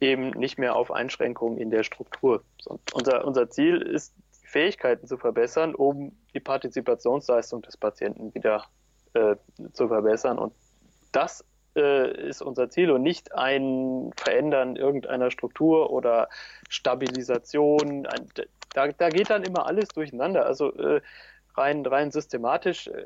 eben 0.00 0.30
nicht 0.30 0.58
mehr 0.58 0.76
auf 0.76 0.90
Einschränkungen 0.92 1.58
in 1.58 1.70
der 1.70 1.82
Struktur. 1.82 2.44
Unser, 2.92 3.24
unser 3.24 3.48
Ziel 3.48 3.80
ist, 3.80 4.14
Fähigkeiten 4.44 5.06
zu 5.06 5.18
verbessern, 5.18 5.74
um 5.74 6.16
die 6.34 6.40
Partizipationsleistung 6.40 7.62
des 7.62 7.76
Patienten 7.76 8.34
wieder 8.34 8.64
äh, 9.12 9.36
zu 9.72 9.88
verbessern. 9.88 10.38
Und 10.38 10.54
das 11.12 11.44
äh, 11.78 12.28
ist 12.28 12.42
unser 12.42 12.68
Ziel 12.68 12.90
und 12.90 13.02
nicht 13.02 13.34
ein 13.34 14.10
Verändern 14.16 14.76
irgendeiner 14.76 15.30
Struktur 15.30 15.90
oder 15.90 16.28
Stabilisation. 16.68 18.06
Ein, 18.06 18.26
da, 18.74 18.88
da 18.88 19.08
geht 19.08 19.30
dann 19.30 19.44
immer 19.44 19.66
alles 19.66 19.88
durcheinander. 19.88 20.46
Also 20.46 20.74
äh, 20.74 21.00
rein, 21.58 21.84
rein 21.84 22.10
systematisch. 22.10 22.86
Äh, 22.86 23.04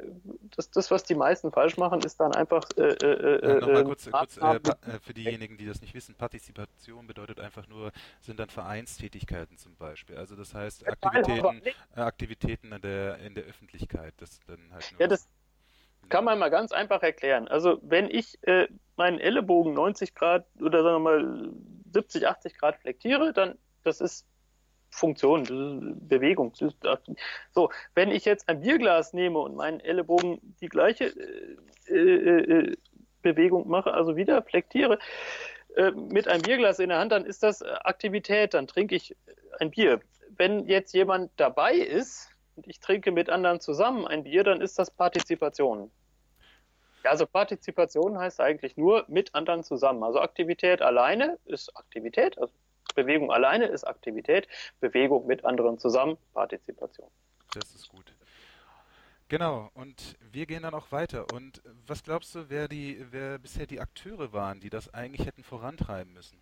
das, 0.55 0.71
das, 0.71 0.91
was 0.91 1.03
die 1.05 1.15
meisten 1.15 1.51
falsch 1.51 1.77
machen, 1.77 2.01
ist 2.03 2.21
dann 2.21 2.35
einfach. 2.35 2.65
Äh, 2.77 2.83
äh, 2.83 3.47
ja, 3.47 3.61
Nochmal 3.61 3.85
kurz, 3.85 4.11
kurz 4.11 4.37
äh, 4.37 4.61
für 5.01 5.15
diejenigen, 5.15 5.57
die 5.57 5.67
das 5.67 5.81
nicht 5.81 5.95
wissen: 5.95 6.15
Partizipation 6.15 7.07
bedeutet 7.07 7.41
einfach 7.41 7.67
nur, 7.67 7.91
sind 8.21 8.39
dann 8.39 8.51
Vereinstätigkeiten 8.51 9.57
zum 9.59 9.75
Beispiel. 9.77 10.17
Also, 10.17 10.37
das 10.37 10.55
heißt, 10.55 10.87
Aktivitäten, 10.87 11.63
Aktivitäten 11.95 12.73
in 12.73 12.83
der, 12.83 13.19
in 13.19 13.35
der 13.35 13.45
Öffentlichkeit. 13.45 14.15
Das 14.19 14.41
dann 14.47 14.59
halt 14.73 14.95
ja, 14.99 15.09
das 15.09 15.29
kann 16.09 16.25
man 16.25 16.39
mal 16.39 16.51
ganz 16.51 16.73
einfach 16.73 17.03
erklären. 17.03 17.49
Also, 17.49 17.79
wenn 17.83 18.11
ich 18.11 18.39
äh, 18.43 18.69
meinen 18.97 19.19
Ellenbogen 19.19 19.75
90 19.75 20.15
Grad 20.15 20.47
oder 20.61 20.83
sagen 20.83 21.03
wir 21.03 21.11
mal 21.11 21.53
70, 21.93 22.27
80 22.27 22.59
Grad 22.59 22.77
flektiere, 22.77 23.33
dann 23.33 23.59
das 23.85 24.01
ist 24.01 24.27
Funktion, 24.91 25.99
Bewegung. 26.07 26.53
So, 27.51 27.71
wenn 27.95 28.11
ich 28.11 28.25
jetzt 28.25 28.49
ein 28.49 28.61
Bierglas 28.61 29.15
nehme 29.15 29.39
und 29.39 29.57
meinen 29.57 29.81
Ellenbogen 29.81 30.39
die 30.61 30.69
gleiche 30.69 31.07
äh, 31.89 31.95
äh, 31.95 32.71
äh, 32.71 32.77
Bewegung 33.23 33.69
mache, 33.69 33.95
also 33.95 34.17
wieder 34.17 34.43
flektiere, 34.43 34.99
äh, 35.77 35.93
mit 35.93 36.29
einem 36.29 36.43
Bierglas 36.43 36.79
in 36.79 36.91
der 36.91 36.99
Hand, 36.99 37.13
dann 37.13 37.25
ist 37.25 37.43
das 37.43 37.63
Aktivität, 37.63 38.53
dann 38.53 38.67
trinke 38.67 38.95
ich 38.95 39.17
ein 39.59 39.71
Bier. 39.71 40.01
Wenn 40.37 40.67
jetzt 40.67 40.93
jemand 40.93 41.33
dabei 41.37 41.75
ist 41.75 42.32
und 42.57 42.67
ich 42.67 42.81
trinke 42.81 43.13
mit 43.13 43.31
anderen 43.31 43.61
zusammen 43.61 44.07
ein 44.07 44.25
Bier, 44.25 44.45
dann 44.45 44.61
ist 44.61 44.79
das 44.79 44.91
Partizipation. 44.91 45.91
Also 47.05 47.27
Partizipation 47.27 48.19
heißt 48.19 48.41
eigentlich 48.41 48.77
nur 48.77 49.05
mit 49.09 49.35
anderen 49.35 49.65
zusammen. 49.65 50.03
Also 50.05 50.21
Aktivität 50.21 50.83
alleine 50.83 51.39
ist 51.47 51.77
Aktivität, 51.77 52.39
also 52.39 52.53
Bewegung 52.95 53.33
alleine 53.33 53.67
ist 53.67 53.85
Aktivität, 53.85 54.47
Bewegung 54.81 55.27
mit 55.27 55.45
anderen 55.45 55.79
zusammen, 55.79 56.19
Partizipation. 56.35 57.09
Das 57.55 57.75
ist 57.75 57.89
gut. 57.89 58.15
Genau, 59.29 59.71
und 59.75 60.17
wir 60.31 60.45
gehen 60.45 60.63
dann 60.63 60.75
auch 60.75 60.93
weiter. 60.93 61.25
Und 61.33 61.63
was 61.87 62.03
glaubst 62.03 62.35
du, 62.35 62.51
wer, 62.51 62.69
die, 62.69 63.03
wer 63.11 63.39
bisher 63.39 63.67
die 63.67 63.81
Akteure 63.81 64.33
waren, 64.33 64.61
die 64.61 64.69
das 64.69 64.93
eigentlich 64.93 65.27
hätten 65.27 65.43
vorantreiben 65.43 66.13
müssen? 66.13 66.39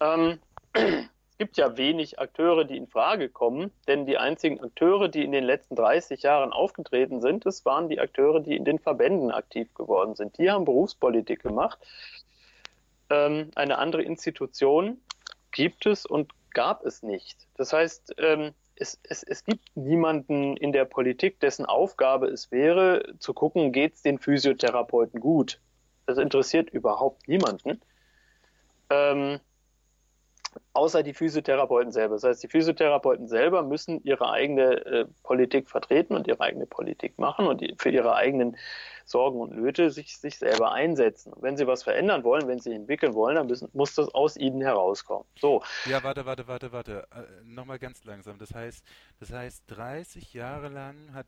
Ähm, 0.00 0.38
gibt 1.38 1.56
ja 1.56 1.76
wenig 1.76 2.18
Akteure, 2.18 2.64
die 2.64 2.76
in 2.76 2.88
Frage 2.88 3.28
kommen, 3.28 3.70
denn 3.86 4.06
die 4.06 4.18
einzigen 4.18 4.60
Akteure, 4.60 5.08
die 5.08 5.24
in 5.24 5.32
den 5.32 5.44
letzten 5.44 5.76
30 5.76 6.22
Jahren 6.22 6.52
aufgetreten 6.52 7.20
sind, 7.20 7.46
das 7.46 7.64
waren 7.64 7.88
die 7.88 8.00
Akteure, 8.00 8.40
die 8.40 8.56
in 8.56 8.64
den 8.64 8.78
Verbänden 8.78 9.30
aktiv 9.30 9.72
geworden 9.74 10.14
sind. 10.14 10.36
Die 10.38 10.50
haben 10.50 10.64
Berufspolitik 10.64 11.42
gemacht 11.42 11.78
ähm, 13.10 13.50
eine 13.54 13.78
andere 13.78 14.02
Institution 14.02 15.00
gibt 15.50 15.86
es 15.86 16.06
und 16.06 16.32
gab 16.52 16.84
es 16.84 17.02
nicht. 17.02 17.46
Das 17.56 17.72
heißt, 17.72 18.14
ähm, 18.18 18.52
es, 18.76 18.98
es, 19.02 19.22
es 19.22 19.44
gibt 19.44 19.76
niemanden 19.76 20.56
in 20.56 20.72
der 20.72 20.84
Politik, 20.84 21.40
dessen 21.40 21.66
Aufgabe 21.66 22.28
es 22.28 22.50
wäre, 22.50 23.14
zu 23.18 23.32
gucken, 23.34 23.72
geht 23.72 23.94
es 23.94 24.02
den 24.02 24.18
Physiotherapeuten 24.18 25.20
gut. 25.20 25.60
Das 26.06 26.18
interessiert 26.18 26.70
überhaupt 26.70 27.28
niemanden. 27.28 27.80
Ähm, 28.90 29.40
außer 30.78 31.02
die 31.02 31.12
Physiotherapeuten 31.12 31.92
selber. 31.92 32.14
Das 32.14 32.24
heißt, 32.24 32.42
die 32.42 32.48
Physiotherapeuten 32.48 33.26
selber 33.26 33.62
müssen 33.62 34.02
ihre 34.04 34.30
eigene 34.30 34.86
äh, 34.86 35.06
Politik 35.24 35.68
vertreten 35.68 36.14
und 36.14 36.26
ihre 36.26 36.40
eigene 36.40 36.66
Politik 36.66 37.18
machen 37.18 37.46
und 37.46 37.60
die, 37.60 37.74
für 37.76 37.90
ihre 37.90 38.14
eigenen 38.14 38.56
Sorgen 39.04 39.40
und 39.40 39.56
Nöte 39.56 39.90
sich, 39.90 40.18
sich 40.18 40.38
selber 40.38 40.72
einsetzen. 40.72 41.32
Und 41.32 41.42
wenn 41.42 41.56
sie 41.56 41.66
was 41.66 41.82
verändern 41.82 42.24
wollen, 42.24 42.46
wenn 42.46 42.60
sie 42.60 42.72
entwickeln 42.72 43.14
wollen, 43.14 43.36
dann 43.36 43.46
müssen, 43.46 43.68
muss 43.72 43.94
das 43.94 44.08
aus 44.14 44.36
ihnen 44.36 44.60
herauskommen. 44.60 45.26
So. 45.38 45.62
Ja, 45.86 46.02
warte, 46.04 46.24
warte, 46.26 46.46
warte, 46.46 46.72
warte. 46.72 47.06
Äh, 47.10 47.44
Nochmal 47.44 47.78
ganz 47.78 48.04
langsam. 48.04 48.38
Das 48.38 48.54
heißt, 48.54 48.84
das 49.18 49.32
heißt, 49.32 49.64
30 49.68 50.32
Jahre 50.34 50.68
lang 50.68 51.12
hat, 51.12 51.26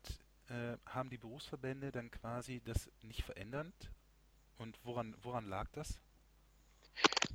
äh, 0.49 0.77
haben 0.85 1.09
die 1.09 1.17
Berufsverbände 1.17 1.91
dann 1.91 2.09
quasi 2.09 2.61
das 2.63 2.89
nicht 3.01 3.23
verändert? 3.23 3.91
Und 4.57 4.79
woran, 4.83 5.15
woran 5.23 5.47
lag 5.47 5.67
das? 5.73 5.99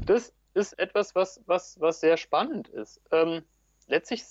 Das 0.05 0.33
ist 0.55 0.79
etwas, 0.79 1.15
was, 1.15 1.41
was, 1.47 1.81
was 1.81 2.01
sehr 2.01 2.17
spannend 2.17 2.69
ist. 2.69 3.01
Ähm, 3.11 3.43
letztlich 3.87 4.25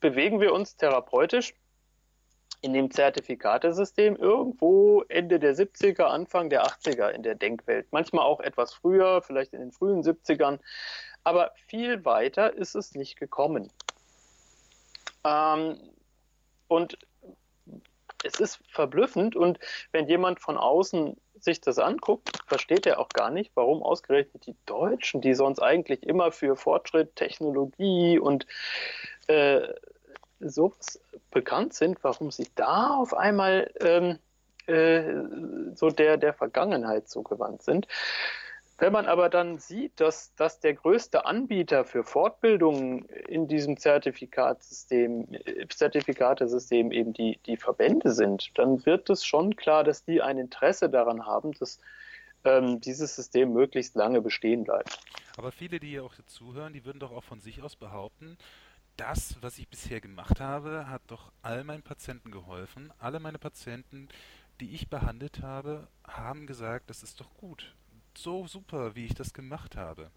bewegen 0.00 0.40
wir 0.40 0.52
uns 0.52 0.76
therapeutisch 0.76 1.54
in 2.62 2.72
dem 2.72 2.90
Zertifikatesystem 2.90 4.16
irgendwo 4.16 5.02
Ende 5.08 5.38
der 5.38 5.54
70er, 5.54 6.04
Anfang 6.04 6.50
der 6.50 6.64
80er 6.64 7.08
in 7.08 7.22
der 7.22 7.34
Denkwelt. 7.34 7.86
Manchmal 7.90 8.24
auch 8.24 8.40
etwas 8.40 8.74
früher, 8.74 9.22
vielleicht 9.22 9.54
in 9.54 9.60
den 9.60 9.72
frühen 9.72 10.02
70ern. 10.02 10.58
Aber 11.24 11.52
viel 11.66 12.04
weiter 12.04 12.52
ist 12.54 12.74
es 12.74 12.94
nicht 12.94 13.18
gekommen. 13.18 13.70
Ähm, 15.24 15.78
und 16.68 16.98
es 18.24 18.38
ist 18.38 18.60
verblüffend 18.68 19.36
und 19.36 19.58
wenn 19.92 20.06
jemand 20.06 20.40
von 20.40 20.58
außen 20.58 21.16
sich 21.44 21.60
das 21.60 21.78
anguckt, 21.78 22.30
versteht 22.46 22.86
er 22.86 22.98
auch 23.00 23.08
gar 23.08 23.30
nicht, 23.30 23.52
warum 23.54 23.82
ausgerechnet 23.82 24.46
die 24.46 24.56
Deutschen, 24.66 25.20
die 25.20 25.34
sonst 25.34 25.60
eigentlich 25.60 26.02
immer 26.02 26.32
für 26.32 26.56
Fortschritt, 26.56 27.16
Technologie 27.16 28.18
und 28.18 28.46
äh, 29.26 29.68
sowas 30.40 31.00
bekannt 31.30 31.74
sind, 31.74 32.02
warum 32.02 32.30
sie 32.30 32.48
da 32.54 32.96
auf 32.96 33.14
einmal 33.14 33.70
ähm, 33.80 34.18
äh, 34.66 35.74
so 35.74 35.90
der, 35.90 36.16
der 36.16 36.34
Vergangenheit 36.34 37.08
zugewandt 37.08 37.62
sind. 37.62 37.86
Wenn 38.80 38.94
man 38.94 39.04
aber 39.04 39.28
dann 39.28 39.58
sieht, 39.58 40.00
dass, 40.00 40.34
dass 40.36 40.58
der 40.58 40.72
größte 40.72 41.26
Anbieter 41.26 41.84
für 41.84 42.02
Fortbildungen 42.02 43.04
in 43.28 43.46
diesem 43.46 43.76
Zertifikatsystem, 43.76 45.28
Zertifikatesystem 45.68 46.90
eben 46.90 47.12
die, 47.12 47.38
die 47.44 47.58
Verbände 47.58 48.12
sind, 48.12 48.50
dann 48.54 48.84
wird 48.86 49.10
es 49.10 49.22
schon 49.22 49.54
klar, 49.54 49.84
dass 49.84 50.04
die 50.04 50.22
ein 50.22 50.38
Interesse 50.38 50.88
daran 50.88 51.26
haben, 51.26 51.52
dass 51.52 51.78
ähm, 52.44 52.80
dieses 52.80 53.14
System 53.14 53.52
möglichst 53.52 53.96
lange 53.96 54.22
bestehen 54.22 54.64
bleibt. 54.64 54.98
Aber 55.36 55.52
viele, 55.52 55.78
die 55.78 55.88
hier 55.88 56.02
auch 56.02 56.14
zuhören, 56.24 56.72
die 56.72 56.86
würden 56.86 57.00
doch 57.00 57.12
auch 57.12 57.24
von 57.24 57.40
sich 57.40 57.62
aus 57.62 57.76
behaupten, 57.76 58.38
das, 58.96 59.36
was 59.42 59.58
ich 59.58 59.68
bisher 59.68 60.00
gemacht 60.00 60.40
habe, 60.40 60.88
hat 60.88 61.02
doch 61.08 61.32
all 61.42 61.64
meinen 61.64 61.82
Patienten 61.82 62.30
geholfen. 62.30 62.90
Alle 62.98 63.20
meine 63.20 63.38
Patienten, 63.38 64.08
die 64.58 64.74
ich 64.74 64.88
behandelt 64.88 65.42
habe, 65.42 65.86
haben 66.06 66.46
gesagt, 66.46 66.88
das 66.88 67.02
ist 67.02 67.20
doch 67.20 67.34
gut. 67.36 67.74
So 68.16 68.46
super, 68.46 68.94
wie 68.94 69.06
ich 69.06 69.14
das 69.14 69.32
gemacht 69.32 69.76
habe. 69.76 70.10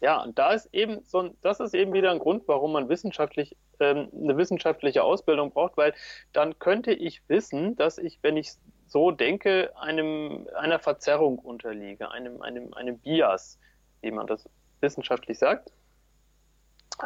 Ja, 0.00 0.22
und 0.22 0.38
da 0.38 0.52
ist 0.52 0.68
eben 0.72 1.02
so 1.04 1.34
das 1.42 1.58
ist 1.60 1.74
eben 1.74 1.92
wieder 1.92 2.10
ein 2.12 2.20
Grund, 2.20 2.46
warum 2.46 2.72
man 2.72 2.88
wissenschaftlich 2.88 3.56
ähm, 3.80 4.08
eine 4.14 4.36
wissenschaftliche 4.36 5.02
Ausbildung 5.02 5.50
braucht, 5.50 5.76
weil 5.76 5.92
dann 6.32 6.58
könnte 6.58 6.92
ich 6.92 7.22
wissen, 7.28 7.74
dass 7.76 7.98
ich, 7.98 8.18
wenn 8.22 8.36
ich 8.36 8.52
so 8.86 9.10
denke, 9.10 9.72
einem 9.76 10.46
einer 10.56 10.78
Verzerrung 10.78 11.38
unterliege, 11.38 12.10
einem 12.10 12.40
einem 12.42 12.72
einem 12.74 12.98
Bias, 12.98 13.58
wie 14.00 14.12
man 14.12 14.26
das 14.28 14.48
wissenschaftlich 14.80 15.38
sagt. 15.38 15.72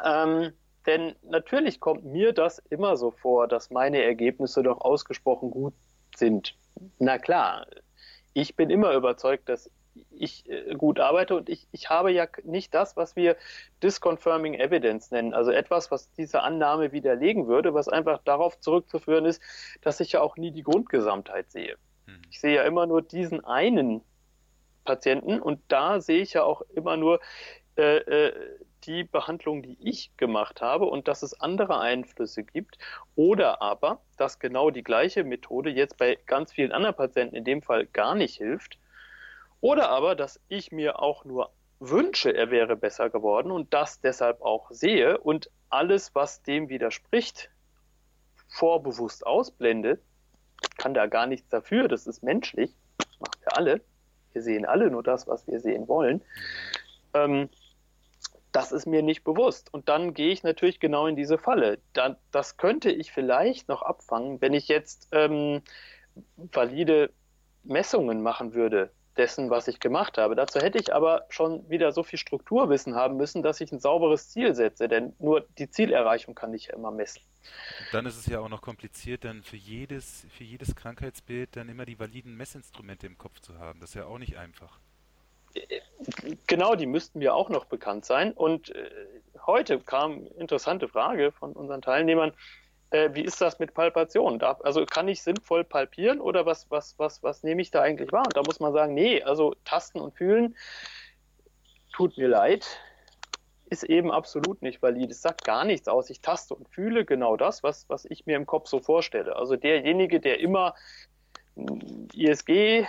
Ähm, 0.04 0.52
denn 0.86 1.14
natürlich 1.22 1.80
kommt 1.80 2.04
mir 2.04 2.32
das 2.32 2.58
immer 2.70 2.96
so 2.96 3.10
vor, 3.10 3.48
dass 3.48 3.70
meine 3.70 4.02
Ergebnisse 4.02 4.62
doch 4.62 4.80
ausgesprochen 4.80 5.50
gut 5.50 5.74
sind. 6.16 6.56
Na 6.98 7.18
klar, 7.18 7.66
ich 8.34 8.56
bin 8.56 8.70
immer 8.70 8.92
überzeugt, 8.94 9.48
dass 9.48 9.70
ich 10.10 10.48
äh, 10.48 10.74
gut 10.74 11.00
arbeite 11.00 11.36
und 11.36 11.48
ich, 11.48 11.68
ich 11.72 11.90
habe 11.90 12.12
ja 12.12 12.26
nicht 12.44 12.72
das, 12.74 12.96
was 12.96 13.16
wir 13.16 13.36
Disconfirming 13.82 14.54
Evidence 14.54 15.10
nennen, 15.10 15.34
also 15.34 15.50
etwas, 15.50 15.90
was 15.90 16.10
diese 16.12 16.42
Annahme 16.42 16.92
widerlegen 16.92 17.46
würde, 17.46 17.74
was 17.74 17.88
einfach 17.88 18.20
darauf 18.24 18.58
zurückzuführen 18.60 19.26
ist, 19.26 19.42
dass 19.82 20.00
ich 20.00 20.12
ja 20.12 20.20
auch 20.20 20.36
nie 20.36 20.50
die 20.50 20.62
Grundgesamtheit 20.62 21.50
sehe. 21.50 21.76
Mhm. 22.06 22.22
Ich 22.30 22.40
sehe 22.40 22.54
ja 22.56 22.62
immer 22.62 22.86
nur 22.86 23.02
diesen 23.02 23.44
einen 23.44 24.02
Patienten 24.84 25.40
und 25.40 25.60
da 25.68 26.00
sehe 26.00 26.22
ich 26.22 26.32
ja 26.32 26.42
auch 26.42 26.62
immer 26.74 26.96
nur 26.96 27.20
äh, 27.76 27.98
äh, 27.98 28.32
die 28.86 29.04
Behandlung, 29.04 29.62
die 29.62 29.76
ich 29.80 30.16
gemacht 30.16 30.60
habe 30.60 30.86
und 30.86 31.08
dass 31.08 31.22
es 31.22 31.40
andere 31.40 31.80
Einflüsse 31.80 32.42
gibt 32.42 32.78
oder 33.14 33.62
aber, 33.62 34.00
dass 34.16 34.38
genau 34.38 34.70
die 34.70 34.82
gleiche 34.82 35.24
Methode 35.24 35.70
jetzt 35.70 35.96
bei 35.98 36.18
ganz 36.26 36.52
vielen 36.52 36.72
anderen 36.72 36.96
Patienten 36.96 37.36
in 37.36 37.44
dem 37.44 37.62
Fall 37.62 37.86
gar 37.86 38.14
nicht 38.14 38.36
hilft 38.36 38.78
oder 39.60 39.90
aber, 39.90 40.14
dass 40.14 40.40
ich 40.48 40.72
mir 40.72 41.00
auch 41.00 41.24
nur 41.24 41.50
wünsche, 41.78 42.34
er 42.34 42.50
wäre 42.50 42.76
besser 42.76 43.10
geworden 43.10 43.50
und 43.50 43.72
das 43.74 44.00
deshalb 44.00 44.42
auch 44.42 44.70
sehe 44.70 45.18
und 45.18 45.50
alles, 45.68 46.14
was 46.14 46.42
dem 46.42 46.68
widerspricht, 46.68 47.50
vorbewusst 48.48 49.26
ausblende, 49.26 49.98
kann 50.76 50.94
da 50.94 51.06
gar 51.06 51.26
nichts 51.26 51.48
dafür, 51.48 51.88
das 51.88 52.06
ist 52.06 52.22
menschlich, 52.22 52.74
das 52.98 53.20
machen 53.20 53.40
wir 53.42 53.56
alle. 53.56 53.80
Wir 54.32 54.42
sehen 54.42 54.64
alle 54.64 54.90
nur 54.90 55.02
das, 55.02 55.26
was 55.26 55.46
wir 55.46 55.60
sehen 55.60 55.88
wollen. 55.88 56.22
Ähm, 57.14 57.50
das 58.53 58.70
ist 58.70 58.86
mir 58.86 59.03
nicht 59.03 59.24
bewusst. 59.24 59.72
Und 59.72 59.88
dann 59.88 60.14
gehe 60.14 60.30
ich 60.30 60.42
natürlich 60.42 60.78
genau 60.78 61.07
in 61.07 61.16
diese 61.16 61.38
Falle. 61.38 61.78
Dann, 61.94 62.16
das 62.30 62.57
könnte 62.57 62.90
ich 62.90 63.11
vielleicht 63.11 63.68
noch 63.68 63.82
abfangen, 63.82 64.40
wenn 64.40 64.53
ich 64.53 64.68
jetzt 64.68 65.09
ähm, 65.12 65.62
valide 66.36 67.11
Messungen 67.64 68.22
machen 68.22 68.55
würde 68.55 68.90
dessen, 69.16 69.50
was 69.50 69.68
ich 69.68 69.80
gemacht 69.80 70.18
habe. 70.18 70.34
Dazu 70.34 70.59
hätte 70.59 70.78
ich 70.78 70.94
aber 70.94 71.26
schon 71.28 71.68
wieder 71.68 71.92
so 71.92 72.03
viel 72.03 72.18
Strukturwissen 72.18 72.94
haben 72.94 73.16
müssen, 73.16 73.42
dass 73.42 73.61
ich 73.61 73.70
ein 73.72 73.80
sauberes 73.80 74.30
Ziel 74.30 74.55
setze, 74.55 74.88
denn 74.88 75.14
nur 75.18 75.46
die 75.59 75.68
Zielerreichung 75.68 76.34
kann 76.34 76.55
ich 76.55 76.66
ja 76.66 76.74
immer 76.74 76.90
messen. 76.90 77.22
dann 77.92 78.07
ist 78.07 78.16
es 78.16 78.26
ja 78.26 78.40
auch 78.40 78.48
noch 78.48 78.62
kompliziert, 78.62 79.24
dann 79.24 79.42
für 79.42 79.57
jedes, 79.57 80.26
für 80.30 80.44
jedes 80.44 80.74
Krankheitsbild 80.74 81.57
dann 81.57 81.68
immer 81.68 81.84
die 81.84 81.98
validen 81.98 82.36
Messinstrumente 82.36 83.07
im 83.07 83.18
Kopf 83.18 83.40
zu 83.40 83.59
haben. 83.59 83.80
Das 83.80 83.90
ist 83.90 83.94
ja 83.94 84.07
auch 84.07 84.18
nicht 84.18 84.38
einfach. 84.38 84.78
Genau, 86.46 86.74
die 86.74 86.86
müssten 86.86 87.18
mir 87.18 87.34
auch 87.34 87.48
noch 87.48 87.66
bekannt 87.66 88.05
sein. 88.05 88.32
Und 88.32 88.74
äh, 88.74 88.90
heute 89.46 89.78
kam 89.80 90.26
interessante 90.38 90.88
Frage 90.88 91.32
von 91.32 91.53
unseren 91.53 91.82
Teilnehmern. 91.82 92.32
Äh, 92.90 93.11
wie 93.14 93.22
ist 93.22 93.40
das 93.40 93.59
mit 93.59 93.74
Palpation? 93.74 94.40
Also 94.42 94.84
kann 94.84 95.09
ich 95.09 95.22
sinnvoll 95.22 95.64
palpieren 95.64 96.20
oder 96.20 96.44
was, 96.46 96.70
was, 96.70 96.98
was, 96.98 97.22
was 97.22 97.42
nehme 97.42 97.62
ich 97.62 97.70
da 97.70 97.82
eigentlich 97.82 98.12
wahr? 98.12 98.24
Und 98.24 98.36
da 98.36 98.42
muss 98.42 98.61
man 98.61 98.72
sagen, 98.72 98.94
nee, 98.94 99.22
also 99.22 99.55
tasten 99.64 100.00
und 100.00 100.14
fühlen, 100.14 100.57
tut 101.92 102.16
mir 102.18 102.28
leid, 102.28 102.66
ist 103.72 103.84
eben 103.84 104.11
absolut 104.11 104.61
nicht 104.61 104.82
valid. 104.82 105.11
Es 105.11 105.22
sagt 105.22 105.44
gar 105.44 105.64
nichts 105.64 105.88
aus. 105.88 106.11
Ich 106.11 106.20
taste 106.20 106.55
und 106.55 106.68
fühle 106.68 107.07
genau 107.07 107.36
das, 107.36 107.62
was, 107.62 107.88
was 107.88 108.05
ich 108.05 108.26
mir 108.26 108.36
im 108.36 108.44
Kopf 108.44 108.68
so 108.68 108.80
vorstelle. 108.80 109.36
Also 109.36 109.57
derjenige, 109.57 110.20
der 110.20 110.40
immer 110.40 110.74
ISG 112.14 112.86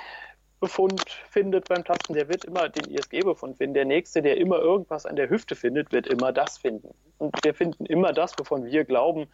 Befund 0.63 1.03
findet 1.29 1.67
beim 1.67 1.83
Tasten, 1.83 2.13
der 2.13 2.29
wird 2.29 2.45
immer 2.45 2.69
den 2.69 2.89
ISG-Befund 2.89 3.57
finden. 3.57 3.73
Der 3.73 3.83
nächste, 3.83 4.21
der 4.21 4.37
immer 4.37 4.59
irgendwas 4.59 5.05
an 5.05 5.17
der 5.17 5.29
Hüfte 5.29 5.57
findet, 5.57 5.91
wird 5.91 6.07
immer 6.07 6.31
das 6.31 6.57
finden. 6.57 6.95
Und 7.17 7.35
wir 7.43 7.53
finden 7.53 7.85
immer 7.85 8.13
das, 8.13 8.39
wovon 8.39 8.63
wir 8.63 8.85
glauben, 8.85 9.27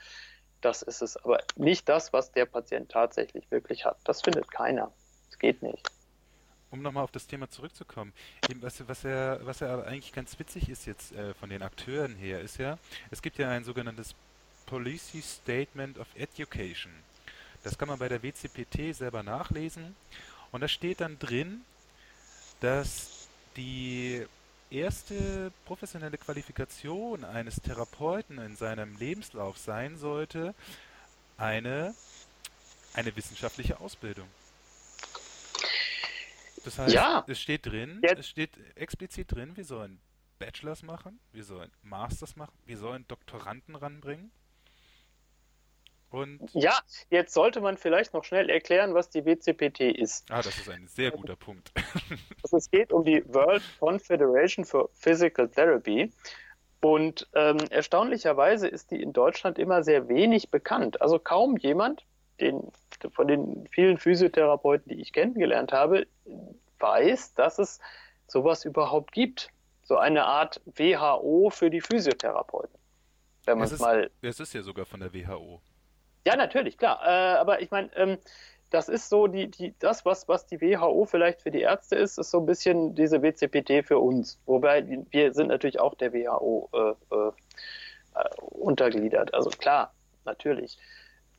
das 0.62 0.82
ist 0.82 1.04
es. 1.04 1.18
Aber 1.18 1.38
nicht 1.56 1.88
das, 1.88 2.14
was 2.14 2.32
der 2.32 2.48
Patient 2.48 2.90
tatsächlich 2.90 3.52
wirklich 3.52 3.86
hat. 3.86 3.98
Das 4.06 4.24
findet 4.24 4.50
keiner. 4.50 4.92
Das 5.30 5.38
geht 5.38 5.62
nicht. 5.62 5.88
Um 6.72 6.82
nochmal 6.82 7.04
auf 7.04 7.12
das 7.12 7.28
Thema 7.28 7.48
zurückzukommen, 7.48 8.12
eben 8.50 8.64
was, 8.64 8.88
was, 8.88 9.04
ja, 9.04 9.38
was 9.46 9.60
ja 9.60 9.84
eigentlich 9.84 10.14
ganz 10.14 10.40
witzig 10.40 10.68
ist 10.68 10.88
jetzt 10.88 11.12
äh, 11.12 11.36
von 11.36 11.52
den 11.52 11.62
Akteuren 11.62 12.16
her, 12.16 12.42
ist 12.42 12.58
ja, 12.58 12.80
es 13.12 13.22
gibt 13.22 13.38
ja 13.38 13.52
ein 13.52 13.64
sogenanntes 13.64 14.16
Policy 14.66 15.22
Statement 15.22 16.00
of 16.00 16.08
Education. 16.16 16.92
Das 17.64 17.78
kann 17.78 17.88
man 17.88 18.00
bei 18.00 18.08
der 18.08 18.24
WCPT 18.24 18.96
selber 18.96 19.22
nachlesen. 19.22 19.96
Und 20.52 20.62
da 20.62 20.68
steht 20.68 21.02
dann 21.02 21.20
drin, 21.20 21.62
dass 22.60 23.28
die 23.56 24.26
erste 24.70 25.52
professionelle 25.66 26.18
Qualifikation 26.18 27.24
eines 27.24 27.56
Therapeuten 27.62 28.38
in 28.40 28.56
seinem 28.56 28.98
Lebenslauf 28.98 29.58
sein 29.58 29.98
sollte, 29.98 30.54
eine, 31.38 31.96
eine 32.94 33.16
wissenschaftliche 33.16 33.80
Ausbildung. 33.80 34.28
Das 36.64 36.78
heißt, 36.78 36.94
ja. 36.94 37.24
es 37.28 37.40
steht 37.40 37.66
drin, 37.66 38.00
Jetzt. 38.04 38.20
es 38.20 38.28
steht 38.28 38.52
explizit 38.76 39.32
drin, 39.32 39.56
wir 39.56 39.64
sollen 39.64 40.00
Bachelors 40.40 40.84
machen, 40.84 41.20
wir 41.32 41.44
sollen 41.44 41.72
Masters 41.84 42.36
machen, 42.36 42.54
wir 42.66 42.78
sollen 42.78 43.06
Doktoranden 43.08 43.76
ranbringen. 43.76 44.32
Und 46.12 46.40
ja, 46.54 46.80
jetzt 47.10 47.34
sollte 47.34 47.62
man 47.62 47.78
vielleicht 47.78 48.14
noch 48.14 48.24
schnell 48.24 48.50
erklären, 48.50 48.94
was 48.96 49.10
die 49.10 49.26
WCPT 49.26 49.82
ist. 49.82 50.30
Ah, 50.32 50.42
das 50.42 50.58
ist 50.58 50.70
ein 50.70 50.88
sehr 50.88 51.12
guter 51.12 51.36
Punkt. 51.36 51.72
Also 52.42 52.58
es 52.58 52.72
geht 52.72 52.92
um 52.92 53.04
die 53.04 53.24
World 53.28 53.62
Confederation 53.80 54.66
for 54.66 54.90
Physical 54.94 55.48
Therapy. 55.50 56.12
Und 56.82 57.28
ähm, 57.36 57.58
erstaunlicherweise 57.70 58.68
ist 58.68 58.92
die 58.92 59.02
in 59.02 59.14
Deutschland 59.14 59.60
immer 59.60 59.84
sehr 59.84 60.08
wenig 60.08 60.50
bekannt. 60.50 61.02
Also 61.02 61.20
kaum 61.20 61.58
jemand, 61.58 62.06
den, 62.40 62.72
von 63.12 63.28
den 63.28 63.68
vielen 63.72 63.98
Physiotherapeuten, 63.98 64.90
die 64.90 65.02
ich 65.02 65.14
kennengelernt 65.14 65.74
habe, 65.74 66.08
weiß, 66.80 67.34
dass 67.34 67.60
es 67.60 67.80
sowas 68.28 68.66
überhaupt 68.66 69.12
gibt. 69.12 69.50
So 69.84 69.98
eine 69.98 70.26
Art 70.26 70.62
WHO 70.66 71.50
für 71.50 71.70
die 71.70 71.82
Physiotherapeuten. 71.82 72.80
Wenn 73.46 73.58
man 73.58 73.68
es 73.68 73.80
mal. 73.80 74.10
Es 74.22 74.40
ist 74.40 74.54
ja 74.54 74.62
sogar 74.62 74.86
von 74.86 75.00
der 75.00 75.14
WHO. 75.14 75.62
Ja, 76.26 76.36
natürlich, 76.36 76.78
klar. 76.78 77.02
Äh, 77.04 77.38
aber 77.38 77.62
ich 77.62 77.72
meine, 77.72 77.90
ähm, 77.96 78.18
das 78.70 78.88
ist 78.88 79.10
so 79.10 79.28
die, 79.28 79.50
die, 79.50 79.74
das, 79.80 80.06
was, 80.06 80.28
was 80.28 80.46
die 80.46 80.62
WHO 80.62 81.06
vielleicht 81.06 81.42
für 81.42 81.52
die 81.52 81.62
Ärzte 81.62 81.96
ist, 81.96 82.20
ist 82.20 82.32
so 82.32 82.40
ein 82.40 82.46
bisschen 82.46 82.94
diese 82.94 83.22
WCPT 83.22 83.86
für 83.86 83.98
uns. 83.98 84.40
Wobei 84.46 84.86
wir 85.10 85.34
sind 85.34 85.48
natürlich 85.48 85.80
auch 85.80 85.96
der 85.96 86.14
WHO 86.14 86.70
äh, 86.74 87.16
äh, 87.16 87.32
untergliedert. 88.42 89.34
Also 89.34 89.50
klar, 89.50 89.94
natürlich. 90.26 90.78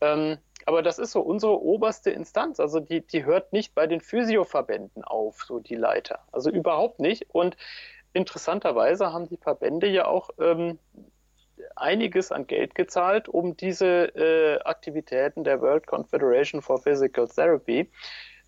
Ähm, 0.00 0.38
aber 0.66 0.82
das 0.82 0.98
ist 0.98 1.12
so 1.12 1.20
unsere 1.20 1.60
oberste 1.62 2.10
Instanz. 2.10 2.60
Also 2.60 2.80
die, 2.80 3.06
die 3.06 3.24
hört 3.24 3.52
nicht 3.52 3.74
bei 3.74 3.86
den 3.86 4.00
Physioverbänden 4.00 5.04
auf, 5.04 5.42
so 5.42 5.60
die 5.60 5.76
Leiter. 5.76 6.20
Also 6.32 6.50
überhaupt 6.50 7.00
nicht. 7.00 7.26
Und 7.32 7.56
interessanterweise 8.12 9.12
haben 9.12 9.28
die 9.28 9.36
Verbände 9.36 9.86
ja 9.86 10.06
auch 10.06 10.30
ähm, 10.38 10.78
einiges 11.76 12.32
an 12.32 12.46
Geld 12.46 12.74
gezahlt, 12.74 13.28
um 13.28 13.56
diese 13.56 14.14
äh, 14.14 14.58
Aktivitäten 14.64 15.44
der 15.44 15.60
World 15.60 15.86
Confederation 15.86 16.62
for 16.62 16.78
Physical 16.82 17.28
Therapy 17.28 17.90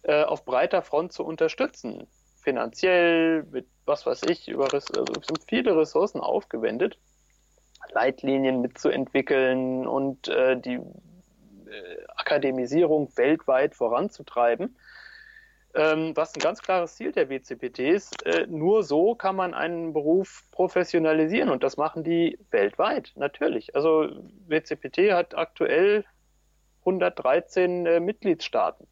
äh, 0.02 0.24
auf 0.24 0.44
breiter 0.44 0.82
Front 0.82 1.12
zu 1.12 1.24
unterstützen. 1.24 2.06
Finanziell, 2.42 3.44
mit 3.44 3.66
was 3.86 4.04
weiß 4.04 4.22
ich, 4.28 4.48
über 4.48 4.72
also 4.72 5.04
sind 5.04 5.44
viele 5.48 5.76
Ressourcen 5.76 6.20
aufgewendet, 6.20 6.98
Leitlinien 7.92 8.60
mitzuentwickeln 8.60 9.86
und 9.86 10.28
äh, 10.28 10.56
die 10.60 10.74
äh, 10.74 12.04
Akademisierung 12.16 13.16
weltweit 13.16 13.74
voranzutreiben 13.74 14.76
ähm, 15.74 16.14
was 16.14 16.34
ein 16.34 16.40
ganz 16.40 16.60
klares 16.60 16.96
Ziel 16.96 17.12
der 17.12 17.28
WCPT 17.28 17.78
ist. 17.80 18.24
Äh, 18.26 18.46
nur 18.46 18.82
so 18.82 19.14
kann 19.14 19.36
man 19.36 19.54
einen 19.54 19.92
Beruf 19.92 20.44
professionalisieren 20.50 21.48
und 21.48 21.62
das 21.62 21.76
machen 21.76 22.04
die 22.04 22.38
weltweit, 22.50 23.12
natürlich. 23.16 23.74
Also 23.74 24.10
WCPT 24.48 25.12
hat 25.12 25.36
aktuell 25.36 26.04
113 26.80 27.86
äh, 27.86 28.00
Mitgliedstaaten. 28.00 28.86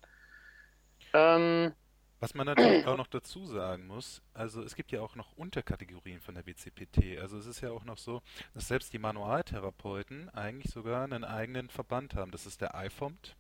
Ähm, 1.13 1.73
Was 2.21 2.35
man 2.35 2.47
natürlich 2.47 2.87
auch 2.87 2.97
noch 2.97 3.09
dazu 3.09 3.47
sagen 3.47 3.87
muss, 3.87 4.23
also 4.33 4.63
es 4.63 4.75
gibt 4.75 4.93
ja 4.93 5.01
auch 5.01 5.17
noch 5.17 5.37
Unterkategorien 5.37 6.21
von 6.21 6.35
der 6.35 6.43
BCPT. 6.43 7.19
Also 7.21 7.37
es 7.37 7.47
ist 7.47 7.61
ja 7.61 7.73
auch 7.73 7.85
noch 7.85 7.99
so, 7.99 8.23
dass 8.55 8.69
selbst 8.69 8.93
die 8.93 8.99
Manualtherapeuten 8.99 10.31
eigentlich 10.31 10.73
sogar 10.73 11.05
einen 11.05 11.25
eigenen 11.25 11.69
Verband 11.69 12.15
haben. 12.15 12.31
Das 12.31 12.47
ist 12.47 12.61
der 12.61 12.75
IFOMT. 12.75 13.37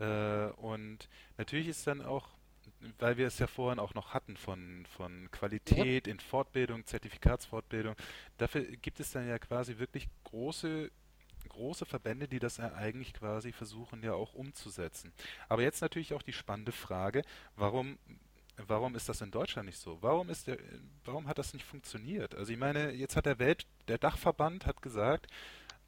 Äh, 0.00 0.46
und 0.56 1.08
natürlich 1.36 1.68
ist 1.68 1.86
dann 1.86 2.02
auch, 2.02 2.28
weil 2.98 3.16
wir 3.16 3.26
es 3.26 3.38
ja 3.38 3.46
vorhin 3.46 3.78
auch 3.78 3.94
noch 3.94 4.14
hatten 4.14 4.36
von, 4.36 4.86
von 4.96 5.30
Qualität 5.30 6.06
in 6.06 6.20
Fortbildung, 6.20 6.84
Zertifikatsfortbildung, 6.86 7.96
dafür 8.38 8.62
gibt 8.62 9.00
es 9.00 9.12
dann 9.12 9.28
ja 9.28 9.38
quasi 9.38 9.78
wirklich 9.78 10.08
große 10.24 10.90
große 11.48 11.86
Verbände, 11.86 12.28
die 12.28 12.38
das 12.38 12.60
eigentlich 12.60 13.14
quasi 13.14 13.52
versuchen 13.52 14.02
ja 14.02 14.12
auch 14.12 14.34
umzusetzen. 14.34 15.12
Aber 15.48 15.62
jetzt 15.62 15.80
natürlich 15.80 16.12
auch 16.12 16.22
die 16.22 16.32
spannende 16.32 16.72
Frage, 16.72 17.22
warum 17.56 17.98
warum 18.66 18.96
ist 18.96 19.08
das 19.08 19.20
in 19.20 19.30
Deutschland 19.30 19.66
nicht 19.66 19.78
so? 19.78 19.98
Warum 20.02 20.30
ist 20.30 20.46
der 20.46 20.58
warum 21.04 21.26
hat 21.26 21.38
das 21.38 21.54
nicht 21.54 21.64
funktioniert? 21.64 22.34
Also 22.34 22.52
ich 22.52 22.58
meine, 22.58 22.92
jetzt 22.92 23.16
hat 23.16 23.26
der 23.26 23.38
Welt 23.38 23.66
der 23.88 23.98
Dachverband 23.98 24.66
hat 24.66 24.82
gesagt, 24.82 25.26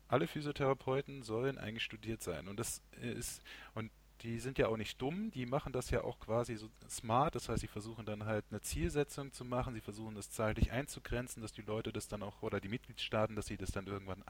alle 0.09 0.27
Physiotherapeuten 0.27 1.23
sollen 1.23 1.59
eigentlich 1.59 1.85
studiert 1.85 2.23
sein 2.23 2.49
und 2.49 2.59
das 2.59 2.83
ist 3.01 3.43
und 3.75 3.91
die 4.23 4.39
sind 4.39 4.59
ja 4.59 4.69
auch 4.69 4.77
nicht 4.77 5.01
dumm, 5.01 5.31
die 5.31 5.47
machen 5.47 5.73
das 5.73 5.91
ja 5.91 6.05
auch 6.05 6.19
quasi 6.19 6.57
so 6.57 6.69
smart, 6.89 7.35
das 7.35 7.49
heißt, 7.49 7.61
sie 7.61 7.67
versuchen 7.67 8.05
dann 8.05 8.27
halt 8.27 8.45
eine 8.51 8.61
Zielsetzung 8.61 9.33
zu 9.33 9.45
machen, 9.45 9.75
sie 9.75 9.81
versuchen 9.81 10.15
das 10.15 10.31
zeitlich 10.31 10.73
einzugrenzen, 10.73 11.43
dass 11.43 11.53
die 11.53 11.63
Leute 11.63 11.93
das 11.93 12.09
dann 12.09 12.23
auch, 12.23 12.43
oder 12.43 12.61
die 12.61 12.69
Mitgliedstaaten, 12.69 13.35
dass 13.37 13.47
sie 13.47 13.57
das 13.57 13.71
dann 13.71 13.87
irgendwann 13.87 14.23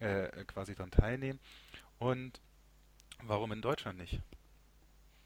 äh, 0.00 0.44
quasi 0.46 0.74
daran 0.74 0.90
teilnehmen. 0.90 1.38
Und 1.98 2.40
warum 3.22 3.52
in 3.52 3.62
Deutschland 3.62 3.98
nicht? 3.98 4.20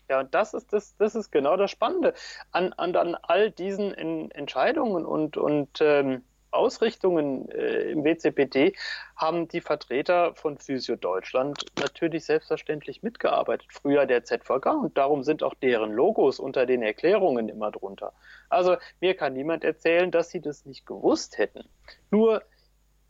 Ja, 0.08 0.20
und 0.20 0.34
das 0.34 0.54
ist 0.54 0.72
das, 0.72 0.96
das 0.96 1.14
ist 1.14 1.30
genau 1.30 1.56
das 1.56 1.70
Spannende 1.70 2.14
an, 2.50 2.72
an, 2.74 2.96
an 2.96 3.14
all 3.14 3.50
diesen 3.50 3.94
in, 3.94 4.30
Entscheidungen 4.32 5.06
und, 5.06 5.36
und 5.36 5.78
ähm, 5.80 6.24
Ausrichtungen 6.51 7.48
äh, 7.51 7.90
im 7.90 8.05
WCPT 8.05 8.76
haben 9.16 9.48
die 9.48 9.61
Vertreter 9.61 10.34
von 10.34 10.59
Physio 10.59 10.96
Deutschland 10.96 11.64
natürlich 11.78 12.24
selbstverständlich 12.24 13.03
mitgearbeitet. 13.03 13.68
Früher 13.70 14.07
der 14.07 14.24
ZVK 14.24 14.66
und 14.82 14.98
darum 14.98 15.22
sind 15.22 15.42
auch 15.42 15.55
deren 15.55 15.92
Logos 15.92 16.40
unter 16.40 16.66
den 16.66 16.82
Erklärungen 16.82 17.48
immer 17.48 17.70
drunter. 17.70 18.12
Also 18.48 18.76
mir 19.01 19.14
kann 19.14 19.34
niemand 19.34 19.64
erzählen, 19.64 20.11
dass 20.11 20.30
sie 20.30 20.40
das 20.40 20.64
nicht 20.66 20.86
gewusst 20.86 21.38
hätten. 21.38 21.64
Nur 22.11 22.42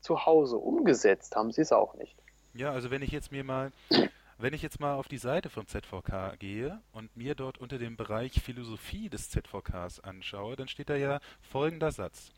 zu 0.00 0.26
Hause 0.26 0.56
umgesetzt 0.56 1.36
haben 1.36 1.52
sie 1.52 1.62
es 1.62 1.72
auch 1.72 1.94
nicht. 1.94 2.16
Ja, 2.54 2.72
also 2.72 2.90
wenn 2.90 3.02
ich 3.02 3.10
jetzt 3.10 3.30
mir 3.30 3.44
mal, 3.44 3.70
wenn 4.38 4.54
ich 4.54 4.62
jetzt 4.62 4.80
mal 4.80 4.94
auf 4.94 5.08
die 5.08 5.18
Seite 5.18 5.50
vom 5.50 5.66
ZVK 5.66 6.38
gehe 6.38 6.80
und 6.92 7.16
mir 7.16 7.34
dort 7.34 7.58
unter 7.58 7.78
dem 7.78 7.96
Bereich 7.96 8.40
Philosophie 8.42 9.08
des 9.08 9.30
ZVKs 9.30 10.00
anschaue, 10.00 10.56
dann 10.56 10.68
steht 10.68 10.90
da 10.90 10.96
ja 10.96 11.20
folgender 11.40 11.92
Satz. 11.92 12.32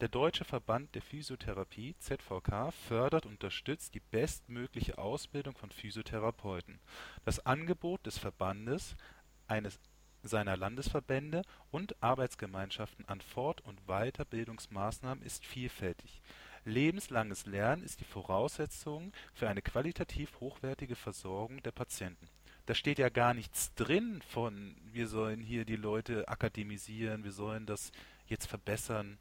Der 0.00 0.08
Deutsche 0.08 0.44
Verband 0.44 0.94
der 0.94 1.02
Physiotherapie 1.02 1.94
(ZVK) 1.98 2.72
fördert 2.72 3.26
und 3.26 3.32
unterstützt 3.32 3.94
die 3.94 4.00
bestmögliche 4.00 4.98
Ausbildung 4.98 5.56
von 5.56 5.70
Physiotherapeuten. 5.70 6.80
Das 7.24 7.44
Angebot 7.46 8.04
des 8.04 8.18
Verbandes, 8.18 8.96
eines 9.46 9.78
seiner 10.22 10.56
Landesverbände 10.56 11.42
und 11.70 12.02
Arbeitsgemeinschaften 12.02 13.06
an 13.08 13.20
Fort 13.20 13.60
und 13.60 13.86
Weiterbildungsmaßnahmen 13.86 15.22
ist 15.22 15.44
vielfältig 15.44 16.22
Lebenslanges 16.64 17.44
Lernen 17.44 17.82
ist 17.82 18.00
die 18.00 18.04
Voraussetzung 18.04 19.12
für 19.34 19.48
eine 19.48 19.60
qualitativ 19.60 20.40
hochwertige 20.40 20.96
Versorgung 20.96 21.62
der 21.62 21.72
Patienten. 21.72 22.26
Da 22.66 22.74
steht 22.74 22.98
ja 22.98 23.10
gar 23.10 23.34
nichts 23.34 23.74
drin 23.74 24.22
von, 24.22 24.74
wir 24.92 25.06
sollen 25.06 25.42
hier 25.42 25.66
die 25.66 25.76
Leute 25.76 26.26
akademisieren, 26.26 27.22
wir 27.22 27.32
sollen 27.32 27.66
das 27.66 27.92
jetzt 28.26 28.46
verbessern. 28.46 29.18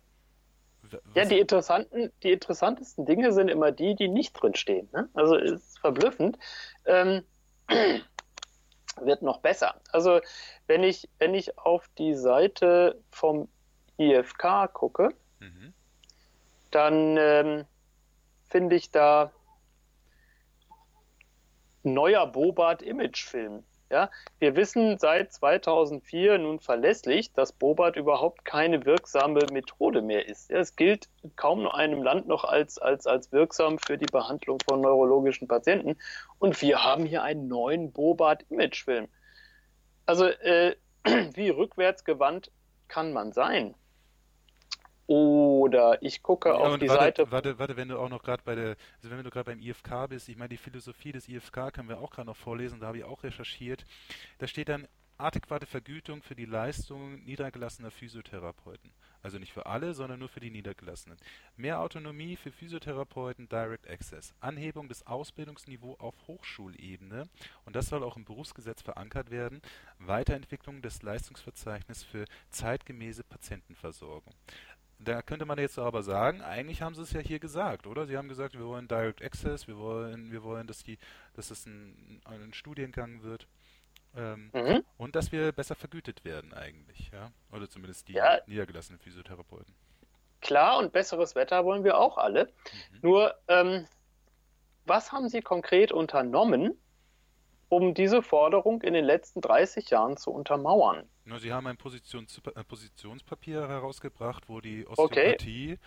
Ja, 1.15 1.25
die 1.25 1.39
interessanten, 1.39 2.11
die 2.23 2.31
interessantesten 2.31 3.05
Dinge 3.05 3.31
sind 3.33 3.49
immer 3.49 3.71
die, 3.71 3.95
die 3.95 4.07
nicht 4.07 4.33
drin 4.33 4.55
stehen. 4.55 4.89
Ne? 4.93 5.09
Also 5.13 5.35
ist 5.35 5.79
verblüffend. 5.79 6.37
Ähm, 6.85 7.23
wird 9.01 9.21
noch 9.21 9.39
besser. 9.39 9.81
Also 9.91 10.19
wenn 10.67 10.83
ich, 10.83 11.09
wenn 11.19 11.33
ich 11.33 11.57
auf 11.57 11.89
die 11.97 12.15
Seite 12.15 13.01
vom 13.09 13.47
IFK 13.97 14.71
gucke, 14.73 15.09
mhm 15.39 15.73
dann 16.73 17.17
ähm, 17.17 17.65
finde 18.49 18.75
ich 18.75 18.89
da 18.89 19.31
neuer 21.83 22.25
Bobart-Imagefilm. 22.27 23.63
Ja, 23.93 24.09
wir 24.39 24.55
wissen 24.55 24.97
seit 24.97 25.31
2004 25.33 26.39
nun 26.39 26.59
verlässlich, 26.59 27.31
dass 27.31 27.53
Bobat 27.53 27.95
überhaupt 27.95 28.43
keine 28.43 28.85
wirksame 28.85 29.45
Methode 29.51 30.01
mehr 30.01 30.27
ist. 30.27 30.49
Ja, 30.49 30.57
es 30.57 30.75
gilt 30.75 31.09
kaum 31.35 31.67
einem 31.67 32.01
Land 32.01 32.27
noch 32.27 32.43
als, 32.43 32.79
als, 32.79 33.05
als 33.05 33.31
wirksam 33.31 33.77
für 33.77 33.99
die 33.99 34.07
Behandlung 34.11 34.57
von 34.67 34.81
neurologischen 34.81 35.47
Patienten. 35.47 35.95
Und 36.39 36.59
wir 36.63 36.83
haben 36.83 37.05
hier 37.05 37.21
einen 37.21 37.47
neuen 37.47 37.91
Bobat-Imagefilm. 37.91 39.09
Also, 40.07 40.25
äh, 40.25 40.75
wie 41.35 41.49
rückwärtsgewandt 41.49 42.51
kann 42.87 43.13
man 43.13 43.31
sein? 43.31 43.75
Oder 45.13 46.01
ich 46.01 46.23
gucke 46.23 46.49
ja, 46.49 46.55
auf 46.55 46.79
die 46.79 46.89
warte, 46.89 47.01
Seite. 47.01 47.31
Warte, 47.31 47.59
warte, 47.59 47.77
wenn 47.77 47.89
du 47.89 47.99
auch 47.99 48.09
noch 48.09 48.23
gerade 48.23 48.41
bei 48.43 48.55
der, 48.55 48.75
also 48.97 49.11
wenn 49.15 49.23
du 49.23 49.29
gerade 49.29 49.51
beim 49.51 49.59
IFK 49.59 50.07
bist, 50.09 50.27
ich 50.27 50.37
meine, 50.37 50.49
die 50.49 50.57
Philosophie 50.57 51.11
des 51.11 51.29
IFK 51.29 51.71
können 51.71 51.87
wir 51.87 51.99
auch 51.99 52.09
gerade 52.09 52.27
noch 52.27 52.35
vorlesen, 52.35 52.79
da 52.79 52.87
habe 52.87 52.97
ich 52.97 53.03
auch 53.03 53.23
recherchiert. 53.23 53.85
Da 54.39 54.47
steht 54.47 54.69
dann 54.69 54.87
adäquate 55.17 55.65
Vergütung 55.65 56.21
für 56.21 56.35
die 56.35 56.45
Leistungen 56.45 57.23
niedergelassener 57.23 57.91
Physiotherapeuten. 57.91 58.91
Also 59.21 59.39
nicht 59.39 59.53
für 59.53 59.67
alle, 59.67 59.93
sondern 59.93 60.19
nur 60.19 60.27
für 60.27 60.41
die 60.41 60.49
Niedergelassenen. 60.49 61.17
Mehr 61.55 61.79
Autonomie 61.79 62.35
für 62.35 62.51
Physiotherapeuten, 62.51 63.47
Direct 63.47 63.89
Access. 63.89 64.33
Anhebung 64.41 64.89
des 64.89 65.07
Ausbildungsniveaus 65.07 65.99
auf 65.99 66.15
Hochschulebene. 66.27 67.29
Und 67.63 67.75
das 67.75 67.87
soll 67.87 68.03
auch 68.03 68.17
im 68.17 68.25
Berufsgesetz 68.25 68.81
verankert 68.81 69.31
werden. 69.31 69.61
Weiterentwicklung 69.97 70.81
des 70.81 71.01
Leistungsverzeichnisses 71.03 72.03
für 72.03 72.25
zeitgemäße 72.49 73.23
Patientenversorgung. 73.23 74.33
Da 74.99 75.21
könnte 75.21 75.45
man 75.45 75.57
jetzt 75.57 75.77
aber 75.77 76.03
sagen, 76.03 76.41
eigentlich 76.41 76.81
haben 76.81 76.95
sie 76.95 77.01
es 77.01 77.11
ja 77.11 77.19
hier 77.19 77.39
gesagt, 77.39 77.87
oder? 77.87 78.05
Sie 78.05 78.17
haben 78.17 78.29
gesagt, 78.29 78.53
wir 78.53 78.65
wollen 78.65 78.87
Direct 78.87 79.21
Access, 79.21 79.67
wir 79.67 79.77
wollen, 79.77 80.31
wir 80.31 80.43
wollen, 80.43 80.67
dass 80.67 80.83
die, 80.83 80.97
dass 81.33 81.51
es 81.51 81.65
ein, 81.65 82.21
ein 82.25 82.53
Studiengang 82.53 83.23
wird. 83.23 83.47
Ähm, 84.15 84.51
mhm. 84.53 84.83
Und 84.97 85.15
dass 85.15 85.31
wir 85.31 85.51
besser 85.51 85.75
vergütet 85.75 86.23
werden 86.23 86.53
eigentlich, 86.53 87.09
ja. 87.11 87.31
Oder 87.51 87.69
zumindest 87.69 88.07
die 88.07 88.13
ja. 88.13 88.39
niedergelassenen 88.45 88.99
Physiotherapeuten. 88.99 89.73
Klar, 90.41 90.77
und 90.77 90.91
besseres 90.91 91.35
Wetter 91.35 91.65
wollen 91.65 91.83
wir 91.83 91.97
auch 91.97 92.17
alle. 92.17 92.45
Mhm. 92.45 92.99
Nur, 93.01 93.35
ähm, 93.47 93.87
was 94.85 95.11
haben 95.11 95.29
Sie 95.29 95.41
konkret 95.41 95.91
unternommen, 95.91 96.77
um 97.73 97.93
diese 97.93 98.21
Forderung 98.21 98.81
in 98.81 98.93
den 98.93 99.05
letzten 99.05 99.41
30 99.41 99.89
Jahren 99.89 100.17
zu 100.17 100.31
untermauern? 100.31 101.09
Na, 101.25 101.39
Sie 101.39 101.53
haben 101.53 101.67
ein 101.67 101.77
Positions 101.77 102.41
äh, 102.55 102.63
Positionspapier 102.63 103.67
herausgebracht, 103.67 104.49
wo 104.49 104.61
die 104.61 104.85
Osteopathie 104.85 105.73
okay. 105.73 105.79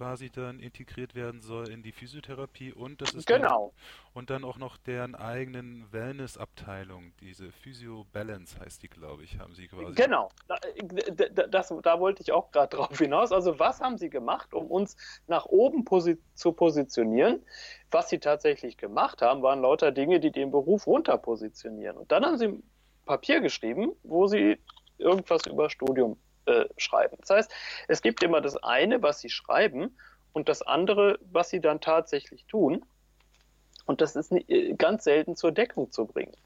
Quasi 0.00 0.30
dann 0.30 0.60
integriert 0.60 1.14
werden 1.14 1.42
soll 1.42 1.68
in 1.68 1.82
die 1.82 1.92
Physiotherapie 1.92 2.72
und 2.72 3.02
das 3.02 3.12
ist 3.12 3.26
genau. 3.26 3.74
Dann, 3.74 4.22
und 4.22 4.30
dann 4.30 4.44
auch 4.44 4.56
noch 4.56 4.78
deren 4.78 5.14
eigenen 5.14 5.92
Wellness-Abteilung, 5.92 7.12
diese 7.20 7.52
Physio 7.52 8.06
Balance 8.10 8.58
heißt 8.58 8.82
die, 8.82 8.88
glaube 8.88 9.24
ich, 9.24 9.38
haben 9.38 9.52
Sie 9.52 9.68
quasi. 9.68 9.92
Genau, 9.92 10.30
da, 10.48 10.56
äh, 10.74 11.48
das, 11.50 11.74
da 11.82 12.00
wollte 12.00 12.22
ich 12.22 12.32
auch 12.32 12.50
gerade 12.50 12.78
drauf 12.78 12.96
hinaus. 12.96 13.30
Also 13.30 13.58
was 13.58 13.82
haben 13.82 13.98
Sie 13.98 14.08
gemacht, 14.08 14.54
um 14.54 14.70
uns 14.70 14.96
nach 15.26 15.44
oben 15.44 15.84
posi 15.84 16.16
zu 16.32 16.52
positionieren? 16.52 17.44
Was 17.90 18.08
Sie 18.08 18.20
tatsächlich 18.20 18.78
gemacht 18.78 19.20
haben, 19.20 19.42
waren 19.42 19.60
lauter 19.60 19.92
Dinge, 19.92 20.18
die 20.18 20.32
den 20.32 20.50
Beruf 20.50 20.86
runter 20.86 21.18
positionieren. 21.18 21.98
Und 21.98 22.10
dann 22.10 22.24
haben 22.24 22.38
Sie 22.38 22.58
Papier 23.04 23.42
geschrieben, 23.42 23.92
wo 24.02 24.28
sie 24.28 24.56
irgendwas 24.96 25.44
über 25.46 25.68
Studium 25.68 26.16
äh, 26.50 26.68
schreiben. 26.76 27.16
Das 27.20 27.30
heißt, 27.30 27.52
es 27.88 28.02
gibt 28.02 28.22
immer 28.22 28.40
das 28.40 28.56
eine, 28.56 29.02
was 29.02 29.20
sie 29.20 29.30
schreiben 29.30 29.96
und 30.32 30.48
das 30.48 30.62
andere, 30.62 31.18
was 31.30 31.50
sie 31.50 31.60
dann 31.60 31.80
tatsächlich 31.80 32.44
tun. 32.46 32.84
Und 33.86 34.00
das 34.00 34.16
ist 34.16 34.32
äh, 34.32 34.74
ganz 34.74 35.04
selten 35.04 35.36
zur 35.36 35.52
Deckung 35.52 35.90
zu 35.90 36.06
bringen. 36.06 36.36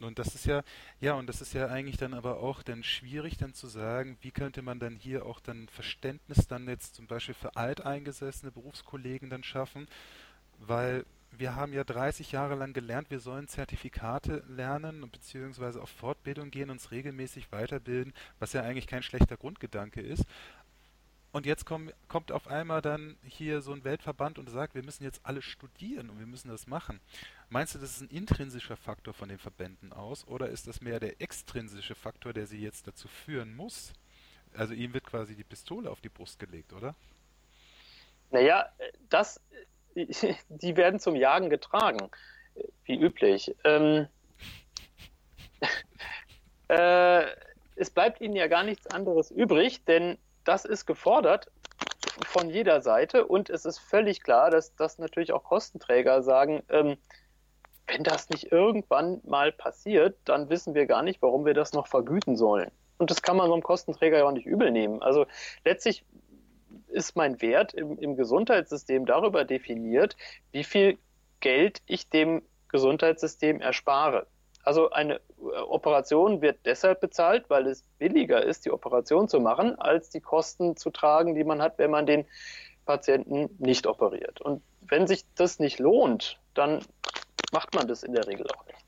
Und 0.00 0.18
das 0.18 0.34
ist 0.34 0.44
ja, 0.44 0.62
ja, 1.00 1.14
und 1.14 1.26
das 1.26 1.40
ist 1.40 1.54
ja 1.54 1.68
eigentlich 1.68 1.96
dann 1.96 2.12
aber 2.12 2.40
auch 2.40 2.62
dann 2.62 2.82
schwierig 2.82 3.38
dann 3.38 3.54
zu 3.54 3.66
sagen, 3.66 4.18
wie 4.20 4.30
könnte 4.30 4.60
man 4.60 4.78
dann 4.78 4.94
hier 4.94 5.24
auch 5.24 5.40
dann 5.40 5.68
Verständnis 5.68 6.46
dann 6.46 6.68
jetzt 6.68 6.94
zum 6.94 7.06
Beispiel 7.06 7.34
für 7.34 7.56
alteingesessene 7.56 8.52
Berufskollegen 8.52 9.30
dann 9.30 9.42
schaffen, 9.42 9.88
weil 10.58 11.06
wir 11.38 11.54
haben 11.54 11.72
ja 11.72 11.84
30 11.84 12.32
Jahre 12.32 12.54
lang 12.54 12.72
gelernt, 12.72 13.10
wir 13.10 13.20
sollen 13.20 13.48
Zertifikate 13.48 14.44
lernen 14.48 15.08
beziehungsweise 15.10 15.82
auf 15.82 15.90
Fortbildung 15.90 16.50
gehen, 16.50 16.70
uns 16.70 16.90
regelmäßig 16.90 17.52
weiterbilden, 17.52 18.12
was 18.38 18.52
ja 18.52 18.62
eigentlich 18.62 18.86
kein 18.86 19.02
schlechter 19.02 19.36
Grundgedanke 19.36 20.00
ist. 20.00 20.24
Und 21.32 21.44
jetzt 21.44 21.66
komm, 21.66 21.90
kommt 22.08 22.32
auf 22.32 22.48
einmal 22.48 22.80
dann 22.80 23.16
hier 23.22 23.60
so 23.60 23.72
ein 23.72 23.84
Weltverband 23.84 24.38
und 24.38 24.48
sagt, 24.48 24.74
wir 24.74 24.82
müssen 24.82 25.04
jetzt 25.04 25.20
alle 25.24 25.42
studieren 25.42 26.08
und 26.08 26.18
wir 26.18 26.26
müssen 26.26 26.48
das 26.48 26.66
machen. 26.66 27.00
Meinst 27.50 27.74
du, 27.74 27.78
das 27.78 27.90
ist 27.90 28.00
ein 28.00 28.08
intrinsischer 28.08 28.76
Faktor 28.76 29.12
von 29.12 29.28
den 29.28 29.38
Verbänden 29.38 29.92
aus 29.92 30.26
oder 30.26 30.48
ist 30.48 30.66
das 30.66 30.80
mehr 30.80 30.98
der 30.98 31.20
extrinsische 31.20 31.94
Faktor, 31.94 32.32
der 32.32 32.46
sie 32.46 32.58
jetzt 32.58 32.86
dazu 32.86 33.06
führen 33.08 33.54
muss? 33.54 33.92
Also 34.54 34.72
ihm 34.72 34.94
wird 34.94 35.04
quasi 35.04 35.34
die 35.34 35.44
Pistole 35.44 35.90
auf 35.90 36.00
die 36.00 36.08
Brust 36.08 36.38
gelegt, 36.38 36.72
oder? 36.72 36.94
Naja, 38.30 38.72
das, 39.10 39.40
die 40.48 40.76
werden 40.76 41.00
zum 41.00 41.16
Jagen 41.16 41.50
getragen, 41.50 42.10
wie 42.84 42.98
üblich. 42.98 43.54
Ähm, 43.64 44.06
äh, 46.68 47.24
es 47.76 47.90
bleibt 47.90 48.20
ihnen 48.20 48.36
ja 48.36 48.46
gar 48.46 48.62
nichts 48.62 48.86
anderes 48.86 49.30
übrig, 49.30 49.84
denn 49.84 50.18
das 50.44 50.64
ist 50.64 50.86
gefordert 50.86 51.50
von 52.26 52.48
jeder 52.50 52.80
Seite 52.82 53.26
und 53.26 53.50
es 53.50 53.64
ist 53.64 53.78
völlig 53.78 54.22
klar, 54.22 54.50
dass, 54.50 54.74
dass 54.76 54.98
natürlich 54.98 55.32
auch 55.32 55.44
Kostenträger 55.44 56.22
sagen, 56.22 56.62
ähm, 56.68 56.96
wenn 57.86 58.02
das 58.02 58.30
nicht 58.30 58.50
irgendwann 58.50 59.20
mal 59.24 59.52
passiert, 59.52 60.16
dann 60.24 60.48
wissen 60.48 60.74
wir 60.74 60.86
gar 60.86 61.02
nicht, 61.02 61.22
warum 61.22 61.44
wir 61.44 61.54
das 61.54 61.72
noch 61.72 61.86
vergüten 61.86 62.36
sollen. 62.36 62.70
Und 62.98 63.10
das 63.10 63.22
kann 63.22 63.36
man 63.36 63.46
so 63.46 63.52
einem 63.52 63.62
Kostenträger 63.62 64.18
ja 64.18 64.24
auch 64.24 64.32
nicht 64.32 64.46
übel 64.46 64.70
nehmen. 64.70 65.02
Also 65.02 65.26
letztlich 65.64 66.04
ist 66.88 67.16
mein 67.16 67.40
Wert 67.40 67.74
im, 67.74 67.98
im 67.98 68.16
Gesundheitssystem 68.16 69.06
darüber 69.06 69.44
definiert, 69.44 70.16
wie 70.52 70.64
viel 70.64 70.98
Geld 71.40 71.82
ich 71.86 72.08
dem 72.08 72.42
Gesundheitssystem 72.68 73.60
erspare. 73.60 74.26
Also 74.64 74.90
eine 74.90 75.16
äh, 75.16 75.20
Operation 75.68 76.42
wird 76.42 76.58
deshalb 76.64 77.00
bezahlt, 77.00 77.48
weil 77.48 77.66
es 77.66 77.84
billiger 77.98 78.42
ist, 78.42 78.64
die 78.64 78.72
Operation 78.72 79.28
zu 79.28 79.40
machen, 79.40 79.78
als 79.78 80.10
die 80.10 80.20
Kosten 80.20 80.76
zu 80.76 80.90
tragen, 80.90 81.34
die 81.34 81.44
man 81.44 81.62
hat, 81.62 81.78
wenn 81.78 81.90
man 81.90 82.06
den 82.06 82.26
Patienten 82.84 83.48
nicht 83.58 83.86
operiert. 83.86 84.40
Und 84.40 84.62
wenn 84.80 85.06
sich 85.06 85.24
das 85.36 85.58
nicht 85.58 85.78
lohnt, 85.78 86.40
dann 86.54 86.80
macht 87.52 87.74
man 87.74 87.86
das 87.86 88.02
in 88.02 88.12
der 88.12 88.26
Regel 88.26 88.46
auch 88.50 88.66
nicht. 88.66 88.84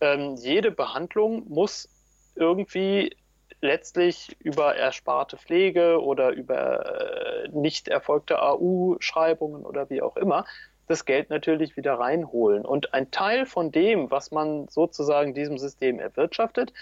Ähm, 0.00 0.36
jede 0.36 0.70
Behandlung 0.70 1.48
muss 1.48 1.88
irgendwie 2.34 3.14
letztlich 3.62 4.36
über 4.40 4.76
ersparte 4.76 5.38
Pflege 5.38 6.02
oder 6.02 6.30
über 6.30 7.44
äh, 7.44 7.48
nicht 7.48 7.88
erfolgte 7.88 8.42
AU-Schreibungen 8.42 9.64
oder 9.64 9.88
wie 9.88 10.02
auch 10.02 10.16
immer 10.16 10.44
das 10.88 11.04
Geld 11.04 11.30
natürlich 11.30 11.76
wieder 11.76 11.94
reinholen. 11.94 12.64
Und 12.64 12.92
ein 12.92 13.10
Teil 13.10 13.46
von 13.46 13.72
dem, 13.72 14.10
was 14.10 14.30
man 14.30 14.68
sozusagen 14.68 15.32
diesem 15.32 15.58
System 15.58 16.00
erwirtschaftet, 16.00 16.72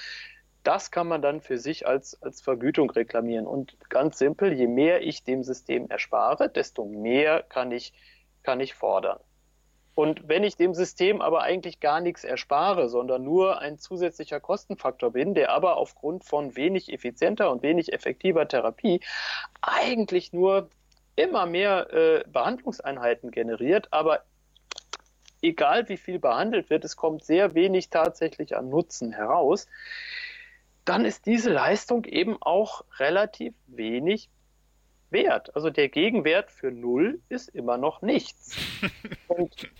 das 0.62 0.90
kann 0.90 1.06
man 1.06 1.22
dann 1.22 1.40
für 1.40 1.58
sich 1.58 1.86
als, 1.86 2.20
als 2.22 2.40
Vergütung 2.40 2.90
reklamieren. 2.90 3.46
Und 3.46 3.76
ganz 3.88 4.18
simpel, 4.18 4.52
je 4.52 4.66
mehr 4.66 5.02
ich 5.02 5.24
dem 5.24 5.42
System 5.42 5.88
erspare, 5.88 6.48
desto 6.48 6.84
mehr 6.84 7.42
kann 7.42 7.72
ich, 7.72 7.92
kann 8.42 8.60
ich 8.60 8.74
fordern. 8.74 9.20
Und 9.95 10.28
wenn 10.28 10.45
ich 10.45 10.57
dem 10.57 10.72
System 10.74 11.20
aber 11.20 11.43
eigentlich 11.43 11.80
gar 11.80 12.01
nichts 12.01 12.24
erspare, 12.24 12.88
sondern 12.88 13.24
nur 13.24 13.61
ein 13.61 13.78
zusätzlicher 13.78 14.41
Kostenfaktor 14.41 15.12
bin, 15.12 15.34
der 15.34 15.51
aber 15.51 15.76
aufgrund 15.76 16.24
von 16.24 16.57
wenig 16.57 16.93
effizienter 16.93 17.51
und 17.51 17.62
wenig 17.62 17.93
effektiver 17.93 18.47
Therapie 18.47 19.01
eigentlich 19.61 20.32
nur 20.32 20.70
immer 21.16 21.47
mehr 21.47 21.93
äh, 21.93 22.24
Behandlungseinheiten 22.28 23.30
generiert, 23.30 23.88
aber 23.91 24.22
egal 25.43 25.88
wie 25.88 25.97
viel 25.97 26.18
behandelt 26.18 26.70
wird, 26.70 26.84
es 26.84 26.97
kommt 26.97 27.24
sehr 27.24 27.55
wenig 27.55 27.91
tatsächlich 27.91 28.57
an 28.57 28.68
Nutzen 28.68 29.12
heraus, 29.12 29.66
dann 30.84 31.05
ist 31.05 31.26
diese 31.26 31.51
Leistung 31.51 32.05
eben 32.05 32.36
auch 32.41 32.84
relativ 32.99 33.55
wenig 33.66 34.30
wert. 35.11 35.54
Also 35.54 35.70
der 35.70 35.88
Gegenwert 35.88 36.50
für 36.50 36.70
Null 36.70 37.20
ist 37.28 37.48
immer 37.48 37.76
noch 37.76 38.02
nichts. 38.02 38.56
Und 39.28 39.70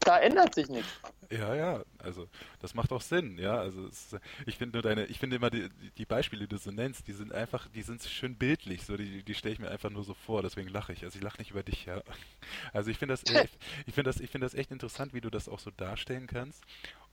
da 0.00 0.18
ändert 0.18 0.54
sich 0.54 0.68
nichts. 0.68 1.00
Ja, 1.30 1.54
ja, 1.56 1.84
also 1.98 2.28
das 2.60 2.74
macht 2.74 2.92
auch 2.92 3.00
Sinn, 3.00 3.38
ja. 3.38 3.56
Also 3.56 3.86
es, 3.86 4.16
ich 4.46 4.56
finde 4.56 4.76
nur 4.76 4.82
deine, 4.82 5.06
ich 5.06 5.18
finde 5.18 5.36
immer 5.36 5.50
die, 5.50 5.68
die 5.98 6.04
Beispiele, 6.04 6.42
die 6.42 6.48
du 6.48 6.58
so 6.58 6.70
nennst, 6.70 7.08
die 7.08 7.12
sind 7.12 7.32
einfach, 7.32 7.66
die 7.74 7.82
sind 7.82 8.02
schön 8.04 8.36
bildlich, 8.36 8.84
so 8.84 8.96
die, 8.96 9.24
die 9.24 9.34
stelle 9.34 9.54
ich 9.54 9.58
mir 9.58 9.70
einfach 9.70 9.90
nur 9.90 10.04
so 10.04 10.14
vor, 10.14 10.42
deswegen 10.42 10.68
lache 10.68 10.92
ich. 10.92 11.02
Also 11.04 11.18
ich 11.18 11.24
lache 11.24 11.38
nicht 11.38 11.50
über 11.50 11.62
dich, 11.64 11.86
ja. 11.86 12.02
Also 12.72 12.90
ich 12.90 12.98
finde 12.98 13.14
das, 13.14 13.24
ich 13.86 13.94
finde 13.94 14.10
das, 14.10 14.20
ich 14.20 14.30
finde 14.30 14.46
das 14.46 14.54
echt 14.54 14.70
interessant, 14.70 15.14
wie 15.14 15.20
du 15.20 15.30
das 15.30 15.48
auch 15.48 15.58
so 15.58 15.70
darstellen 15.70 16.26
kannst. 16.28 16.62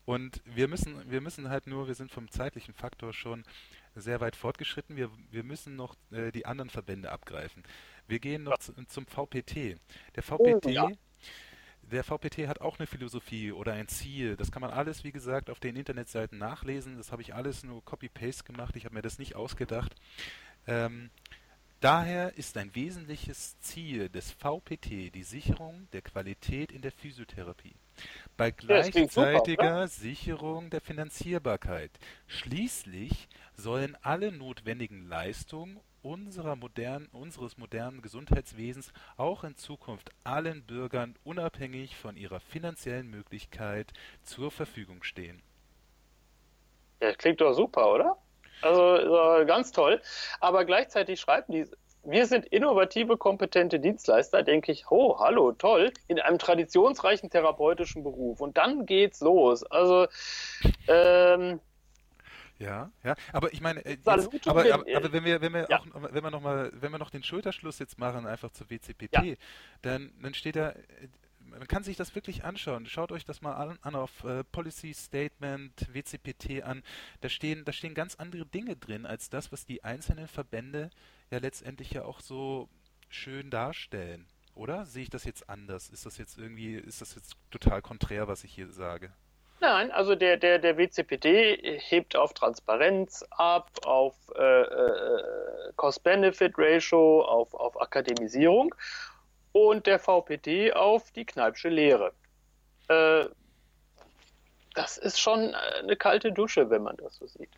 Und 0.05 0.41
wir 0.45 0.67
müssen, 0.67 1.09
wir 1.09 1.21
müssen 1.21 1.49
halt 1.49 1.65
nur, 1.65 1.87
wir 1.87 1.95
sind 1.95 2.11
vom 2.11 2.29
zeitlichen 2.29 2.73
Faktor 2.73 3.13
schon 3.13 3.43
sehr 3.95 4.21
weit 4.21 4.35
fortgeschritten. 4.35 4.95
Wir, 4.95 5.09
wir 5.31 5.43
müssen 5.43 5.75
noch 5.75 5.95
äh, 6.11 6.31
die 6.31 6.45
anderen 6.45 6.69
Verbände 6.69 7.11
abgreifen. 7.11 7.63
Wir 8.07 8.19
gehen 8.19 8.43
noch 8.43 8.57
zu, 8.57 8.73
zum 8.87 9.05
VPT. 9.05 9.77
Der 10.15 10.23
VPT, 10.23 10.65
oh, 10.65 10.69
ja 10.69 10.89
der 11.91 12.03
VPT 12.03 12.47
hat 12.47 12.61
auch 12.61 12.79
eine 12.79 12.87
Philosophie 12.87 13.51
oder 13.51 13.73
ein 13.73 13.87
Ziel. 13.87 14.35
Das 14.35 14.51
kann 14.51 14.61
man 14.61 14.71
alles, 14.71 15.03
wie 15.03 15.11
gesagt, 15.11 15.49
auf 15.49 15.59
den 15.59 15.75
Internetseiten 15.75 16.37
nachlesen. 16.37 16.97
Das 16.97 17.11
habe 17.11 17.21
ich 17.21 17.33
alles 17.33 17.63
nur 17.63 17.83
Copy-Paste 17.83 18.43
gemacht. 18.43 18.75
Ich 18.75 18.85
habe 18.85 18.95
mir 18.95 19.01
das 19.01 19.19
nicht 19.19 19.35
ausgedacht. 19.35 19.93
Ähm, 20.65 21.09
daher 21.79 22.37
ist 22.37 22.57
ein 22.57 22.73
wesentliches 22.75 23.59
Ziel 23.59 24.09
des 24.09 24.31
VPT 24.31 25.13
die 25.13 25.23
Sicherung 25.23 25.87
der 25.91 26.01
Qualität 26.01 26.71
in 26.71 26.81
der 26.81 26.91
Physiotherapie. 26.91 27.75
Bei 28.37 28.51
gleichzeitiger 28.51 29.87
super, 29.87 29.87
Sicherung 29.87 30.69
der 30.69 30.81
Finanzierbarkeit. 30.81 31.91
Schließlich 32.27 33.27
sollen 33.55 33.97
alle 34.01 34.31
notwendigen 34.31 35.07
Leistungen 35.07 35.79
modernen, 36.55 37.07
unseres 37.13 37.57
modernen 37.57 38.01
Gesundheitswesens 38.01 38.91
auch 39.15 39.43
in 39.43 39.55
Zukunft 39.55 40.09
allen 40.23 40.65
Bürgern 40.65 41.15
unabhängig 41.23 41.95
von 41.95 42.17
ihrer 42.17 42.39
finanziellen 42.39 43.09
Möglichkeit 43.09 43.93
zur 44.21 44.51
Verfügung 44.51 45.03
stehen. 45.03 45.41
Ja, 47.01 47.13
klingt 47.13 47.39
doch 47.39 47.53
super, 47.53 47.93
oder? 47.93 48.17
Also 48.61 49.45
ganz 49.45 49.71
toll. 49.71 50.01
Aber 50.39 50.65
gleichzeitig 50.65 51.19
schreiben 51.19 51.53
die, 51.53 51.65
wir 52.03 52.25
sind 52.25 52.45
innovative, 52.47 53.17
kompetente 53.17 53.79
Dienstleister, 53.79 54.43
denke 54.43 54.71
ich, 54.71 54.89
oh, 54.89 55.19
hallo, 55.19 55.53
toll, 55.53 55.91
in 56.07 56.19
einem 56.19 56.37
traditionsreichen 56.37 57.29
therapeutischen 57.29 58.03
Beruf. 58.03 58.41
Und 58.41 58.57
dann 58.57 58.85
geht's 58.85 59.21
los. 59.21 59.63
Also, 59.63 60.07
ähm, 60.87 61.59
ja, 62.59 62.91
ja, 63.03 63.15
aber 63.31 63.51
ich 63.51 63.61
meine, 63.61 63.83
äh, 63.85 63.91
jetzt, 63.91 64.07
aber, 64.07 64.61
aber, 64.61 64.85
aber, 64.95 65.11
wenn 65.11 65.25
wir, 65.25 65.41
wenn 65.41 65.53
wir 65.53 65.67
ja. 65.69 65.79
auch, 65.79 65.85
wenn 65.93 66.23
wir 66.23 66.31
noch 66.31 66.41
mal, 66.41 66.71
wenn 66.73 66.91
wir 66.91 66.99
noch 66.99 67.09
den 67.09 67.23
Schulterschluss 67.23 67.79
jetzt 67.79 67.97
machen, 67.97 68.25
einfach 68.25 68.51
zur 68.51 68.69
WCPT, 68.69 69.13
ja. 69.13 69.33
dann, 69.81 70.11
dann 70.21 70.33
steht 70.33 70.55
da, 70.55 70.69
äh, 70.69 70.75
man 71.59 71.67
kann 71.67 71.83
sich 71.83 71.97
das 71.97 72.15
wirklich 72.15 72.43
anschauen. 72.43 72.85
Schaut 72.85 73.11
euch 73.11 73.25
das 73.25 73.41
mal 73.41 73.53
an, 73.53 73.77
an 73.81 73.95
auf 73.95 74.23
äh, 74.23 74.43
Policy 74.43 74.93
Statement, 74.93 75.87
WCPT 75.93 76.63
an. 76.63 76.83
Da 77.21 77.29
stehen, 77.29 77.65
da 77.65 77.71
stehen 77.71 77.93
ganz 77.93 78.15
andere 78.15 78.45
Dinge 78.45 78.75
drin 78.75 79.05
als 79.05 79.29
das, 79.29 79.51
was 79.51 79.65
die 79.65 79.83
einzelnen 79.83 80.27
Verbände 80.27 80.89
ja 81.33 81.39
letztendlich 81.39 81.91
ja 81.91 82.05
auch 82.05 82.21
so 82.21 82.69
schön 83.09 83.49
darstellen. 83.49 84.25
Oder 84.55 84.85
sehe 84.85 85.03
ich 85.03 85.09
das 85.09 85.25
jetzt 85.25 85.49
anders? 85.49 85.89
Ist 85.89 86.05
das 86.05 86.17
jetzt 86.17 86.37
irgendwie, 86.37 86.75
ist 86.75 87.01
das 87.01 87.15
jetzt 87.15 87.35
total 87.49 87.81
konträr, 87.81 88.27
was 88.27 88.43
ich 88.43 88.53
hier 88.53 88.71
sage? 88.71 89.11
Nein, 89.59 89.91
also 89.91 90.15
der, 90.15 90.37
der, 90.37 90.59
der 90.59 90.77
WCPD 90.77 91.79
hebt 91.79 92.15
auf 92.15 92.33
Transparenz 92.33 93.25
ab, 93.31 93.71
auf 93.83 94.15
äh, 94.35 94.61
äh, 94.61 95.73
Cost-Benefit-Ratio, 95.75 97.23
auf, 97.23 97.53
auf 97.53 97.81
Akademisierung 97.81 98.75
und 99.53 99.87
der 99.87 99.99
VPD 99.99 100.73
auf 100.73 101.11
die 101.11 101.25
Kneipsche 101.25 101.69
Lehre. 101.69 102.13
Äh, 102.89 103.25
das 104.75 104.97
ist 104.97 105.19
schon 105.19 105.55
eine 105.55 105.95
kalte 105.95 106.31
Dusche, 106.31 106.69
wenn 106.69 106.83
man 106.83 106.97
das 106.97 107.15
so 107.17 107.25
sieht. 107.25 107.49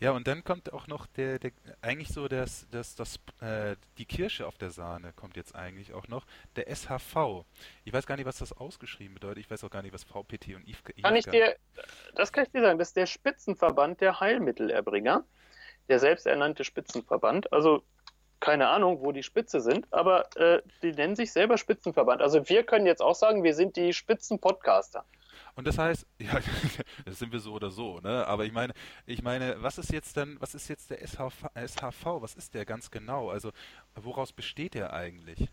Ja, 0.00 0.12
und 0.12 0.26
dann 0.26 0.42
kommt 0.44 0.72
auch 0.72 0.86
noch 0.86 1.06
der, 1.06 1.38
der 1.38 1.52
eigentlich 1.82 2.08
so 2.08 2.26
das, 2.26 2.66
das, 2.70 2.96
das, 2.96 3.16
äh, 3.42 3.76
die 3.98 4.06
Kirsche 4.06 4.46
auf 4.46 4.56
der 4.56 4.70
Sahne 4.70 5.12
kommt 5.12 5.36
jetzt 5.36 5.54
eigentlich 5.54 5.92
auch 5.92 6.08
noch, 6.08 6.24
der 6.56 6.74
SHV. 6.74 7.44
Ich 7.84 7.92
weiß 7.92 8.06
gar 8.06 8.16
nicht, 8.16 8.24
was 8.24 8.38
das 8.38 8.54
ausgeschrieben 8.56 9.14
bedeutet. 9.14 9.44
Ich 9.44 9.50
weiß 9.50 9.62
auch 9.62 9.70
gar 9.70 9.82
nicht, 9.82 9.92
was 9.92 10.04
VPT 10.04 10.54
und 10.54 10.66
IFK. 10.66 10.94
Kann 11.02 11.16
ich 11.16 11.26
dir, 11.26 11.54
das 12.14 12.32
kann 12.32 12.44
ich 12.44 12.50
dir 12.50 12.62
sagen, 12.62 12.78
das 12.78 12.88
ist 12.88 12.96
der 12.96 13.04
Spitzenverband 13.04 14.00
der 14.00 14.20
Heilmittelerbringer, 14.20 15.22
der 15.90 15.98
selbsternannte 15.98 16.64
Spitzenverband. 16.64 17.52
Also 17.52 17.82
keine 18.40 18.68
Ahnung, 18.68 19.02
wo 19.02 19.12
die 19.12 19.22
Spitze 19.22 19.60
sind, 19.60 19.86
aber 19.92 20.34
äh, 20.36 20.62
die 20.82 20.92
nennen 20.92 21.14
sich 21.14 21.30
selber 21.30 21.58
Spitzenverband. 21.58 22.22
Also 22.22 22.48
wir 22.48 22.64
können 22.64 22.86
jetzt 22.86 23.02
auch 23.02 23.14
sagen, 23.14 23.44
wir 23.44 23.54
sind 23.54 23.76
die 23.76 23.92
Spitzenpodcaster. 23.92 25.04
Und 25.54 25.66
das 25.66 25.78
heißt, 25.78 26.06
ja, 26.18 26.38
das 27.04 27.18
sind 27.18 27.32
wir 27.32 27.40
so 27.40 27.52
oder 27.52 27.70
so, 27.70 28.00
ne? 28.00 28.26
Aber 28.26 28.44
ich 28.44 28.52
meine, 28.52 28.72
ich 29.06 29.22
meine, 29.22 29.62
was 29.62 29.78
ist 29.78 29.92
jetzt 29.92 30.16
dann, 30.16 30.36
was 30.40 30.54
ist 30.54 30.68
jetzt 30.68 30.90
der 30.90 31.06
SHV, 31.06 31.50
SHV? 31.54 32.04
Was 32.20 32.34
ist 32.34 32.54
der 32.54 32.64
ganz 32.64 32.90
genau? 32.90 33.30
Also 33.30 33.52
woraus 33.94 34.32
besteht 34.32 34.74
der 34.74 34.92
eigentlich? 34.92 35.48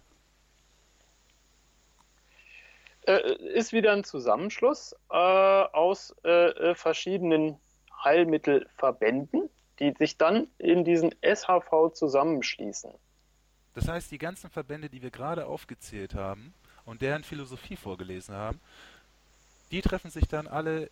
Äh, 3.08 3.36
ist 3.54 3.72
wieder 3.72 3.94
ein 3.94 4.04
Zusammenschluss 4.04 4.94
äh, 5.10 5.16
aus 5.16 6.14
äh, 6.26 6.50
äh 6.50 6.76
verschiedenen 6.76 7.58
Heilmittelverbänden, 8.04 9.50
die 9.80 9.94
sich 9.98 10.18
dann 10.18 10.48
in 10.58 10.84
diesen 10.84 11.16
SHV 11.22 11.94
zusammenschließen. 11.94 12.92
Das 13.74 13.88
heißt, 13.88 14.12
die 14.12 14.18
ganzen 14.18 14.50
Verbände, 14.50 14.90
die 14.90 15.02
wir 15.02 15.12
gerade 15.12 15.46
aufgezählt 15.46 16.16
haben 16.16 16.54
und 16.84 17.02
deren 17.02 17.24
Philosophie 17.24 17.76
vorgelesen 17.76 18.36
haben, 18.36 18.60
die 19.72 19.82
treffen 19.82 20.10
sich 20.10 20.28
dann 20.28 20.48
alle 20.48 20.90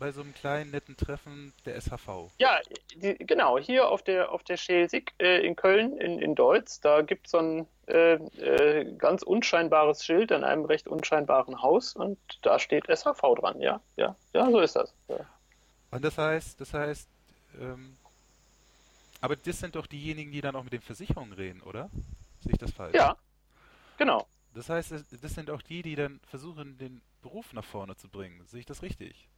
bei 0.00 0.10
so 0.12 0.22
einem 0.22 0.34
kleinen 0.34 0.70
netten 0.70 0.96
Treffen 0.96 1.52
der 1.66 1.80
SHV. 1.80 2.30
Ja, 2.38 2.58
die, 2.96 3.16
genau, 3.18 3.58
hier 3.58 3.88
auf 3.88 4.02
der 4.02 4.32
auf 4.32 4.42
der 4.42 4.56
Schelsig 4.56 5.12
äh, 5.18 5.46
in 5.46 5.54
Köln, 5.54 5.98
in, 5.98 6.18
in 6.18 6.34
Deutz, 6.34 6.80
da 6.80 7.02
gibt 7.02 7.26
es 7.26 7.32
so 7.32 7.38
ein 7.38 7.66
äh, 7.86 8.14
äh, 8.14 8.96
ganz 8.96 9.22
unscheinbares 9.22 10.04
Schild 10.04 10.32
an 10.32 10.42
einem 10.42 10.64
recht 10.64 10.88
unscheinbaren 10.88 11.60
Haus 11.60 11.94
und 11.94 12.18
da 12.42 12.58
steht 12.58 12.86
SHV 12.86 13.20
dran, 13.38 13.60
ja, 13.60 13.80
ja, 13.96 14.16
ja, 14.32 14.50
so 14.50 14.60
ist 14.60 14.74
das. 14.74 14.92
Ja. 15.08 15.18
Und 15.90 16.02
das 16.02 16.16
heißt, 16.16 16.60
das 16.60 16.72
heißt, 16.72 17.08
ähm, 17.60 17.96
aber 19.20 19.36
das 19.36 19.58
sind 19.58 19.76
doch 19.76 19.86
diejenigen, 19.86 20.32
die 20.32 20.40
dann 20.40 20.56
auch 20.56 20.64
mit 20.64 20.72
den 20.72 20.80
Versicherungen 20.80 21.34
reden, 21.34 21.60
oder? 21.60 21.90
Sehe 22.42 22.52
ich 22.52 22.58
das 22.58 22.72
falsch? 22.72 22.94
Ja, 22.94 23.16
genau. 23.98 24.26
Das 24.54 24.70
heißt, 24.70 24.94
das 25.20 25.34
sind 25.34 25.50
auch 25.50 25.60
die, 25.60 25.82
die 25.82 25.94
dann 25.94 26.20
versuchen, 26.30 26.78
den 26.78 27.02
Beruf 27.20 27.52
nach 27.52 27.64
vorne 27.64 27.96
zu 27.96 28.08
bringen. 28.08 28.46
Sehe 28.46 28.60
ich 28.60 28.66
das 28.66 28.82
richtig? 28.82 29.28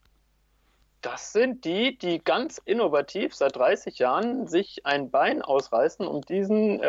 Das 1.00 1.32
sind 1.32 1.64
die, 1.64 1.98
die 1.98 2.22
ganz 2.22 2.58
innovativ 2.58 3.34
seit 3.34 3.56
30 3.56 3.98
Jahren 3.98 4.46
sich 4.46 4.86
ein 4.86 5.10
Bein 5.10 5.42
ausreißen, 5.42 6.06
um 6.06 6.20
diesen 6.22 6.80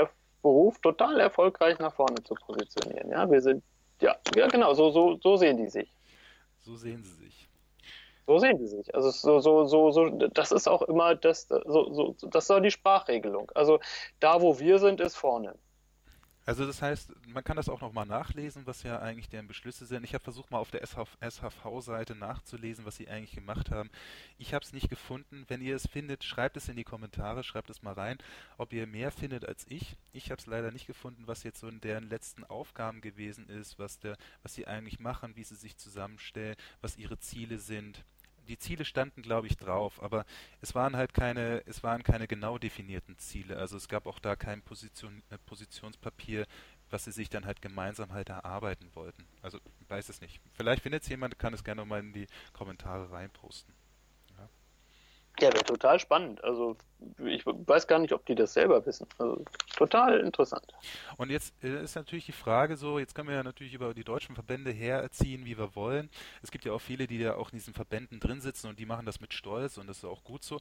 Beruf 0.43 0.79
total 0.79 1.19
erfolgreich 1.19 1.79
nach 1.79 1.93
vorne 1.93 2.21
zu 2.23 2.35
positionieren. 2.35 3.09
Ja, 3.09 3.29
wir 3.29 3.41
sind, 3.41 3.63
ja, 4.01 4.15
ja 4.35 4.47
genau, 4.47 4.73
so, 4.75 4.91
so, 4.91 5.17
so 5.21 5.35
sehen 5.37 5.57
die 5.57 5.69
sich. 5.69 5.89
So 6.59 6.75
sehen 6.75 7.03
sie 7.03 7.15
sich. 7.15 7.49
So 8.27 8.37
sehen 8.37 8.57
die 8.57 8.67
sich. 8.67 8.93
Also 8.93 9.09
so, 9.09 9.39
so, 9.39 9.65
so, 9.65 9.91
so, 9.91 10.09
das 10.09 10.51
ist 10.51 10.67
auch 10.67 10.83
immer 10.83 11.15
das, 11.15 11.47
so, 11.47 11.93
so, 11.93 12.15
das 12.29 12.45
ist 12.45 12.51
auch 12.51 12.59
die 12.59 12.71
Sprachregelung. 12.71 13.51
Also 13.55 13.79
da, 14.19 14.41
wo 14.41 14.59
wir 14.59 14.79
sind, 14.79 15.01
ist 15.01 15.15
vorne. 15.15 15.55
Also 16.45 16.65
das 16.65 16.81
heißt, 16.81 17.13
man 17.27 17.43
kann 17.43 17.55
das 17.55 17.69
auch 17.69 17.79
nochmal 17.79 18.05
nachlesen, 18.05 18.67
was 18.67 18.83
ja 18.83 18.99
eigentlich 18.99 19.29
deren 19.29 19.47
Beschlüsse 19.47 19.85
sind. 19.85 20.03
Ich 20.03 20.13
habe 20.13 20.23
versucht 20.23 20.51
mal 20.51 20.57
auf 20.57 20.71
der 20.71 20.85
SHV-Seite 20.85 22.15
nachzulesen, 22.15 22.83
was 22.83 22.97
sie 22.97 23.07
eigentlich 23.07 23.35
gemacht 23.35 23.71
haben. 23.71 23.89
Ich 24.37 24.53
habe 24.53 24.65
es 24.65 24.73
nicht 24.73 24.89
gefunden. 24.89 25.45
Wenn 25.47 25.61
ihr 25.61 25.75
es 25.75 25.87
findet, 25.87 26.25
schreibt 26.25 26.57
es 26.57 26.67
in 26.67 26.75
die 26.75 26.83
Kommentare, 26.83 27.43
schreibt 27.43 27.69
es 27.69 27.81
mal 27.81 27.93
rein, 27.93 28.17
ob 28.57 28.73
ihr 28.73 28.87
mehr 28.87 29.11
findet 29.11 29.45
als 29.45 29.65
ich. 29.69 29.95
Ich 30.11 30.31
habe 30.31 30.39
es 30.39 30.45
leider 30.45 30.71
nicht 30.71 30.85
gefunden, 30.85 31.27
was 31.27 31.43
jetzt 31.43 31.61
so 31.61 31.69
in 31.69 31.79
deren 31.79 32.09
letzten 32.09 32.43
Aufgaben 32.43 32.99
gewesen 32.99 33.47
ist, 33.47 33.79
was, 33.79 33.99
der, 33.99 34.17
was 34.41 34.53
sie 34.53 34.67
eigentlich 34.67 34.99
machen, 34.99 35.37
wie 35.37 35.45
sie 35.45 35.55
sich 35.55 35.77
zusammenstellen, 35.77 36.57
was 36.81 36.97
ihre 36.97 37.19
Ziele 37.19 37.57
sind 37.57 38.03
die 38.47 38.57
Ziele 38.57 38.85
standen, 38.85 39.21
glaube 39.21 39.47
ich, 39.47 39.57
drauf, 39.57 40.01
aber 40.01 40.25
es 40.61 40.75
waren 40.75 40.95
halt 40.95 41.13
keine, 41.13 41.63
es 41.65 41.83
waren 41.83 42.03
keine 42.03 42.27
genau 42.27 42.57
definierten 42.57 43.17
Ziele. 43.17 43.57
Also 43.57 43.77
es 43.77 43.87
gab 43.87 44.05
auch 44.05 44.19
da 44.19 44.35
kein 44.35 44.61
Position, 44.61 45.23
äh, 45.29 45.37
Positionspapier, 45.45 46.45
was 46.89 47.05
sie 47.05 47.11
sich 47.11 47.29
dann 47.29 47.45
halt 47.45 47.61
gemeinsam 47.61 48.13
halt 48.13 48.29
erarbeiten 48.29 48.89
wollten. 48.93 49.25
Also 49.41 49.59
weiß 49.87 50.09
es 50.09 50.21
nicht. 50.21 50.41
Vielleicht 50.53 50.83
findet 50.83 51.03
es 51.03 51.09
jemand, 51.09 51.39
kann 51.39 51.53
es 51.53 51.63
gerne 51.63 51.85
mal 51.85 51.99
in 51.99 52.13
die 52.13 52.27
Kommentare 52.53 53.11
reinposten. 53.11 53.73
Ja, 55.39 55.51
wäre 55.51 55.63
total 55.63 55.99
spannend. 55.99 56.43
Also 56.43 56.77
ich 57.25 57.45
weiß 57.45 57.87
gar 57.87 57.99
nicht, 57.99 58.13
ob 58.13 58.25
die 58.25 58.35
das 58.35 58.53
selber 58.53 58.85
wissen. 58.85 59.07
Also 59.17 59.43
total 59.75 60.19
interessant. 60.19 60.65
Und 61.17 61.31
jetzt 61.31 61.53
äh, 61.63 61.83
ist 61.83 61.95
natürlich 61.95 62.27
die 62.27 62.31
Frage 62.31 62.77
so, 62.77 62.99
jetzt 62.99 63.15
können 63.15 63.29
wir 63.29 63.35
ja 63.35 63.43
natürlich 63.43 63.73
über 63.73 63.93
die 63.93 64.03
deutschen 64.03 64.35
Verbände 64.35 64.71
herziehen, 64.71 65.45
wie 65.45 65.57
wir 65.57 65.75
wollen. 65.75 66.09
Es 66.43 66.51
gibt 66.51 66.65
ja 66.65 66.71
auch 66.71 66.81
viele, 66.81 67.07
die 67.07 67.17
ja 67.17 67.35
auch 67.35 67.51
in 67.51 67.57
diesen 67.57 67.73
Verbänden 67.73 68.19
drin 68.19 68.41
sitzen 68.41 68.67
und 68.67 68.79
die 68.79 68.85
machen 68.85 69.05
das 69.05 69.19
mit 69.19 69.33
Stolz 69.33 69.77
und 69.77 69.87
das 69.87 69.97
ist 69.97 70.05
auch 70.05 70.23
gut 70.23 70.43
so. 70.43 70.59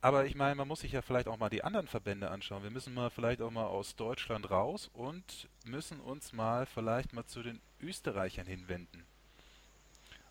Aber 0.00 0.24
ich 0.24 0.34
meine, 0.34 0.54
man 0.54 0.68
muss 0.68 0.80
sich 0.80 0.92
ja 0.92 1.02
vielleicht 1.02 1.28
auch 1.28 1.38
mal 1.38 1.50
die 1.50 1.62
anderen 1.62 1.86
Verbände 1.86 2.30
anschauen. 2.30 2.62
Wir 2.62 2.70
müssen 2.70 2.94
mal 2.94 3.10
vielleicht 3.10 3.42
auch 3.42 3.50
mal 3.50 3.66
aus 3.66 3.94
Deutschland 3.94 4.50
raus 4.50 4.90
und 4.94 5.48
müssen 5.66 6.00
uns 6.00 6.32
mal 6.32 6.64
vielleicht 6.66 7.12
mal 7.12 7.26
zu 7.26 7.42
den 7.42 7.60
Österreichern 7.80 8.46
hinwenden. 8.46 9.04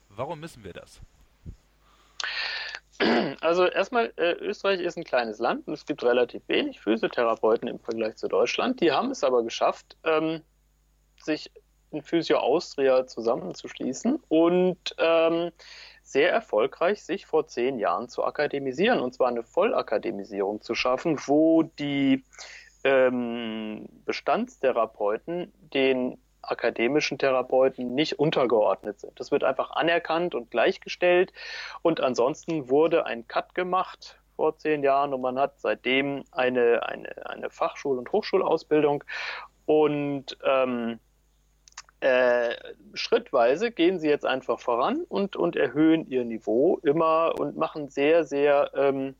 Warum 0.09 0.39
müssen 0.39 0.63
wir 0.63 0.73
das? 0.73 0.99
Also 3.41 3.65
erstmal, 3.65 4.13
äh, 4.17 4.33
Österreich 4.33 4.79
ist 4.79 4.97
ein 4.97 5.03
kleines 5.03 5.39
Land 5.39 5.67
und 5.67 5.73
es 5.73 5.85
gibt 5.85 6.03
relativ 6.03 6.47
wenig 6.47 6.79
Physiotherapeuten 6.79 7.67
im 7.67 7.79
Vergleich 7.79 8.15
zu 8.15 8.27
Deutschland. 8.27 8.79
Die 8.81 8.91
haben 8.91 9.11
es 9.11 9.23
aber 9.23 9.43
geschafft, 9.43 9.97
ähm, 10.03 10.41
sich 11.21 11.51
in 11.91 12.01
Physio 12.01 12.37
Austria 12.37 13.05
zusammenzuschließen 13.05 14.19
und 14.27 14.95
ähm, 14.97 15.51
sehr 16.01 16.31
erfolgreich 16.31 17.03
sich 17.03 17.25
vor 17.25 17.47
zehn 17.47 17.79
Jahren 17.79 18.09
zu 18.09 18.23
akademisieren 18.23 18.99
und 18.99 19.13
zwar 19.13 19.27
eine 19.27 19.43
Vollakademisierung 19.43 20.61
zu 20.61 20.73
schaffen, 20.75 21.19
wo 21.25 21.63
die 21.63 22.23
ähm, 22.83 23.87
Bestandstherapeuten 24.05 25.53
den 25.73 26.17
akademischen 26.43 27.17
Therapeuten 27.17 27.95
nicht 27.95 28.19
untergeordnet 28.19 28.99
sind. 28.99 29.19
Das 29.19 29.31
wird 29.31 29.43
einfach 29.43 29.71
anerkannt 29.71 30.35
und 30.35 30.51
gleichgestellt. 30.51 31.33
Und 31.81 32.01
ansonsten 32.01 32.69
wurde 32.69 33.05
ein 33.05 33.27
Cut 33.27 33.55
gemacht 33.55 34.19
vor 34.35 34.57
zehn 34.57 34.83
Jahren 34.83 35.13
und 35.13 35.21
man 35.21 35.39
hat 35.39 35.59
seitdem 35.59 36.23
eine, 36.31 36.85
eine, 36.87 37.29
eine 37.29 37.49
Fachschul- 37.49 37.97
und 37.97 38.11
Hochschulausbildung. 38.11 39.03
Und 39.65 40.37
ähm, 40.43 40.99
äh, 42.01 42.55
schrittweise 42.93 43.71
gehen 43.71 43.99
sie 43.99 44.09
jetzt 44.09 44.25
einfach 44.25 44.59
voran 44.59 45.05
und, 45.07 45.37
und 45.37 45.55
erhöhen 45.55 46.05
ihr 46.07 46.25
Niveau 46.25 46.77
immer 46.83 47.39
und 47.39 47.55
machen 47.55 47.87
sehr, 47.87 48.25
sehr, 48.25 48.71
ähm, 48.75 49.15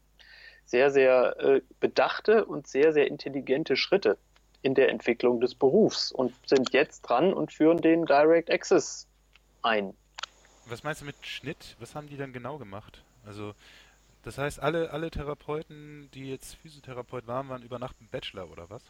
sehr, 0.65 0.91
sehr 0.91 1.39
äh, 1.39 1.61
bedachte 1.79 2.43
und 2.43 2.67
sehr, 2.67 2.91
sehr 2.91 3.07
intelligente 3.07 3.77
Schritte 3.77 4.17
in 4.63 4.73
der 4.73 4.89
Entwicklung 4.89 5.39
des 5.39 5.53
Berufs 5.53 6.11
und 6.11 6.33
sind 6.47 6.73
jetzt 6.73 7.01
dran 7.01 7.33
und 7.33 7.51
führen 7.51 7.77
den 7.81 8.05
Direct 8.05 8.49
Access 8.49 9.07
ein. 9.61 9.93
Was 10.65 10.83
meinst 10.83 11.01
du 11.01 11.05
mit 11.05 11.15
Schnitt? 11.21 11.75
Was 11.79 11.93
haben 11.93 12.07
die 12.07 12.17
dann 12.17 12.33
genau 12.33 12.57
gemacht? 12.57 13.03
Also, 13.25 13.53
das 14.23 14.37
heißt, 14.37 14.61
alle, 14.61 14.91
alle 14.91 15.11
Therapeuten, 15.11 16.09
die 16.13 16.29
jetzt 16.29 16.55
Physiotherapeut 16.55 17.27
waren, 17.27 17.49
waren 17.49 17.61
über 17.61 17.77
Nacht 17.77 17.99
ein 18.01 18.07
Bachelor 18.09 18.49
oder 18.49 18.69
was? 18.69 18.83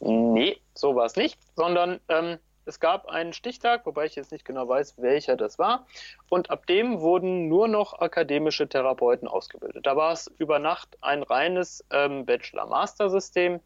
Nee, 0.00 0.58
so 0.74 0.94
war 0.96 1.04
es 1.04 1.16
nicht, 1.16 1.38
sondern 1.54 2.00
ähm, 2.08 2.38
es 2.64 2.80
gab 2.80 3.06
einen 3.06 3.32
Stichtag, 3.32 3.84
wobei 3.84 4.06
ich 4.06 4.14
jetzt 4.14 4.32
nicht 4.32 4.44
genau 4.44 4.68
weiß, 4.68 4.94
welcher 4.98 5.36
das 5.36 5.58
war. 5.58 5.86
Und 6.28 6.50
ab 6.50 6.66
dem 6.66 7.00
wurden 7.00 7.48
nur 7.48 7.68
noch 7.68 8.00
akademische 8.00 8.68
Therapeuten 8.68 9.28
ausgebildet. 9.28 9.86
Da 9.86 9.96
war 9.96 10.12
es 10.12 10.28
über 10.38 10.58
Nacht 10.58 10.96
ein 11.02 11.22
reines 11.22 11.84
ähm, 11.90 12.24
Bachelor-Master-System 12.24 13.60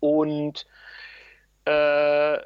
und 0.00 0.66
äh, 1.64 2.38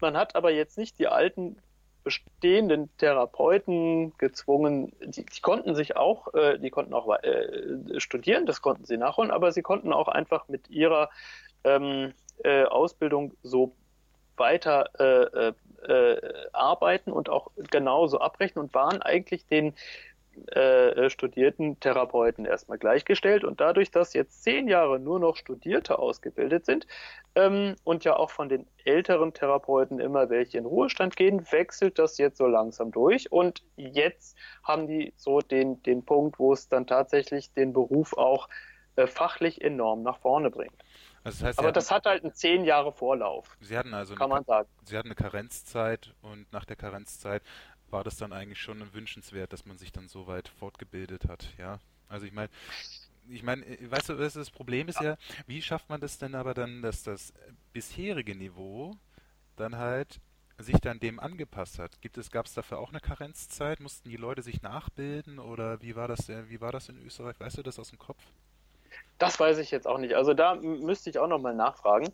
man 0.00 0.16
hat 0.16 0.36
aber 0.36 0.50
jetzt 0.50 0.76
nicht 0.76 0.98
die 0.98 1.08
alten 1.08 1.56
bestehenden 2.04 2.94
Therapeuten 2.98 4.12
gezwungen, 4.18 4.92
die, 5.02 5.24
die 5.24 5.40
konnten 5.40 5.74
sich 5.74 5.96
auch, 5.96 6.32
äh, 6.34 6.58
die 6.58 6.70
konnten 6.70 6.92
auch 6.92 7.10
äh, 7.22 7.98
studieren, 7.98 8.44
das 8.44 8.60
konnten 8.60 8.84
sie 8.84 8.98
nachholen, 8.98 9.30
aber 9.30 9.52
sie 9.52 9.62
konnten 9.62 9.92
auch 9.92 10.08
einfach 10.08 10.48
mit 10.48 10.68
ihrer 10.68 11.08
ähm, 11.64 12.12
äh, 12.42 12.64
Ausbildung 12.64 13.32
so 13.42 13.74
weiter 14.36 14.90
äh, 14.98 15.52
äh, 15.88 16.20
arbeiten 16.52 17.10
und 17.10 17.30
auch 17.30 17.50
genauso 17.70 18.20
abrechnen 18.20 18.64
und 18.64 18.74
waren 18.74 19.00
eigentlich 19.00 19.46
den 19.46 19.74
äh, 20.48 21.10
studierten 21.10 21.78
Therapeuten 21.80 22.44
erstmal 22.44 22.78
gleichgestellt. 22.78 23.44
Und 23.44 23.60
dadurch, 23.60 23.90
dass 23.90 24.12
jetzt 24.12 24.42
zehn 24.42 24.68
Jahre 24.68 24.98
nur 24.98 25.20
noch 25.20 25.36
Studierte 25.36 25.98
ausgebildet 25.98 26.66
sind 26.66 26.86
ähm, 27.34 27.76
und 27.84 28.04
ja 28.04 28.16
auch 28.16 28.30
von 28.30 28.48
den 28.48 28.66
älteren 28.84 29.32
Therapeuten 29.32 30.00
immer 30.00 30.30
welche 30.30 30.58
in 30.58 30.66
Ruhestand 30.66 31.16
gehen, 31.16 31.44
wechselt 31.50 31.98
das 31.98 32.18
jetzt 32.18 32.38
so 32.38 32.46
langsam 32.46 32.90
durch. 32.92 33.30
Und 33.32 33.62
jetzt 33.76 34.36
haben 34.62 34.86
die 34.86 35.12
so 35.16 35.40
den, 35.40 35.82
den 35.82 36.04
Punkt, 36.04 36.38
wo 36.38 36.52
es 36.52 36.68
dann 36.68 36.86
tatsächlich 36.86 37.52
den 37.52 37.72
Beruf 37.72 38.16
auch 38.16 38.48
äh, 38.96 39.06
fachlich 39.06 39.60
enorm 39.62 40.02
nach 40.02 40.18
vorne 40.18 40.50
bringt. 40.50 40.84
Also 41.24 41.38
das 41.38 41.48
heißt, 41.48 41.58
Aber 41.58 41.72
das 41.72 41.90
hat 41.90 42.04
halt 42.04 42.22
einen 42.22 42.34
zehn 42.34 42.64
Jahre 42.64 42.92
Vorlauf. 42.92 43.56
Sie 43.60 43.76
hatten 43.78 43.94
also 43.94 44.14
kann 44.14 44.26
eine, 44.30 44.34
man 44.34 44.44
sagen. 44.44 44.68
Sie 44.84 44.96
hatten 44.96 45.08
eine 45.08 45.14
Karenzzeit 45.14 46.14
und 46.20 46.52
nach 46.52 46.66
der 46.66 46.76
Karenzzeit 46.76 47.42
war 47.94 48.04
das 48.04 48.16
dann 48.16 48.32
eigentlich 48.32 48.60
schon 48.60 48.92
wünschenswert, 48.92 49.52
dass 49.52 49.64
man 49.64 49.78
sich 49.78 49.92
dann 49.92 50.08
so 50.08 50.26
weit 50.26 50.48
fortgebildet 50.48 51.28
hat, 51.28 51.46
ja. 51.56 51.78
Also 52.08 52.26
ich 52.26 52.32
meine, 52.32 52.50
ich 53.30 53.44
meine, 53.44 53.64
äh, 53.64 53.90
weißt 53.90 54.10
du, 54.10 54.14
das 54.14 54.50
Problem 54.50 54.88
ist 54.88 55.00
ja, 55.00 55.16
wie 55.46 55.62
schafft 55.62 55.88
man 55.88 56.00
das 56.00 56.18
denn 56.18 56.34
aber 56.34 56.54
dann, 56.54 56.82
dass 56.82 57.04
das 57.04 57.32
bisherige 57.72 58.34
Niveau 58.34 58.96
dann 59.56 59.78
halt 59.78 60.20
sich 60.58 60.80
dann 60.80 60.98
dem 60.98 61.20
angepasst 61.20 61.78
hat? 61.78 62.02
Gibt 62.02 62.18
es, 62.18 62.32
gab 62.32 62.46
es 62.46 62.54
dafür 62.54 62.78
auch 62.78 62.90
eine 62.90 63.00
Karenzzeit? 63.00 63.78
Mussten 63.78 64.08
die 64.08 64.16
Leute 64.16 64.42
sich 64.42 64.60
nachbilden 64.60 65.38
oder 65.38 65.80
wie 65.80 65.94
war 65.94 66.08
das, 66.08 66.28
wie 66.28 66.60
war 66.60 66.72
das 66.72 66.88
in 66.88 66.98
Österreich? 66.98 67.38
Weißt 67.38 67.58
du 67.58 67.62
das 67.62 67.78
aus 67.78 67.90
dem 67.90 67.98
Kopf? 68.00 68.22
Das 69.18 69.38
weiß 69.38 69.58
ich 69.58 69.70
jetzt 69.70 69.86
auch 69.86 69.98
nicht. 69.98 70.14
Also 70.14 70.34
da 70.34 70.56
müsste 70.56 71.10
ich 71.10 71.18
auch 71.20 71.28
nochmal 71.28 71.54
nachfragen. 71.54 72.12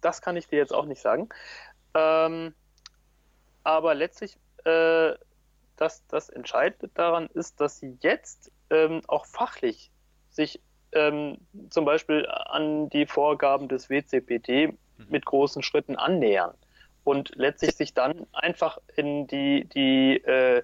Das 0.00 0.20
kann 0.20 0.36
ich 0.36 0.48
dir 0.48 0.58
jetzt 0.58 0.72
auch 0.72 0.84
nicht 0.84 1.00
sagen. 1.00 1.28
Ähm, 1.94 2.54
aber 3.64 3.94
letztlich 3.94 4.38
äh, 4.66 5.14
das, 5.76 6.06
das 6.08 6.28
Entscheidende 6.28 6.88
daran 6.94 7.28
ist, 7.34 7.60
dass 7.60 7.78
sie 7.78 7.98
jetzt 8.00 8.50
ähm, 8.70 9.02
auch 9.06 9.26
fachlich 9.26 9.90
sich 10.30 10.60
ähm, 10.92 11.38
zum 11.70 11.84
Beispiel 11.84 12.26
an 12.26 12.88
die 12.90 13.06
Vorgaben 13.06 13.68
des 13.68 13.90
WCPT 13.90 14.48
mhm. 14.48 14.76
mit 15.08 15.26
großen 15.26 15.62
Schritten 15.62 15.96
annähern 15.96 16.54
und 17.04 17.32
letztlich 17.36 17.76
sich 17.76 17.94
dann 17.94 18.26
einfach 18.32 18.78
in 18.96 19.26
die, 19.26 19.68
die 19.68 20.16
äh, 20.24 20.62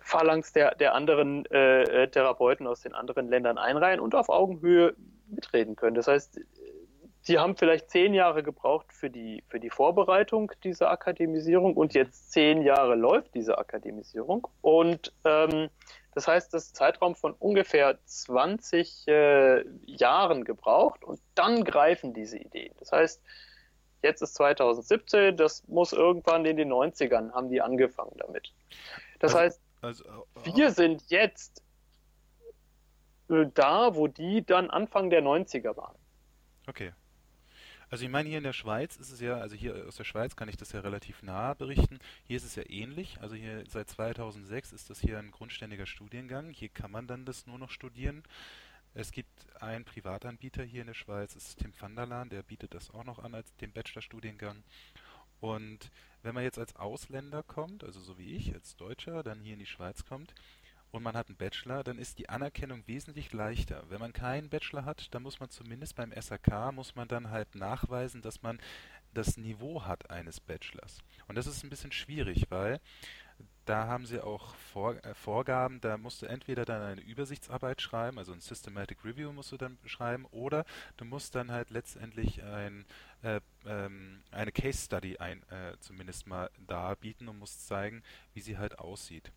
Phalanx 0.00 0.52
der, 0.52 0.74
der 0.74 0.94
anderen 0.94 1.46
äh, 1.46 2.08
Therapeuten 2.08 2.66
aus 2.66 2.82
den 2.82 2.94
anderen 2.94 3.28
Ländern 3.28 3.56
einreihen 3.56 4.00
und 4.00 4.14
auf 4.14 4.28
Augenhöhe 4.28 4.94
mitreden 5.28 5.76
können. 5.76 5.94
Das 5.94 6.08
heißt, 6.08 6.40
die 7.26 7.38
haben 7.38 7.56
vielleicht 7.56 7.90
zehn 7.90 8.12
Jahre 8.12 8.42
gebraucht 8.42 8.92
für 8.92 9.08
die, 9.08 9.42
für 9.48 9.58
die 9.58 9.70
Vorbereitung 9.70 10.52
dieser 10.62 10.90
Akademisierung 10.90 11.74
und 11.74 11.94
jetzt 11.94 12.32
zehn 12.32 12.62
Jahre 12.62 12.96
läuft 12.96 13.34
diese 13.34 13.56
Akademisierung. 13.56 14.46
Und 14.60 15.12
ähm, 15.24 15.70
das 16.14 16.28
heißt, 16.28 16.52
das 16.52 16.64
ist 16.64 16.72
ein 16.72 16.76
Zeitraum 16.76 17.14
von 17.14 17.32
ungefähr 17.32 17.98
20 18.04 19.08
äh, 19.08 19.64
Jahren 19.86 20.44
gebraucht 20.44 21.02
und 21.02 21.20
dann 21.34 21.64
greifen 21.64 22.12
diese 22.12 22.38
Ideen. 22.38 22.74
Das 22.78 22.92
heißt, 22.92 23.22
jetzt 24.02 24.20
ist 24.20 24.34
2017, 24.34 25.36
das 25.36 25.66
muss 25.66 25.92
irgendwann 25.92 26.44
in 26.44 26.56
den 26.56 26.70
90ern 26.70 27.32
haben 27.32 27.48
die 27.48 27.62
angefangen 27.62 28.16
damit. 28.18 28.52
Das 29.18 29.34
also, 29.34 29.44
heißt, 29.44 29.60
also, 29.80 30.04
äh, 30.04 30.54
wir 30.54 30.70
sind 30.72 31.02
jetzt 31.08 31.62
äh, 33.30 33.46
da, 33.54 33.94
wo 33.96 34.08
die 34.08 34.44
dann 34.44 34.68
Anfang 34.68 35.08
der 35.08 35.22
90er 35.22 35.74
waren. 35.76 35.96
Okay. 36.68 36.92
Also 37.90 38.04
ich 38.04 38.10
meine, 38.10 38.28
hier 38.28 38.38
in 38.38 38.44
der 38.44 38.52
Schweiz 38.52 38.96
ist 38.96 39.10
es 39.10 39.20
ja, 39.20 39.36
also 39.36 39.54
hier 39.54 39.86
aus 39.86 39.96
der 39.96 40.04
Schweiz 40.04 40.36
kann 40.36 40.48
ich 40.48 40.56
das 40.56 40.72
ja 40.72 40.80
relativ 40.80 41.22
nah 41.22 41.54
berichten. 41.54 41.98
Hier 42.24 42.36
ist 42.36 42.44
es 42.44 42.56
ja 42.56 42.64
ähnlich. 42.68 43.18
Also 43.20 43.34
hier 43.34 43.64
seit 43.68 43.88
2006 43.88 44.72
ist 44.72 44.90
das 44.90 45.00
hier 45.00 45.18
ein 45.18 45.30
grundständiger 45.30 45.86
Studiengang. 45.86 46.50
Hier 46.50 46.68
kann 46.68 46.90
man 46.90 47.06
dann 47.06 47.24
das 47.24 47.46
nur 47.46 47.58
noch 47.58 47.70
studieren. 47.70 48.22
Es 48.94 49.10
gibt 49.10 49.30
einen 49.60 49.84
Privatanbieter 49.84 50.62
hier 50.62 50.82
in 50.82 50.86
der 50.86 50.94
Schweiz, 50.94 51.34
das 51.34 51.48
ist 51.48 51.58
Tim 51.58 51.72
van 51.76 51.96
der 51.96 52.06
Laan, 52.06 52.28
der 52.28 52.44
bietet 52.44 52.74
das 52.74 52.90
auch 52.90 53.02
noch 53.02 53.18
an 53.18 53.34
als 53.34 53.52
den 53.56 53.72
Bachelorstudiengang. 53.72 54.62
Und 55.40 55.90
wenn 56.22 56.34
man 56.34 56.44
jetzt 56.44 56.60
als 56.60 56.76
Ausländer 56.76 57.42
kommt, 57.42 57.82
also 57.82 58.00
so 58.00 58.18
wie 58.18 58.36
ich, 58.36 58.54
als 58.54 58.76
Deutscher, 58.76 59.24
dann 59.24 59.40
hier 59.40 59.54
in 59.54 59.58
die 59.58 59.66
Schweiz 59.66 60.04
kommt 60.04 60.32
und 60.94 61.02
man 61.02 61.16
hat 61.16 61.28
einen 61.28 61.36
Bachelor, 61.36 61.82
dann 61.82 61.98
ist 61.98 62.20
die 62.20 62.28
Anerkennung 62.28 62.86
wesentlich 62.86 63.32
leichter. 63.32 63.82
Wenn 63.88 63.98
man 63.98 64.12
keinen 64.12 64.48
Bachelor 64.48 64.84
hat, 64.84 65.12
dann 65.12 65.24
muss 65.24 65.40
man 65.40 65.50
zumindest 65.50 65.96
beim 65.96 66.12
SAK, 66.12 66.72
muss 66.72 66.94
man 66.94 67.08
dann 67.08 67.30
halt 67.30 67.56
nachweisen, 67.56 68.22
dass 68.22 68.42
man 68.42 68.60
das 69.12 69.36
Niveau 69.36 69.84
hat 69.84 70.10
eines 70.10 70.38
Bachelors. 70.38 70.98
Und 71.26 71.34
das 71.34 71.48
ist 71.48 71.64
ein 71.64 71.70
bisschen 71.70 71.90
schwierig, 71.90 72.46
weil 72.48 72.80
da 73.64 73.86
haben 73.86 74.06
sie 74.06 74.20
auch 74.20 74.54
Vor 74.54 75.02
äh, 75.04 75.14
Vorgaben, 75.14 75.80
da 75.80 75.96
musst 75.96 76.22
du 76.22 76.26
entweder 76.26 76.64
dann 76.64 76.82
eine 76.82 77.00
Übersichtsarbeit 77.00 77.80
schreiben, 77.80 78.18
also 78.18 78.32
ein 78.32 78.40
Systematic 78.40 79.04
Review 79.04 79.32
musst 79.32 79.50
du 79.52 79.56
dann 79.56 79.78
schreiben, 79.86 80.26
oder 80.26 80.64
du 80.96 81.04
musst 81.04 81.34
dann 81.34 81.50
halt 81.50 81.70
letztendlich 81.70 82.42
ein, 82.42 82.84
äh, 83.22 83.40
ähm, 83.66 84.22
eine 84.30 84.52
Case 84.52 84.84
Study 84.84 85.16
ein, 85.16 85.42
äh, 85.50 85.76
zumindest 85.80 86.26
mal 86.26 86.50
darbieten 86.66 87.28
und 87.28 87.38
musst 87.38 87.66
zeigen, 87.66 88.02
wie 88.34 88.40
sie 88.40 88.58
halt 88.58 88.78
aussieht. 88.78 89.32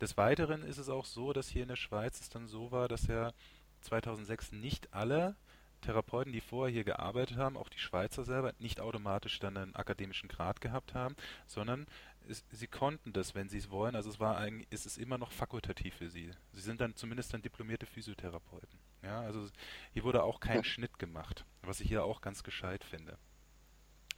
Des 0.00 0.16
Weiteren 0.16 0.62
ist 0.62 0.78
es 0.78 0.88
auch 0.88 1.04
so, 1.04 1.32
dass 1.32 1.48
hier 1.48 1.62
in 1.62 1.68
der 1.68 1.76
Schweiz 1.76 2.20
es 2.20 2.28
dann 2.28 2.46
so 2.46 2.70
war, 2.70 2.88
dass 2.88 3.06
ja 3.06 3.32
2006 3.80 4.52
nicht 4.52 4.92
alle 4.92 5.36
Therapeuten, 5.80 6.32
die 6.32 6.40
vorher 6.40 6.72
hier 6.72 6.84
gearbeitet 6.84 7.36
haben, 7.36 7.56
auch 7.56 7.68
die 7.68 7.78
Schweizer 7.78 8.24
selber, 8.24 8.52
nicht 8.58 8.80
automatisch 8.80 9.38
dann 9.38 9.56
einen 9.56 9.76
akademischen 9.76 10.28
Grad 10.28 10.60
gehabt 10.60 10.94
haben, 10.94 11.14
sondern 11.46 11.86
es, 12.28 12.44
sie 12.50 12.66
konnten 12.66 13.12
das, 13.12 13.34
wenn 13.34 13.48
sie 13.48 13.58
es 13.58 13.70
wollen. 13.70 13.96
Also 13.96 14.10
es 14.10 14.20
war 14.20 14.36
eigentlich, 14.36 14.66
es 14.70 14.86
ist 14.86 14.98
immer 14.98 15.18
noch 15.18 15.30
fakultativ 15.30 15.94
für 15.94 16.10
sie. 16.10 16.30
Sie 16.52 16.60
sind 16.60 16.80
dann 16.80 16.94
zumindest 16.94 17.32
dann 17.32 17.42
diplomierte 17.42 17.86
Physiotherapeuten. 17.86 18.78
Ja, 19.02 19.20
also 19.20 19.48
hier 19.92 20.04
wurde 20.04 20.22
auch 20.22 20.40
kein 20.40 20.56
ja. 20.56 20.64
Schnitt 20.64 20.98
gemacht, 20.98 21.44
was 21.62 21.80
ich 21.80 21.88
hier 21.88 22.04
auch 22.04 22.20
ganz 22.20 22.42
gescheit 22.42 22.84
finde. 22.84 23.16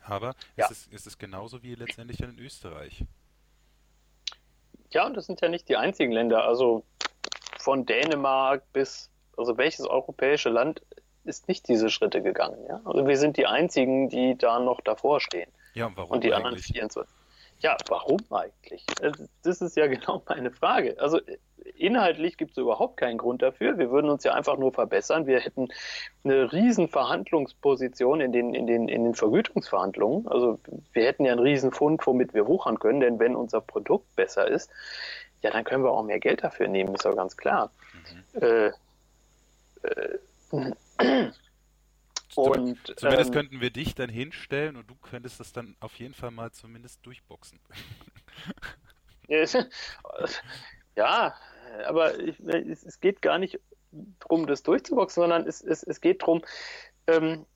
Aber 0.02 0.34
ja. 0.56 0.64
es, 0.64 0.70
ist, 0.70 0.92
es 0.92 1.06
ist 1.06 1.18
genauso 1.18 1.62
wie 1.62 1.74
letztendlich 1.74 2.18
dann 2.18 2.30
in 2.30 2.38
Österreich. 2.38 3.04
Ja, 4.92 5.06
und 5.06 5.16
das 5.16 5.26
sind 5.26 5.40
ja 5.40 5.48
nicht 5.48 5.68
die 5.68 5.76
einzigen 5.76 6.12
Länder. 6.12 6.44
Also 6.44 6.84
von 7.58 7.86
Dänemark 7.86 8.62
bis, 8.72 9.10
also 9.36 9.56
welches 9.56 9.86
europäische 9.86 10.48
Land 10.48 10.82
ist 11.24 11.48
nicht 11.48 11.68
diese 11.68 11.90
Schritte 11.90 12.22
gegangen. 12.22 12.64
Ja? 12.68 12.80
Also 12.84 13.06
wir 13.06 13.16
sind 13.16 13.36
die 13.36 13.46
einzigen, 13.46 14.08
die 14.08 14.36
da 14.36 14.58
noch 14.58 14.80
davor 14.80 15.20
stehen. 15.20 15.50
Ja, 15.74 15.86
und 15.86 15.96
warum? 15.96 16.10
Und 16.10 16.24
die 16.24 16.32
eigentlich? 16.34 16.46
anderen 16.46 16.62
24. 16.62 17.19
Ja, 17.60 17.76
warum 17.88 18.20
eigentlich? 18.30 18.84
Das 19.42 19.60
ist 19.60 19.76
ja 19.76 19.86
genau 19.88 20.22
meine 20.28 20.50
Frage. 20.50 20.96
Also 20.98 21.20
inhaltlich 21.76 22.36
gibt 22.36 22.52
es 22.52 22.58
überhaupt 22.58 22.96
keinen 22.96 23.18
Grund 23.18 23.42
dafür. 23.42 23.78
Wir 23.78 23.90
würden 23.90 24.10
uns 24.10 24.24
ja 24.24 24.34
einfach 24.34 24.56
nur 24.58 24.72
verbessern. 24.72 25.26
Wir 25.26 25.40
hätten 25.40 25.68
eine 26.24 26.52
riesen 26.52 26.88
Verhandlungsposition 26.88 28.20
in 28.20 28.32
den, 28.32 28.54
in 28.54 28.66
den, 28.66 28.88
in 28.88 29.04
den 29.04 29.14
Vergütungsverhandlungen. 29.14 30.26
Also 30.26 30.58
wir 30.92 31.06
hätten 31.06 31.24
ja 31.24 31.32
einen 31.32 31.40
riesen 31.40 31.70
Fund, 31.72 32.06
womit 32.06 32.34
wir 32.34 32.46
wuchern 32.46 32.78
können, 32.78 33.00
denn 33.00 33.18
wenn 33.18 33.36
unser 33.36 33.60
Produkt 33.60 34.14
besser 34.16 34.46
ist, 34.46 34.70
ja, 35.42 35.50
dann 35.50 35.64
können 35.64 35.84
wir 35.84 35.90
auch 35.90 36.02
mehr 36.02 36.20
Geld 36.20 36.44
dafür 36.44 36.68
nehmen, 36.68 36.94
ist 36.94 37.04
ja 37.04 37.12
ganz 37.14 37.36
klar. 37.36 37.70
Mhm. 38.34 38.42
Äh, 38.42 38.72
äh, 39.82 41.28
und, 42.36 42.78
zumindest 42.96 43.30
ähm, 43.30 43.34
könnten 43.34 43.60
wir 43.60 43.70
dich 43.70 43.94
dann 43.94 44.08
hinstellen 44.08 44.76
und 44.76 44.88
du 44.88 44.94
könntest 44.96 45.40
das 45.40 45.52
dann 45.52 45.76
auf 45.80 45.94
jeden 45.98 46.14
Fall 46.14 46.30
mal 46.30 46.52
zumindest 46.52 47.04
durchboxen. 47.04 47.58
ja, 50.96 51.34
aber 51.86 52.18
ich, 52.18 52.38
es, 52.40 53.00
geht 53.00 53.22
gar 53.22 53.38
nicht 53.38 53.58
darum, 54.20 54.46
das 54.46 54.62
durchzuboxen, 54.62 55.22
sondern 55.22 55.46
es, 55.46 55.60
es, 55.60 55.82
es 55.82 56.00
geht 56.00 56.22
darum, 56.22 56.42
ähm, 57.06 57.46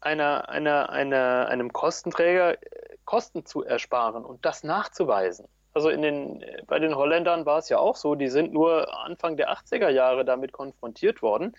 einer, 0.00 0.48
einer, 0.48 0.90
einer, 0.90 1.48
einem 1.48 1.72
Kostenträger 1.72 2.54
äh, 2.54 2.96
Kosten 3.04 3.44
zu 3.44 3.64
ersparen 3.64 4.24
und 4.24 4.44
das 4.44 4.62
nachzuweisen. 4.62 5.46
Also 5.72 5.88
in 5.88 6.02
den, 6.02 6.44
bei 6.66 6.78
den 6.78 6.94
Holländern 6.94 7.46
war 7.46 7.58
es 7.58 7.68
ja 7.68 7.78
auch 7.78 7.96
so, 7.96 8.14
die 8.14 8.28
sind 8.28 8.52
nur 8.52 9.04
Anfang 9.04 9.36
der 9.36 9.52
80er 9.52 9.88
Jahre 9.88 10.24
damit 10.24 10.52
konfrontiert 10.52 11.22
worden, 11.22 11.56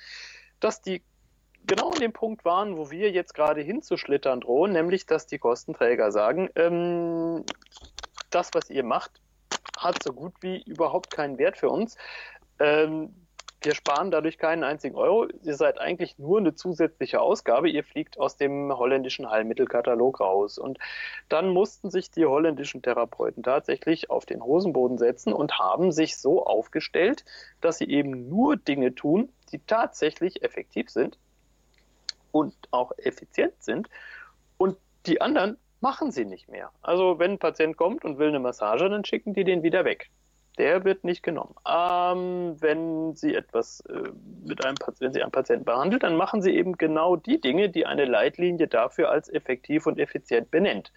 dass 0.59 0.81
die 0.81 1.01
genau 1.67 1.91
an 1.91 1.99
dem 1.99 2.13
Punkt 2.13 2.45
waren, 2.45 2.77
wo 2.77 2.91
wir 2.91 3.11
jetzt 3.11 3.33
gerade 3.33 3.61
hinzuschlittern 3.61 4.41
drohen, 4.41 4.71
nämlich 4.71 5.05
dass 5.05 5.27
die 5.27 5.39
Kostenträger 5.39 6.11
sagen, 6.11 6.49
ähm, 6.55 7.43
das, 8.29 8.49
was 8.53 8.69
ihr 8.69 8.83
macht, 8.83 9.21
hat 9.77 10.01
so 10.03 10.13
gut 10.13 10.33
wie 10.41 10.61
überhaupt 10.63 11.11
keinen 11.11 11.37
Wert 11.37 11.57
für 11.57 11.69
uns. 11.69 11.97
Ähm, 12.59 13.13
wir 13.63 13.75
sparen 13.75 14.09
dadurch 14.09 14.39
keinen 14.39 14.63
einzigen 14.63 14.95
Euro. 14.95 15.27
Ihr 15.43 15.55
seid 15.55 15.79
eigentlich 15.79 16.17
nur 16.17 16.39
eine 16.39 16.55
zusätzliche 16.55 17.21
Ausgabe. 17.21 17.69
Ihr 17.69 17.83
fliegt 17.83 18.19
aus 18.19 18.35
dem 18.35 18.75
holländischen 18.75 19.29
Heilmittelkatalog 19.29 20.19
raus. 20.19 20.57
Und 20.57 20.79
dann 21.29 21.49
mussten 21.49 21.91
sich 21.91 22.09
die 22.09 22.25
holländischen 22.25 22.81
Therapeuten 22.81 23.43
tatsächlich 23.43 24.09
auf 24.09 24.25
den 24.25 24.43
Hosenboden 24.43 24.97
setzen 24.97 25.31
und 25.31 25.59
haben 25.59 25.91
sich 25.91 26.17
so 26.17 26.43
aufgestellt, 26.43 27.23
dass 27.61 27.77
sie 27.77 27.89
eben 27.89 28.29
nur 28.29 28.57
Dinge 28.57 28.95
tun, 28.95 29.31
die 29.51 29.59
tatsächlich 29.59 30.41
effektiv 30.41 30.89
sind 30.89 31.19
und 32.31 32.55
auch 32.71 32.91
effizient 32.97 33.61
sind. 33.61 33.89
Und 34.57 34.77
die 35.05 35.21
anderen 35.21 35.57
machen 35.81 36.11
sie 36.11 36.25
nicht 36.25 36.47
mehr. 36.47 36.71
Also 36.81 37.19
wenn 37.19 37.31
ein 37.31 37.39
Patient 37.39 37.75
kommt 37.75 38.05
und 38.05 38.17
will 38.17 38.29
eine 38.29 38.39
Massage, 38.39 38.89
dann 38.89 39.03
schicken 39.03 39.33
die 39.33 39.43
den 39.43 39.63
wieder 39.63 39.83
weg. 39.83 40.09
Der 40.57 40.83
wird 40.83 41.03
nicht 41.03 41.23
genommen. 41.23 41.55
Ähm, 41.67 42.55
wenn 42.59 43.15
Sie 43.15 43.33
etwas 43.33 43.79
äh, 43.89 44.11
mit 44.45 44.63
einem 44.65 44.75
wenn 44.99 45.13
Sie 45.13 45.21
einen 45.21 45.31
Patienten 45.31 45.65
behandeln, 45.65 46.01
dann 46.01 46.17
machen 46.17 46.41
Sie 46.41 46.53
eben 46.55 46.77
genau 46.77 47.15
die 47.15 47.39
Dinge, 47.39 47.69
die 47.69 47.85
eine 47.85 48.05
Leitlinie 48.05 48.67
dafür 48.67 49.09
als 49.09 49.29
effektiv 49.29 49.87
und 49.87 49.97
effizient 49.97 50.51
benennt. 50.51 50.91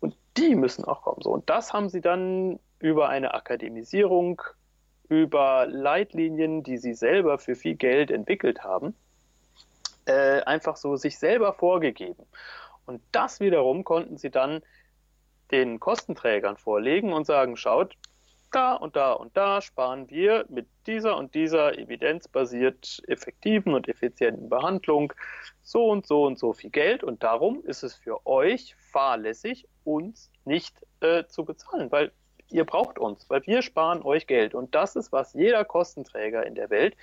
Und 0.00 0.16
die 0.38 0.54
müssen 0.54 0.84
auch 0.84 1.02
kommen. 1.02 1.20
So 1.22 1.30
und 1.30 1.48
das 1.50 1.72
haben 1.72 1.90
Sie 1.90 2.00
dann 2.00 2.58
über 2.78 3.08
eine 3.10 3.34
Akademisierung, 3.34 4.40
über 5.08 5.66
Leitlinien, 5.68 6.62
die 6.62 6.78
Sie 6.78 6.94
selber 6.94 7.38
für 7.38 7.54
viel 7.54 7.76
Geld 7.76 8.10
entwickelt 8.10 8.64
haben, 8.64 8.94
äh, 10.06 10.42
einfach 10.42 10.76
so 10.76 10.96
sich 10.96 11.18
selber 11.18 11.52
vorgegeben. 11.52 12.26
Und 12.86 13.02
das 13.12 13.40
wiederum 13.40 13.84
konnten 13.84 14.16
sie 14.16 14.30
dann 14.30 14.62
den 15.50 15.80
Kostenträgern 15.80 16.56
vorlegen 16.56 17.12
und 17.12 17.26
sagen, 17.26 17.56
schaut, 17.56 17.96
da 18.52 18.74
und 18.74 18.96
da 18.96 19.12
und 19.12 19.36
da 19.36 19.60
sparen 19.60 20.08
wir 20.10 20.44
mit 20.48 20.66
dieser 20.86 21.16
und 21.16 21.34
dieser 21.34 21.78
evidenzbasiert 21.78 23.02
effektiven 23.06 23.74
und 23.74 23.88
effizienten 23.88 24.48
Behandlung 24.48 25.12
so 25.62 25.88
und 25.88 26.06
so 26.06 26.24
und 26.24 26.38
so 26.38 26.52
viel 26.52 26.70
Geld 26.70 27.02
und 27.02 27.22
darum 27.22 27.64
ist 27.64 27.82
es 27.82 27.94
für 27.94 28.26
euch 28.26 28.76
fahrlässig, 28.90 29.66
uns 29.84 30.30
nicht 30.44 30.76
äh, 31.00 31.24
zu 31.26 31.44
bezahlen, 31.44 31.90
weil 31.90 32.12
ihr 32.50 32.64
braucht 32.64 32.98
uns, 32.98 33.28
weil 33.30 33.44
wir 33.46 33.62
sparen 33.62 34.02
euch 34.02 34.26
Geld 34.26 34.54
und 34.54 34.74
das 34.74 34.96
ist, 34.96 35.12
was 35.12 35.32
jeder 35.32 35.64
Kostenträger 35.64 36.46
in 36.46 36.54
der 36.54 36.70
Welt 36.70 36.94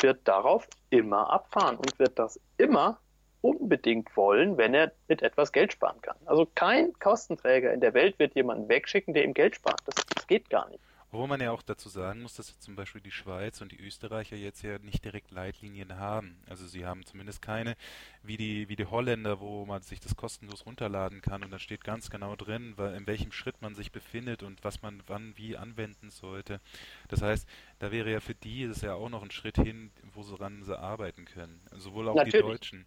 wird 0.00 0.26
darauf 0.26 0.68
immer 0.90 1.30
abfahren 1.30 1.76
und 1.76 1.98
wird 1.98 2.18
das 2.18 2.40
immer 2.58 2.98
unbedingt 3.40 4.16
wollen, 4.16 4.56
wenn 4.56 4.72
er 4.72 4.92
mit 5.06 5.22
etwas 5.22 5.52
Geld 5.52 5.72
sparen 5.72 6.00
kann. 6.00 6.16
Also 6.24 6.46
kein 6.54 6.92
Kostenträger 6.94 7.72
in 7.72 7.80
der 7.80 7.92
Welt 7.92 8.18
wird 8.18 8.34
jemanden 8.34 8.68
wegschicken, 8.68 9.12
der 9.12 9.24
ihm 9.24 9.34
Geld 9.34 9.56
spart. 9.56 9.80
Das, 9.84 9.96
das 10.14 10.26
geht 10.26 10.48
gar 10.48 10.68
nicht. 10.70 10.80
Wo 11.14 11.28
man 11.28 11.40
ja 11.40 11.52
auch 11.52 11.62
dazu 11.62 11.88
sagen 11.88 12.22
muss, 12.22 12.34
dass 12.34 12.58
zum 12.58 12.74
Beispiel 12.74 13.00
die 13.00 13.12
Schweiz 13.12 13.60
und 13.60 13.70
die 13.70 13.78
Österreicher 13.78 14.34
jetzt 14.34 14.62
ja 14.62 14.80
nicht 14.80 15.04
direkt 15.04 15.30
Leitlinien 15.30 15.96
haben. 15.96 16.36
Also 16.48 16.66
sie 16.66 16.86
haben 16.86 17.06
zumindest 17.06 17.40
keine, 17.40 17.76
wie 18.24 18.36
die, 18.36 18.68
wie 18.68 18.74
die 18.74 18.86
Holländer, 18.86 19.38
wo 19.38 19.64
man 19.64 19.80
sich 19.82 20.00
das 20.00 20.16
kostenlos 20.16 20.66
runterladen 20.66 21.22
kann 21.22 21.44
und 21.44 21.52
da 21.52 21.60
steht 21.60 21.84
ganz 21.84 22.10
genau 22.10 22.34
drin, 22.34 22.74
in 22.96 23.06
welchem 23.06 23.30
Schritt 23.30 23.62
man 23.62 23.76
sich 23.76 23.92
befindet 23.92 24.42
und 24.42 24.64
was 24.64 24.82
man 24.82 25.04
wann 25.06 25.36
wie 25.36 25.56
anwenden 25.56 26.10
sollte. 26.10 26.60
Das 27.06 27.22
heißt, 27.22 27.48
da 27.78 27.92
wäre 27.92 28.10
ja 28.10 28.18
für 28.18 28.34
die 28.34 28.66
das 28.66 28.80
ja 28.80 28.94
auch 28.94 29.08
noch 29.08 29.22
ein 29.22 29.30
Schritt 29.30 29.56
hin, 29.56 29.92
woran 30.14 30.64
sie 30.64 30.76
arbeiten 30.76 31.26
können. 31.26 31.60
Sowohl 31.76 32.08
auch 32.08 32.16
Natürlich. 32.16 32.44
die 32.44 32.50
Deutschen. 32.50 32.86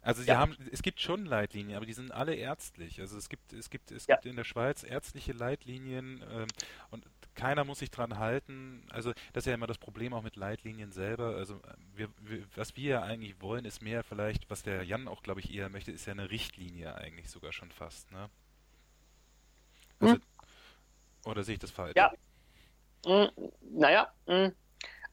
Also 0.00 0.22
sie 0.22 0.28
ja. 0.28 0.38
haben, 0.38 0.56
es 0.72 0.82
gibt 0.82 1.00
schon 1.00 1.26
Leitlinien, 1.26 1.76
aber 1.76 1.86
die 1.86 1.92
sind 1.92 2.10
alle 2.10 2.34
ärztlich. 2.34 3.00
Also 3.00 3.16
es 3.16 3.28
gibt, 3.28 3.52
es 3.52 3.70
gibt, 3.70 3.92
es 3.92 4.08
ja. 4.08 4.16
gibt 4.16 4.26
in 4.26 4.34
der 4.34 4.42
Schweiz 4.42 4.82
ärztliche 4.82 5.32
Leitlinien 5.32 6.24
ähm, 6.28 6.48
und 6.90 7.06
keiner 7.34 7.64
muss 7.64 7.78
sich 7.78 7.90
dran 7.90 8.18
halten. 8.18 8.86
Also 8.90 9.12
das 9.32 9.42
ist 9.42 9.46
ja 9.46 9.54
immer 9.54 9.66
das 9.66 9.78
Problem 9.78 10.12
auch 10.14 10.22
mit 10.22 10.36
Leitlinien 10.36 10.92
selber. 10.92 11.36
Also 11.36 11.60
wir, 11.94 12.08
wir, 12.20 12.44
was 12.56 12.76
wir 12.76 12.90
ja 12.90 13.02
eigentlich 13.02 13.40
wollen, 13.40 13.64
ist 13.64 13.82
mehr 13.82 14.02
vielleicht, 14.02 14.50
was 14.50 14.62
der 14.62 14.82
Jan 14.84 15.08
auch, 15.08 15.22
glaube 15.22 15.40
ich, 15.40 15.54
eher 15.54 15.68
möchte, 15.68 15.92
ist 15.92 16.06
ja 16.06 16.12
eine 16.12 16.30
Richtlinie 16.30 16.94
eigentlich 16.94 17.30
sogar 17.30 17.52
schon 17.52 17.70
fast. 17.70 18.10
Ne? 18.12 18.28
Also, 20.00 20.14
hm. 20.14 20.22
Oder 21.24 21.42
sehe 21.44 21.54
ich 21.54 21.60
das 21.60 21.70
falsch? 21.70 21.94
Ja. 21.96 22.12
Hm, 23.06 23.30
naja, 23.60 24.12
hm. 24.26 24.52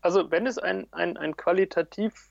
also 0.01 0.29
wenn 0.31 0.45
es 0.45 0.57
ein, 0.57 0.87
ein, 0.91 1.17
ein 1.17 1.35
qualitativ 1.35 2.29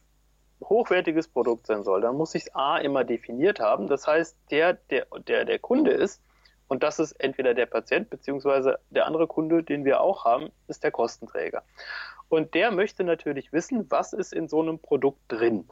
hochwertiges 0.63 1.27
Produkt 1.27 1.67
sein 1.67 1.83
soll, 1.83 2.01
dann 2.01 2.15
muss 2.15 2.35
ich 2.35 2.43
es 2.43 2.55
A 2.55 2.77
immer 2.77 3.03
definiert 3.03 3.59
haben. 3.59 3.87
Das 3.87 4.07
heißt, 4.07 4.37
der, 4.51 4.73
der, 4.73 5.07
der, 5.27 5.45
der 5.45 5.59
Kunde 5.59 5.91
ist, 5.91 6.21
und 6.69 6.83
das 6.83 6.99
ist 6.99 7.13
entweder 7.13 7.53
der 7.53 7.65
Patient 7.65 8.09
beziehungsweise 8.09 8.79
der 8.91 9.07
andere 9.07 9.27
Kunde, 9.27 9.63
den 9.63 9.83
wir 9.83 9.99
auch 9.99 10.23
haben, 10.23 10.49
ist 10.67 10.83
der 10.83 10.91
Kostenträger. 10.91 11.63
Und 12.29 12.53
der 12.53 12.71
möchte 12.71 13.03
natürlich 13.03 13.51
wissen, 13.51 13.87
was 13.89 14.13
ist 14.13 14.33
in 14.33 14.47
so 14.47 14.61
einem 14.61 14.79
Produkt 14.79 15.19
drin. 15.27 15.67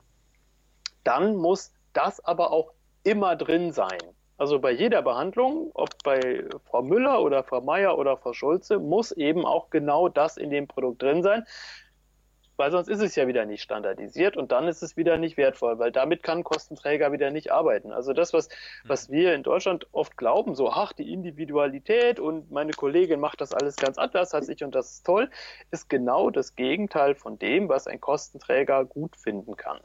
Dann 1.04 1.38
muss 1.38 1.72
das 1.94 2.20
aber 2.26 2.52
auch 2.52 2.74
immer 3.04 3.36
drin 3.36 3.72
sein. 3.72 4.00
Also 4.38 4.60
bei 4.60 4.72
jeder 4.72 5.04
Behandlung, 5.04 5.70
ob 5.76 5.90
bei 6.04 6.44
Frau 6.66 6.82
Müller 6.82 7.22
oder 7.22 7.44
Frau 7.44 7.62
Meier 7.62 7.98
oder 7.98 8.18
Frau 8.18 8.34
Schulze, 8.34 8.80
muss 8.80 9.12
eben 9.12 9.46
auch 9.46 9.70
genau 9.70 10.10
das 10.10 10.36
in 10.36 10.50
dem 10.50 10.68
Produkt 10.68 11.04
drin 11.04 11.22
sein 11.22 11.46
weil 12.58 12.72
sonst 12.72 12.90
ist 12.90 13.02
es 13.02 13.16
ja 13.16 13.28
wieder 13.28 13.46
nicht 13.46 13.62
standardisiert 13.62 14.36
und 14.36 14.52
dann 14.52 14.68
ist 14.68 14.82
es 14.82 14.98
wieder 14.98 15.18
nicht 15.18 15.38
wertvoll, 15.38 15.80
weil 15.80 15.92
damit 15.92 16.24
kann 16.24 16.44
Kostenträger 16.44 17.12
wieder 17.12 17.30
nicht 17.32 17.52
arbeiten. 17.52 17.92
Also 17.92 18.14
das, 18.14 18.34
was, 18.34 18.50
mhm. 18.50 18.90
was 18.90 19.12
wir 19.12 19.34
in 19.36 19.44
Deutschland 19.44 19.88
oft 19.92 20.18
glauben, 20.18 20.56
so, 20.56 20.70
ach, 20.70 20.92
die 20.94 21.14
Individualität 21.14 22.20
und 22.20 22.52
meine 22.52 22.74
Kollegin 22.74 23.20
macht 23.20 23.42
das 23.42 23.54
alles 23.54 23.76
ganz 23.76 23.98
anders 23.98 24.34
als 24.34 24.50
ich 24.50 24.64
und 24.64 24.76
das 24.76 24.94
ist 24.94 25.06
toll, 25.06 25.30
ist 25.72 25.90
genau 25.90 26.30
das 26.30 26.56
Gegenteil 26.56 27.16
von 27.16 27.40
dem, 27.40 27.70
was 27.70 27.88
ein 27.88 28.02
Kostenträger 28.02 28.86
gut 28.86 29.16
finden 29.16 29.56
kann. 29.56 29.80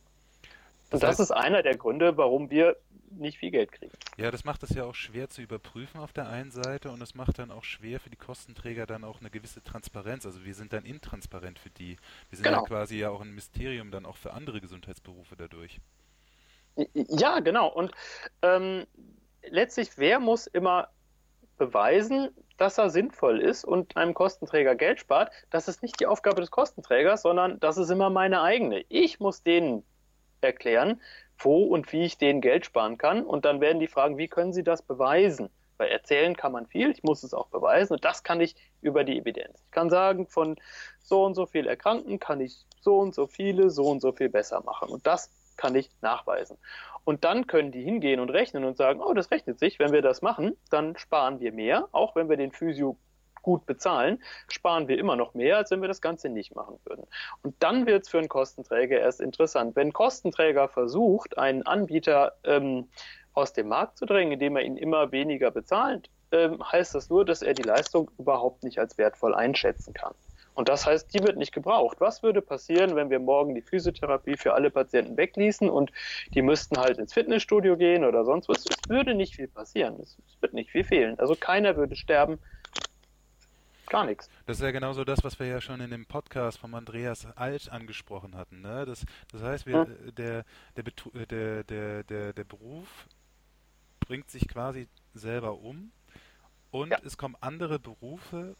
Und 0.90 1.02
das, 1.02 1.18
ist 1.18 1.30
einer 1.30 1.62
der 1.62 1.76
Gründe, 1.76 2.18
warum 2.18 2.50
wir 2.50 2.76
nicht 3.18 3.38
viel 3.38 3.50
Geld 3.50 3.72
kriegen. 3.72 3.92
Ja, 4.16 4.30
das 4.30 4.44
macht 4.44 4.62
es 4.62 4.70
ja 4.70 4.84
auch 4.84 4.94
schwer 4.94 5.28
zu 5.28 5.42
überprüfen 5.42 6.00
auf 6.00 6.12
der 6.12 6.28
einen 6.28 6.50
Seite 6.50 6.90
und 6.90 7.02
es 7.02 7.14
macht 7.14 7.38
dann 7.38 7.50
auch 7.50 7.64
schwer 7.64 8.00
für 8.00 8.10
die 8.10 8.16
Kostenträger 8.16 8.86
dann 8.86 9.04
auch 9.04 9.20
eine 9.20 9.30
gewisse 9.30 9.62
Transparenz. 9.62 10.26
Also 10.26 10.44
wir 10.44 10.54
sind 10.54 10.72
dann 10.72 10.84
intransparent 10.84 11.58
für 11.58 11.70
die. 11.70 11.96
Wir 12.30 12.36
sind 12.36 12.44
genau. 12.44 12.58
ja 12.58 12.64
quasi 12.64 12.98
ja 12.98 13.10
auch 13.10 13.20
ein 13.20 13.34
Mysterium 13.34 13.90
dann 13.90 14.06
auch 14.06 14.16
für 14.16 14.32
andere 14.32 14.60
Gesundheitsberufe 14.60 15.36
dadurch. 15.36 15.80
Ja, 16.94 17.40
genau. 17.40 17.68
Und 17.68 17.92
ähm, 18.42 18.86
letztlich, 19.42 19.90
wer 19.96 20.20
muss 20.20 20.46
immer 20.46 20.88
beweisen, 21.58 22.30
dass 22.56 22.78
er 22.78 22.90
sinnvoll 22.90 23.40
ist 23.40 23.64
und 23.64 23.96
einem 23.96 24.14
Kostenträger 24.14 24.74
Geld 24.74 25.00
spart? 25.00 25.32
Das 25.50 25.68
ist 25.68 25.82
nicht 25.82 26.00
die 26.00 26.06
Aufgabe 26.06 26.40
des 26.40 26.50
Kostenträgers, 26.50 27.22
sondern 27.22 27.60
das 27.60 27.76
ist 27.76 27.90
immer 27.90 28.10
meine 28.10 28.42
eigene. 28.42 28.84
Ich 28.88 29.20
muss 29.20 29.42
denen 29.42 29.84
erklären, 30.40 31.00
wo 31.38 31.64
und 31.64 31.92
wie 31.92 32.04
ich 32.04 32.18
denen 32.18 32.40
Geld 32.40 32.66
sparen 32.66 32.98
kann. 32.98 33.24
Und 33.24 33.44
dann 33.44 33.60
werden 33.60 33.80
die 33.80 33.88
fragen, 33.88 34.18
wie 34.18 34.28
können 34.28 34.52
Sie 34.52 34.62
das 34.62 34.82
beweisen? 34.82 35.50
Weil 35.78 35.90
erzählen 35.90 36.36
kann 36.36 36.52
man 36.52 36.66
viel, 36.66 36.90
ich 36.90 37.02
muss 37.02 37.22
es 37.22 37.34
auch 37.34 37.48
beweisen 37.48 37.94
und 37.94 38.04
das 38.04 38.22
kann 38.22 38.40
ich 38.40 38.54
über 38.82 39.04
die 39.04 39.18
Evidenz. 39.18 39.62
Ich 39.64 39.70
kann 39.72 39.90
sagen, 39.90 40.28
von 40.28 40.56
so 41.00 41.24
und 41.24 41.34
so 41.34 41.46
viel 41.46 41.66
Erkrankten 41.66 42.20
kann 42.20 42.40
ich 42.40 42.66
so 42.80 42.98
und 42.98 43.14
so 43.14 43.26
viele, 43.26 43.70
so 43.70 43.86
und 43.86 44.00
so 44.00 44.12
viel 44.12 44.28
besser 44.28 44.62
machen. 44.62 44.90
Und 44.90 45.06
das 45.06 45.30
kann 45.56 45.74
ich 45.74 45.90
nachweisen. 46.00 46.58
Und 47.04 47.24
dann 47.24 47.46
können 47.46 47.72
die 47.72 47.82
hingehen 47.82 48.20
und 48.20 48.30
rechnen 48.30 48.64
und 48.64 48.76
sagen, 48.76 49.00
oh, 49.00 49.12
das 49.12 49.30
rechnet 49.30 49.58
sich, 49.58 49.78
wenn 49.78 49.92
wir 49.92 50.02
das 50.02 50.22
machen, 50.22 50.56
dann 50.70 50.96
sparen 50.96 51.40
wir 51.40 51.52
mehr, 51.52 51.88
auch 51.92 52.14
wenn 52.14 52.28
wir 52.28 52.36
den 52.36 52.52
Physio 52.52 52.96
gut 53.43 53.66
bezahlen, 53.66 54.22
sparen 54.49 54.88
wir 54.88 54.99
immer 54.99 55.16
noch 55.16 55.34
mehr, 55.34 55.57
als 55.59 55.70
wenn 55.70 55.80
wir 55.80 55.88
das 55.88 56.01
Ganze 56.01 56.28
nicht 56.28 56.55
machen 56.55 56.78
würden. 56.84 57.07
Und 57.43 57.55
dann 57.59 57.86
wird 57.86 58.03
es 58.03 58.09
für 58.09 58.18
einen 58.18 58.28
Kostenträger 58.28 58.99
erst 58.99 59.20
interessant. 59.20 59.76
Wenn 59.76 59.88
ein 59.88 59.93
Kostenträger 59.93 60.68
versucht, 60.68 61.38
einen 61.38 61.62
Anbieter 61.64 62.32
ähm, 62.45 62.88
aus 63.34 63.53
dem 63.53 63.68
Markt 63.68 63.99
zu 63.99 64.07
drängen, 64.07 64.32
indem 64.32 64.57
er 64.57 64.62
ihn 64.62 64.76
immer 64.76 65.12
weniger 65.12 65.51
bezahlt, 65.51 66.11
ähm, 66.32 66.62
heißt 66.70 66.95
das 66.95 67.11
nur, 67.11 67.24
dass 67.24 67.43
er 67.43 67.55
die 67.55 67.62
Leistung 67.62 68.11
überhaupt 68.18 68.62
nicht 68.64 68.78
als 68.78 68.99
wertvoll 68.99 69.34
einschätzen 69.34 69.93
kann. 69.93 70.14
Und 70.55 70.68
das 70.68 70.86
heißt, 70.86 71.14
die 71.14 71.22
wird 71.22 71.38
nicht 71.38 71.53
gebraucht. 71.53 72.01
Was 72.01 72.22
würde 72.22 72.43
passieren, 72.43 72.95
wenn 72.95 73.09
wir 73.09 73.18
morgen 73.18 73.55
die 73.55 73.62
Physiotherapie 73.62 74.36
für 74.36 74.53
alle 74.53 74.70
Patienten 74.70 75.16
wegließen 75.16 75.70
und 75.70 75.93
die 76.34 76.43
müssten 76.43 76.78
halt 76.78 76.99
ins 76.99 77.14
Fitnessstudio 77.14 77.76
gehen 77.76 78.05
oder 78.05 78.24
sonst 78.24 78.49
was? 78.49 78.66
Es 78.68 78.88
würde 78.88 79.14
nicht 79.14 79.36
viel 79.36 79.49
passieren. 79.49 79.99
Es 80.01 80.18
wird 80.40 80.53
nicht 80.53 80.70
viel 80.70 80.84
fehlen. 80.84 81.18
Also 81.18 81.34
keiner 81.36 81.76
würde 81.76 81.97
sterben, 81.97 82.38
Gar 83.93 84.07
nichts. 84.07 84.30
Das 84.47 84.57
ist 84.57 84.62
ja 84.62 84.70
genauso 84.70 85.05
das, 85.05 85.22
was 85.22 85.38
wir 85.38 85.47
ja 85.47 85.61
schon 85.61 85.82
in 85.82 85.90
dem 85.90 86.07
Podcast 86.07 86.57
von 86.57 86.74
Andreas 86.74 87.26
Alt 87.36 87.68
angesprochen 87.68 88.34
hatten. 88.34 88.62
Ne? 88.62 88.86
Das, 88.86 89.05
das 89.30 89.43
heißt, 89.43 89.66
wir, 89.66 89.84
hm. 89.84 90.14
der, 90.14 90.47
der, 90.76 90.84
der, 91.26 91.64
der, 91.64 92.03
der, 92.03 92.32
der 92.32 92.45
Beruf 92.45 92.88
bringt 94.01 94.30
sich 94.30 94.49
quasi 94.49 94.88
selber 95.12 95.59
um 95.59 95.93
und 96.70 96.93
ja. 96.93 97.01
es 97.05 97.18
kommen 97.18 97.36
andere 97.43 97.78
Berufe 97.78 98.57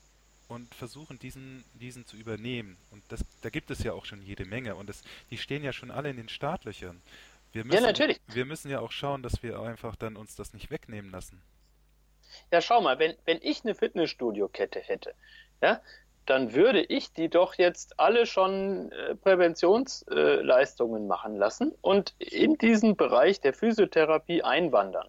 und 0.49 0.75
versuchen 0.75 1.19
diesen, 1.19 1.65
diesen 1.81 2.05
zu 2.05 2.19
übernehmen. 2.19 2.77
Und 2.91 3.03
das, 3.09 3.25
da 3.41 3.49
gibt 3.49 3.71
es 3.71 3.83
ja 3.83 3.95
auch 3.95 4.05
schon 4.05 4.21
jede 4.21 4.45
Menge 4.45 4.75
und 4.75 4.91
das, 4.91 5.03
die 5.31 5.39
stehen 5.39 5.65
ja 5.65 5.73
schon 5.73 5.91
alle 5.91 6.11
in 6.11 6.19
den 6.19 6.29
Startlöchern. 6.29 7.01
Wir 7.53 7.65
müssen, 7.65 7.77
ja, 7.77 7.87
natürlich. 7.87 8.21
Wir 8.27 8.45
müssen 8.45 8.71
ja 8.71 8.81
auch 8.81 8.93
schauen, 8.93 9.23
dass 9.23 9.43
wir 9.43 9.61
einfach 9.61 9.97
dann 9.97 10.17
uns 10.17 10.37
das 10.37 10.53
nicht 10.53 10.71
wegnehmen 10.71 11.11
lassen. 11.11 11.41
Ja, 12.51 12.61
schau 12.61 12.81
mal, 12.81 12.99
wenn, 12.99 13.15
wenn 13.25 13.39
ich 13.43 13.65
eine 13.65 13.75
Fitnessstudio-Kette 13.75 14.81
hätte, 14.81 15.15
ja, 15.63 15.81
dann 16.27 16.55
würde 16.55 16.83
ich 16.83 17.13
die 17.13 17.29
doch 17.29 17.55
jetzt 17.55 17.99
alle 17.99 18.27
schon 18.27 18.93
äh, 18.93 19.15
Präventionsleistungen 19.17 21.05
äh, 21.05 21.07
machen 21.07 21.37
lassen 21.37 21.73
und 21.81 22.15
in 22.19 22.55
diesen 22.55 22.97
Bereich 22.97 23.41
der 23.41 23.55
Physiotherapie 23.55 24.43
einwandern. 24.43 25.09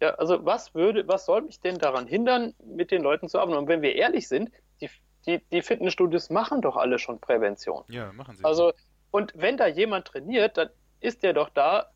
Ja, 0.00 0.14
also 0.14 0.44
was 0.46 0.74
würde, 0.74 1.06
was 1.08 1.26
soll 1.26 1.42
mich 1.42 1.60
denn 1.60 1.76
daran 1.76 2.06
hindern, 2.06 2.54
mit 2.64 2.90
den 2.90 3.02
Leuten 3.02 3.28
zu 3.28 3.38
arbeiten? 3.38 3.58
Und 3.58 3.68
wenn 3.68 3.82
wir 3.82 3.94
ehrlich 3.94 4.28
sind, 4.28 4.50
die, 4.80 4.88
die, 5.26 5.44
die 5.52 5.60
Fitnessstudios 5.60 6.30
machen 6.30 6.62
doch 6.62 6.76
alle 6.76 6.98
schon 6.98 7.20
Prävention. 7.20 7.84
Ja, 7.88 8.10
machen 8.12 8.36
sie. 8.36 8.44
Also, 8.44 8.72
und 9.10 9.34
wenn 9.36 9.58
da 9.58 9.66
jemand 9.66 10.06
trainiert, 10.06 10.56
dann 10.56 10.70
ist 11.00 11.22
der 11.22 11.34
doch 11.34 11.50
da, 11.50 11.90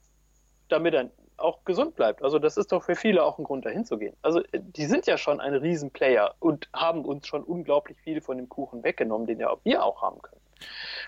damit 0.69 0.93
er 0.93 1.11
auch 1.37 1.65
gesund 1.65 1.97
bleibt. 1.97 2.23
Also 2.23 2.39
das 2.39 2.57
ist 2.57 2.73
doch 2.73 2.83
für 2.83 2.95
viele 2.95 3.25
auch 3.25 3.39
ein 3.39 3.45
Grund, 3.45 3.65
dahin 3.65 3.85
zu 3.85 3.99
gehen. 3.99 4.17
Also 4.23 4.43
die 4.53 4.87
sind 4.87 5.07
ja 5.07 5.19
schon 5.19 5.41
ein 5.41 5.55
Riesenplayer 5.55 6.35
und 6.39 6.69
haben 6.73 7.05
uns 7.05 7.27
schon 7.27 7.43
unglaublich 7.43 7.99
viel 8.01 8.21
von 8.21 8.37
dem 8.37 8.49
Kuchen 8.49 8.83
weggenommen, 8.83 9.27
den 9.27 9.41
ja 9.41 9.51
auch 9.51 9.61
wir 9.65 9.83
auch 9.83 10.03
haben 10.03 10.21
können. 10.23 10.41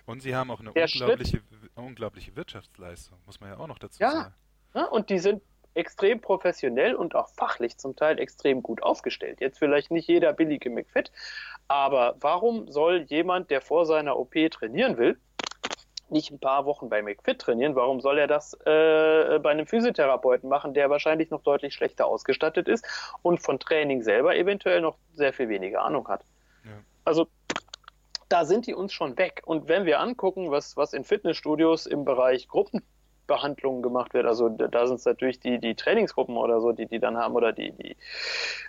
Und 0.07 0.23
sie 0.23 0.35
haben 0.35 0.51
auch 0.51 0.61
eine 0.61 0.73
unglaubliche, 0.73 1.41
unglaubliche 1.77 2.37
Wirtschaftsleistung, 2.37 3.19
muss 3.27 3.41
man 3.41 3.51
ja 3.51 3.59
auch 3.59 3.67
noch 3.67 3.79
dazu 3.79 4.03
ja, 4.03 4.11
sagen. 4.11 4.35
Ja, 4.75 4.85
und 4.87 5.11
die 5.11 5.19
sind 5.19 5.43
extrem 5.75 6.21
professionell 6.21 6.95
und 6.95 7.15
auch 7.15 7.29
fachlich 7.29 7.77
zum 7.77 7.95
Teil 7.97 8.19
extrem 8.19 8.63
gut 8.63 8.83
aufgestellt. 8.83 9.41
Jetzt 9.41 9.59
vielleicht 9.59 9.91
nicht 9.91 10.09
jeder 10.09 10.33
billige 10.33 10.71
McFit, 10.71 11.13
aber 11.69 12.17
warum 12.21 12.71
soll 12.71 13.03
jemand, 13.03 13.51
der 13.51 13.61
vor 13.61 13.85
seiner 13.85 14.19
OP 14.19 14.35
trainieren 14.51 14.97
will, 14.97 15.19
nicht 16.09 16.31
ein 16.31 16.39
paar 16.39 16.65
Wochen 16.65 16.89
bei 16.89 17.03
McFit 17.03 17.41
trainieren, 17.41 17.75
warum 17.75 18.01
soll 18.01 18.19
er 18.19 18.27
das 18.27 18.55
äh, 18.65 19.39
bei 19.41 19.51
einem 19.51 19.67
Physiotherapeuten 19.67 20.49
machen, 20.49 20.75
der 20.75 20.91
wahrscheinlich 20.91 21.31
noch 21.31 21.43
deutlich 21.43 21.75
schlechter 21.75 22.07
ausgestattet 22.07 22.69
ist 22.69 22.87
und 23.23 23.43
von 23.43 23.59
Training 23.59 24.03
selber 24.03 24.37
eventuell 24.37 24.81
noch 24.81 24.97
sehr 25.15 25.33
viel 25.33 25.49
weniger 25.49 25.83
Ahnung 25.83 26.09
hat? 26.09 26.25
Ja. 26.65 26.71
Also 27.05 27.27
da 28.29 28.45
sind 28.45 28.67
die 28.67 28.75
uns 28.75 28.93
schon 28.93 29.17
weg. 29.19 29.43
Und 29.45 29.69
wenn 29.69 29.85
wir 29.85 30.01
angucken, 30.01 30.51
was, 30.51 30.77
was 30.77 30.93
in 30.93 31.05
Fitnessstudios 31.05 31.87
im 31.87 32.05
Bereich 32.05 32.49
Gruppen 32.49 32.83
Behandlungen 33.27 33.83
gemacht 33.83 34.15
wird. 34.15 34.27
Also 34.27 34.49
da 34.49 34.87
sind 34.87 34.97
es 34.97 35.05
natürlich 35.05 35.41
die, 35.41 35.59
die 35.59 35.75
Trainingsgruppen 35.75 36.37
oder 36.37 36.61
so, 36.61 36.73
die 36.73 36.87
die 36.87 36.99
dann 36.99 37.17
haben 37.17 37.35
oder 37.35 37.53
die, 37.53 37.73
die 37.73 37.97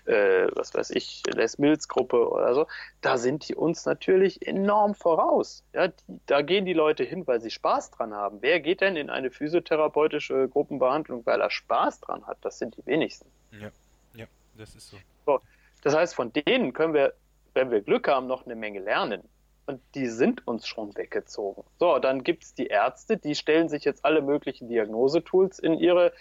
äh, 0.10 0.47
was 0.55 0.74
weiß 0.74 0.91
ich, 0.91 1.24
Les 1.34 1.58
Mills 1.58 1.88
Gruppe 1.88 2.30
oder 2.30 2.53
so. 2.53 2.68
Da 3.01 3.18
sind 3.18 3.47
die 3.47 3.55
uns 3.55 3.86
natürlich 3.86 4.45
enorm 4.45 4.95
voraus. 4.95 5.64
Ja, 5.74 5.88
die, 5.88 6.20
da 6.26 6.41
gehen 6.41 6.66
die 6.66 6.74
Leute 6.74 7.03
hin, 7.03 7.26
weil 7.28 7.41
sie 7.41 7.51
Spaß 7.51 7.91
dran 7.91 8.14
haben. 8.14 8.38
Wer 8.41 8.60
geht 8.60 8.82
denn 8.82 8.95
in 8.95 9.10
eine 9.10 9.32
physiotherapeutische 9.32 10.47
Gruppenbehandlung, 10.47 11.26
weil 11.26 11.41
er 11.41 11.49
Spaß 11.49 12.01
dran 12.01 12.26
hat? 12.28 12.38
Das 12.41 12.60
sind 12.60 12.78
die 12.78 12.86
wenigsten. 12.86 13.30
Ja, 13.51 13.70
ja, 14.14 14.26
das 14.58 14.76
ist 14.76 14.89
so. 14.89 14.97
so 15.26 15.39
das 15.84 15.95
heißt, 15.95 16.16
von 16.16 16.34
denen 16.34 16.74
können 16.74 16.93
wir 16.93 17.14
wenn 17.58 17.72
wir 17.72 17.82
Glück 17.82 18.08
haben, 18.08 18.28
noch 18.28 18.45
eine 18.45 18.55
Menge 18.55 18.80
lernen. 18.80 19.24
Und 19.68 19.82
die 19.95 20.07
sind 20.07 20.47
uns 20.47 20.65
schon 20.65 20.95
weggezogen. 20.95 21.63
So, 21.78 21.99
dann 21.99 22.24
gibt 22.24 22.43
es 22.43 22.53
die 22.53 22.68
Ärzte, 22.68 23.18
die 23.18 23.36
stellen 23.36 23.68
sich 23.68 23.84
jetzt 23.84 24.05
alle 24.05 24.22
möglichen 24.22 24.70
Diagnosetools 24.70 25.59
in 25.59 25.74
ihre 25.74 26.13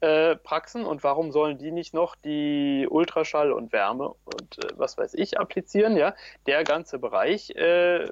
äh, 0.00 0.36
Praxen 0.36 0.84
und 0.84 1.02
warum 1.02 1.32
sollen 1.32 1.58
die 1.58 1.72
nicht 1.72 1.94
noch 1.94 2.14
die 2.16 2.86
Ultraschall 2.88 3.52
und 3.52 3.72
Wärme 3.72 4.14
und 4.24 4.64
äh, 4.64 4.68
was 4.76 4.98
weiß 4.98 5.14
ich 5.14 5.38
applizieren? 5.38 5.96
Ja, 5.96 6.14
der 6.46 6.64
ganze 6.64 6.98
Bereich 6.98 7.50
äh, 7.50 8.08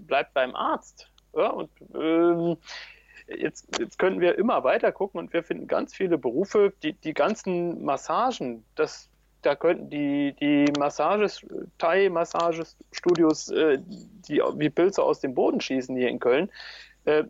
bleibt 0.00 0.34
beim 0.34 0.54
Arzt. 0.54 1.10
Ja, 1.34 1.50
und 1.50 1.70
ähm, 1.94 2.56
jetzt, 3.26 3.68
jetzt 3.78 3.98
könnten 3.98 4.20
wir 4.20 4.38
immer 4.38 4.64
weiter 4.64 4.92
gucken 4.92 5.18
und 5.18 5.32
wir 5.32 5.42
finden 5.42 5.66
ganz 5.66 5.94
viele 5.94 6.18
Berufe, 6.18 6.72
die, 6.82 6.92
die 6.92 7.14
ganzen 7.14 7.84
Massagen, 7.84 8.64
das, 8.74 9.10
da 9.46 9.54
könnten 9.54 9.88
die, 9.90 10.34
die 10.40 10.72
Massages, 10.76 11.46
Thai-Massagestudios, 11.78 13.48
äh, 13.50 13.78
die 13.80 14.42
wie 14.56 14.70
Pilze 14.70 15.02
aus 15.02 15.20
dem 15.20 15.34
Boden 15.34 15.60
schießen 15.60 15.96
hier 15.96 16.08
in 16.08 16.18
Köln, 16.18 16.50
äh, 17.04 17.22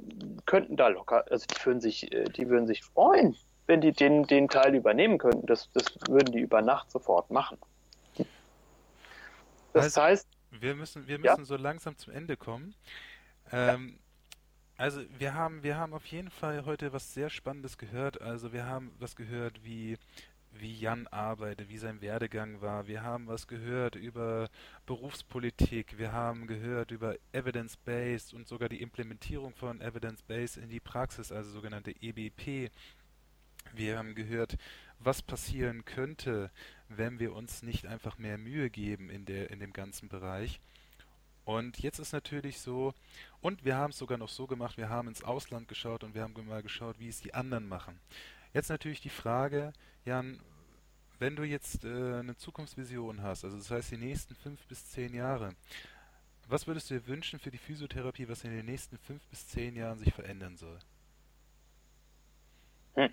könnten 0.46 0.76
da 0.76 0.88
locker, 0.88 1.24
also 1.30 1.44
die 1.46 1.66
würden 1.66 1.80
sich, 1.82 2.10
äh, 2.10 2.24
die 2.24 2.48
würden 2.48 2.66
sich 2.66 2.82
freuen, 2.82 3.36
wenn 3.66 3.82
die 3.82 3.92
den, 3.92 4.22
den 4.24 4.48
Teil 4.48 4.74
übernehmen 4.74 5.18
könnten. 5.18 5.46
Das, 5.46 5.70
das 5.72 5.84
würden 6.08 6.32
die 6.32 6.40
über 6.40 6.62
Nacht 6.62 6.90
sofort 6.90 7.30
machen. 7.30 7.58
Das 9.74 9.84
also, 9.84 10.02
heißt, 10.02 10.28
wir 10.52 10.74
müssen, 10.74 11.06
wir 11.06 11.18
müssen 11.18 11.40
ja? 11.40 11.44
so 11.44 11.56
langsam 11.56 11.98
zum 11.98 12.14
Ende 12.14 12.38
kommen. 12.38 12.74
Ähm, 13.52 13.98
also 14.78 15.02
wir 15.18 15.34
haben, 15.34 15.62
wir 15.62 15.76
haben 15.76 15.92
auf 15.92 16.06
jeden 16.06 16.30
Fall 16.30 16.64
heute 16.64 16.94
was 16.94 17.12
sehr 17.12 17.28
Spannendes 17.28 17.76
gehört. 17.76 18.22
Also 18.22 18.54
wir 18.54 18.64
haben 18.64 18.94
was 18.98 19.16
gehört, 19.16 19.62
wie 19.64 19.98
wie 20.60 20.72
Jan 20.72 21.06
arbeitet, 21.08 21.68
wie 21.68 21.78
sein 21.78 22.00
Werdegang 22.00 22.60
war. 22.60 22.86
Wir 22.86 23.02
haben 23.02 23.26
was 23.26 23.46
gehört 23.46 23.94
über 23.94 24.48
Berufspolitik. 24.86 25.98
Wir 25.98 26.12
haben 26.12 26.46
gehört 26.46 26.90
über 26.90 27.16
Evidence-Based 27.32 28.34
und 28.34 28.46
sogar 28.46 28.68
die 28.68 28.82
Implementierung 28.82 29.54
von 29.54 29.80
Evidence-Based 29.80 30.56
in 30.58 30.68
die 30.68 30.80
Praxis, 30.80 31.32
also 31.32 31.50
sogenannte 31.50 31.94
EBP. 32.00 32.70
Wir 33.74 33.98
haben 33.98 34.14
gehört, 34.14 34.56
was 34.98 35.22
passieren 35.22 35.84
könnte, 35.84 36.50
wenn 36.88 37.18
wir 37.18 37.34
uns 37.34 37.62
nicht 37.62 37.86
einfach 37.86 38.18
mehr 38.18 38.38
Mühe 38.38 38.70
geben 38.70 39.10
in, 39.10 39.24
der, 39.24 39.50
in 39.50 39.60
dem 39.60 39.72
ganzen 39.72 40.08
Bereich. 40.08 40.60
Und 41.44 41.78
jetzt 41.78 42.00
ist 42.00 42.12
natürlich 42.12 42.60
so, 42.60 42.92
und 43.40 43.64
wir 43.64 43.76
haben 43.76 43.90
es 43.90 43.98
sogar 43.98 44.18
noch 44.18 44.28
so 44.28 44.48
gemacht, 44.48 44.76
wir 44.76 44.88
haben 44.88 45.06
ins 45.06 45.22
Ausland 45.22 45.68
geschaut 45.68 46.02
und 46.02 46.14
wir 46.14 46.22
haben 46.22 46.34
mal 46.46 46.62
geschaut, 46.62 46.98
wie 46.98 47.08
es 47.08 47.20
die 47.20 47.34
anderen 47.34 47.68
machen. 47.68 48.00
Jetzt 48.56 48.70
natürlich 48.70 49.02
die 49.02 49.10
Frage, 49.10 49.74
Jan, 50.06 50.40
wenn 51.18 51.36
du 51.36 51.42
jetzt 51.42 51.84
äh, 51.84 52.20
eine 52.20 52.38
Zukunftsvision 52.38 53.20
hast, 53.20 53.44
also 53.44 53.58
das 53.58 53.70
heißt 53.70 53.90
die 53.90 53.98
nächsten 53.98 54.34
fünf 54.34 54.66
bis 54.66 54.90
zehn 54.92 55.12
Jahre, 55.12 55.54
was 56.48 56.66
würdest 56.66 56.88
du 56.88 56.94
dir 56.94 57.06
wünschen 57.06 57.38
für 57.38 57.50
die 57.50 57.58
Physiotherapie, 57.58 58.30
was 58.30 58.44
in 58.44 58.52
den 58.52 58.64
nächsten 58.64 58.96
fünf 58.96 59.22
bis 59.26 59.46
zehn 59.46 59.76
Jahren 59.76 59.98
sich 59.98 60.14
verändern 60.14 60.56
soll? 60.56 60.78
Hm. 62.94 63.12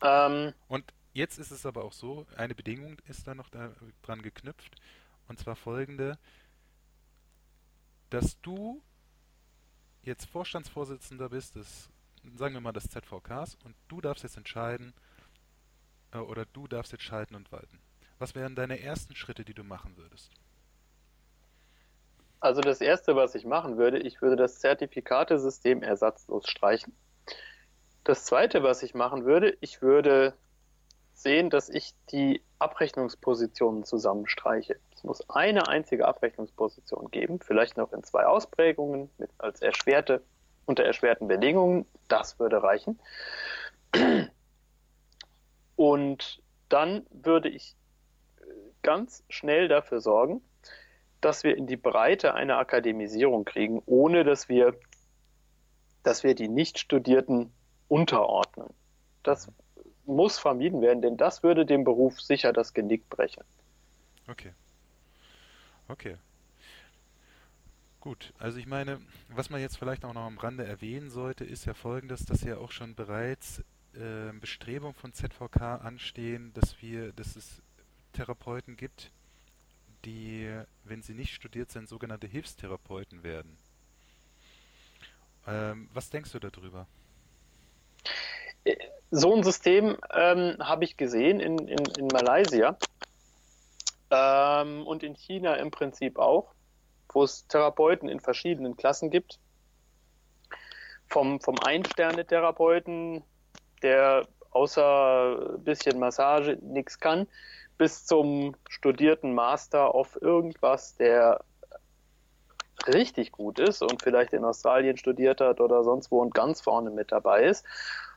Ähm. 0.00 0.54
Und 0.68 0.94
jetzt 1.12 1.38
ist 1.38 1.50
es 1.50 1.66
aber 1.66 1.84
auch 1.84 1.92
so, 1.92 2.26
eine 2.38 2.54
Bedingung 2.54 2.98
ist 3.08 3.26
da 3.26 3.34
noch 3.34 3.50
dran 3.50 4.22
geknüpft, 4.22 4.76
und 5.28 5.38
zwar 5.38 5.56
folgende, 5.56 6.18
dass 8.08 8.40
du 8.40 8.80
jetzt 10.04 10.24
Vorstandsvorsitzender 10.24 11.28
bist 11.28 11.56
des, 11.56 11.90
sagen 12.34 12.54
wir 12.54 12.60
mal, 12.60 12.72
des 12.72 12.88
ZVKs 12.88 13.56
und 13.64 13.74
du 13.88 14.00
darfst 14.00 14.22
jetzt 14.22 14.36
entscheiden, 14.36 14.92
äh, 16.12 16.18
oder 16.18 16.44
du 16.52 16.66
darfst 16.66 16.92
jetzt 16.92 17.04
schalten 17.04 17.34
und 17.34 17.50
walten. 17.52 17.78
Was 18.18 18.34
wären 18.34 18.54
deine 18.54 18.80
ersten 18.80 19.14
Schritte, 19.14 19.44
die 19.44 19.54
du 19.54 19.62
machen 19.62 19.96
würdest? 19.96 20.32
Also 22.40 22.60
das 22.60 22.80
Erste, 22.80 23.16
was 23.16 23.34
ich 23.34 23.44
machen 23.44 23.76
würde, 23.76 23.98
ich 23.98 24.20
würde 24.22 24.36
das 24.36 24.60
Zertifikatesystem 24.60 25.82
ersatzlos 25.82 26.48
streichen. 26.48 26.94
Das 28.04 28.24
Zweite, 28.24 28.62
was 28.62 28.82
ich 28.82 28.94
machen 28.94 29.24
würde, 29.24 29.56
ich 29.60 29.82
würde 29.82 30.34
sehen, 31.12 31.50
dass 31.50 31.68
ich 31.68 31.94
die 32.12 32.42
Abrechnungspositionen 32.58 33.84
zusammenstreiche. 33.84 34.76
Es 34.94 35.02
muss 35.02 35.28
eine 35.30 35.66
einzige 35.68 36.06
Abrechnungsposition 36.06 37.10
geben, 37.10 37.40
vielleicht 37.40 37.76
noch 37.76 37.92
in 37.92 38.04
zwei 38.04 38.26
Ausprägungen 38.26 39.10
mit, 39.18 39.30
als 39.38 39.60
erschwerte, 39.60 40.22
unter 40.66 40.84
erschwerten 40.84 41.28
Bedingungen. 41.28 41.86
Das 42.08 42.38
würde 42.38 42.62
reichen. 42.62 43.00
Und 45.76 46.42
dann 46.68 47.06
würde 47.10 47.48
ich 47.48 47.76
ganz 48.82 49.24
schnell 49.28 49.68
dafür 49.68 50.00
sorgen, 50.00 50.42
dass 51.20 51.44
wir 51.44 51.56
in 51.56 51.66
die 51.66 51.76
Breite 51.76 52.34
eine 52.34 52.56
Akademisierung 52.56 53.44
kriegen, 53.44 53.82
ohne 53.86 54.24
dass 54.24 54.48
wir, 54.48 54.78
dass 56.02 56.22
wir 56.22 56.34
die 56.34 56.48
Nicht-Studierten 56.48 57.52
unterordnen. 57.88 58.68
Das 59.22 59.50
muss 60.04 60.38
vermieden 60.38 60.82
werden, 60.82 61.02
denn 61.02 61.16
das 61.16 61.42
würde 61.42 61.66
dem 61.66 61.84
Beruf 61.84 62.20
sicher 62.20 62.52
das 62.52 62.74
Genick 62.74 63.08
brechen. 63.08 63.42
Okay. 64.28 64.52
Okay. 65.88 66.16
Gut, 68.06 68.32
also 68.38 68.58
ich 68.58 68.68
meine, 68.68 69.00
was 69.30 69.50
man 69.50 69.60
jetzt 69.60 69.78
vielleicht 69.78 70.04
auch 70.04 70.14
noch 70.14 70.26
am 70.26 70.38
Rande 70.38 70.64
erwähnen 70.64 71.10
sollte, 71.10 71.44
ist 71.44 71.64
ja 71.64 71.74
folgendes, 71.74 72.24
dass 72.24 72.42
ja 72.42 72.56
auch 72.56 72.70
schon 72.70 72.94
bereits 72.94 73.64
äh, 73.94 74.32
Bestrebungen 74.40 74.94
von 74.94 75.12
ZVK 75.12 75.60
anstehen, 75.82 76.52
dass 76.54 76.80
wir, 76.80 77.12
dass 77.14 77.34
es 77.34 77.60
Therapeuten 78.12 78.76
gibt, 78.76 79.10
die, 80.04 80.48
wenn 80.84 81.02
sie 81.02 81.14
nicht 81.14 81.34
studiert 81.34 81.72
sind, 81.72 81.88
sogenannte 81.88 82.28
Hilfstherapeuten 82.28 83.24
werden. 83.24 83.58
Ähm, 85.48 85.90
was 85.92 86.08
denkst 86.08 86.30
du 86.30 86.38
darüber? 86.38 86.86
so 89.10 89.34
ein 89.34 89.42
System 89.42 89.96
ähm, 90.14 90.54
habe 90.60 90.84
ich 90.84 90.96
gesehen 90.96 91.40
in, 91.40 91.58
in, 91.58 91.84
in 91.98 92.06
Malaysia 92.06 92.78
ähm, 94.12 94.86
und 94.86 95.02
in 95.02 95.16
China 95.16 95.56
im 95.56 95.72
Prinzip 95.72 96.20
auch, 96.20 96.54
wo 97.16 97.24
es 97.24 97.46
Therapeuten 97.48 98.10
in 98.10 98.20
verschiedenen 98.20 98.76
Klassen 98.76 99.08
gibt. 99.08 99.40
Vom, 101.08 101.40
vom 101.40 101.58
Ein-Sterne-Therapeuten, 101.64 103.24
der 103.82 104.28
außer 104.50 105.54
ein 105.54 105.64
bisschen 105.64 105.98
Massage 105.98 106.58
nichts 106.60 107.00
kann, 107.00 107.26
bis 107.78 108.04
zum 108.04 108.54
studierten 108.68 109.32
Master 109.32 109.94
auf 109.94 110.20
irgendwas, 110.20 110.96
der 110.96 111.42
richtig 112.86 113.32
gut 113.32 113.58
ist 113.60 113.80
und 113.80 114.02
vielleicht 114.02 114.34
in 114.34 114.44
Australien 114.44 114.98
studiert 114.98 115.40
hat 115.40 115.62
oder 115.62 115.84
sonst 115.84 116.10
wo 116.10 116.20
und 116.20 116.34
ganz 116.34 116.60
vorne 116.60 116.90
mit 116.90 117.12
dabei 117.12 117.44
ist 117.44 117.64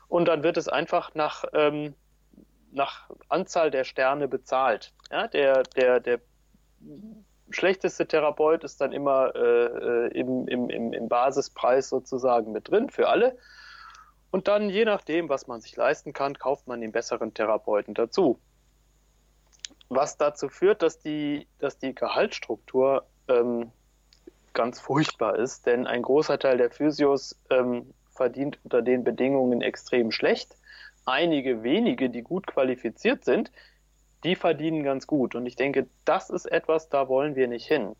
und 0.08 0.28
dann 0.28 0.42
wird 0.42 0.58
es 0.58 0.68
einfach 0.68 1.14
nach, 1.14 1.44
ähm, 1.54 1.94
nach 2.70 3.08
Anzahl 3.30 3.70
der 3.70 3.84
Sterne 3.84 4.28
bezahlt. 4.28 4.92
Ja, 5.10 5.26
der, 5.26 5.62
der, 5.62 6.00
der 6.00 6.20
schlechteste 7.50 8.06
Therapeut 8.06 8.64
ist 8.64 8.80
dann 8.80 8.92
immer 8.92 9.34
äh, 9.34 9.38
äh, 9.38 10.18
im, 10.18 10.48
im, 10.48 10.70
im, 10.70 10.92
im 10.92 11.08
Basispreis 11.08 11.88
sozusagen 11.88 12.52
mit 12.52 12.70
drin 12.70 12.90
für 12.90 13.08
alle. 13.08 13.36
Und 14.30 14.48
dann, 14.48 14.70
je 14.70 14.84
nachdem, 14.84 15.28
was 15.28 15.46
man 15.46 15.60
sich 15.60 15.76
leisten 15.76 16.12
kann, 16.12 16.34
kauft 16.38 16.68
man 16.68 16.80
den 16.80 16.92
besseren 16.92 17.34
Therapeuten 17.34 17.94
dazu. 17.94 18.38
Was 19.88 20.16
dazu 20.16 20.48
führt, 20.48 20.82
dass 20.82 21.00
die, 21.00 21.48
dass 21.58 21.78
die 21.78 21.94
Gehaltsstruktur 21.94 23.06
ähm, 23.28 23.72
ganz 24.52 24.80
furchtbar 24.80 25.36
ist, 25.36 25.66
denn 25.66 25.86
ein 25.86 26.02
großer 26.02 26.38
Teil 26.38 26.58
der 26.58 26.70
Physios 26.70 27.40
ähm, 27.50 27.92
verdient 28.10 28.58
unter 28.62 28.82
den 28.82 29.02
Bedingungen 29.02 29.62
extrem 29.62 30.12
schlecht. 30.12 30.56
Einige 31.06 31.62
wenige, 31.62 32.10
die 32.10 32.22
gut 32.22 32.46
qualifiziert 32.46 33.24
sind, 33.24 33.50
die 34.24 34.36
verdienen 34.36 34.82
ganz 34.82 35.06
gut. 35.06 35.34
Und 35.34 35.46
ich 35.46 35.56
denke, 35.56 35.88
das 36.04 36.30
ist 36.30 36.46
etwas, 36.46 36.88
da 36.88 37.08
wollen 37.08 37.36
wir 37.36 37.48
nicht 37.48 37.66
hin. 37.66 37.96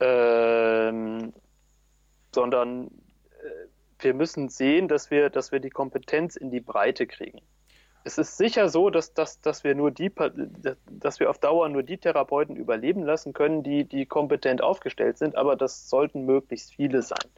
Ähm, 0.00 1.32
sondern 2.34 2.86
äh, 2.86 3.66
wir 4.00 4.14
müssen 4.14 4.48
sehen, 4.48 4.88
dass 4.88 5.10
wir, 5.10 5.30
dass 5.30 5.52
wir 5.52 5.60
die 5.60 5.70
Kompetenz 5.70 6.36
in 6.36 6.50
die 6.50 6.60
Breite 6.60 7.06
kriegen. 7.06 7.40
Es 8.04 8.18
ist 8.18 8.36
sicher 8.36 8.68
so, 8.68 8.90
dass, 8.90 9.14
dass, 9.14 9.40
dass 9.40 9.62
wir 9.62 9.76
nur 9.76 9.92
die, 9.92 10.10
dass 10.90 11.20
wir 11.20 11.30
auf 11.30 11.38
Dauer 11.38 11.68
nur 11.68 11.84
die 11.84 11.98
Therapeuten 11.98 12.56
überleben 12.56 13.04
lassen 13.04 13.32
können, 13.32 13.62
die, 13.62 13.84
die 13.84 14.06
kompetent 14.06 14.60
aufgestellt 14.60 15.18
sind, 15.18 15.36
aber 15.36 15.54
das 15.54 15.88
sollten 15.88 16.24
möglichst 16.24 16.74
viele 16.74 17.02
sein. 17.02 17.30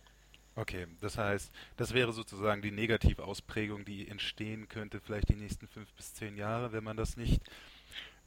Okay, 0.56 0.86
das 1.00 1.18
heißt, 1.18 1.52
das 1.76 1.94
wäre 1.94 2.12
sozusagen 2.12 2.62
die 2.62 2.70
Negativausprägung, 2.70 3.84
die 3.84 4.08
entstehen 4.08 4.68
könnte, 4.68 5.00
vielleicht 5.00 5.28
die 5.28 5.34
nächsten 5.34 5.66
fünf 5.66 5.92
bis 5.94 6.14
zehn 6.14 6.36
Jahre, 6.36 6.72
wenn 6.72 6.84
man 6.84 6.96
das 6.96 7.16
nicht, 7.16 7.42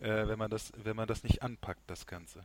äh, 0.01 0.27
wenn 0.27 0.37
man 0.37 0.51
das, 0.51 0.73
wenn 0.83 0.95
man 0.95 1.07
das 1.07 1.23
nicht 1.23 1.41
anpackt, 1.41 1.81
das 1.87 2.05
Ganze. 2.05 2.43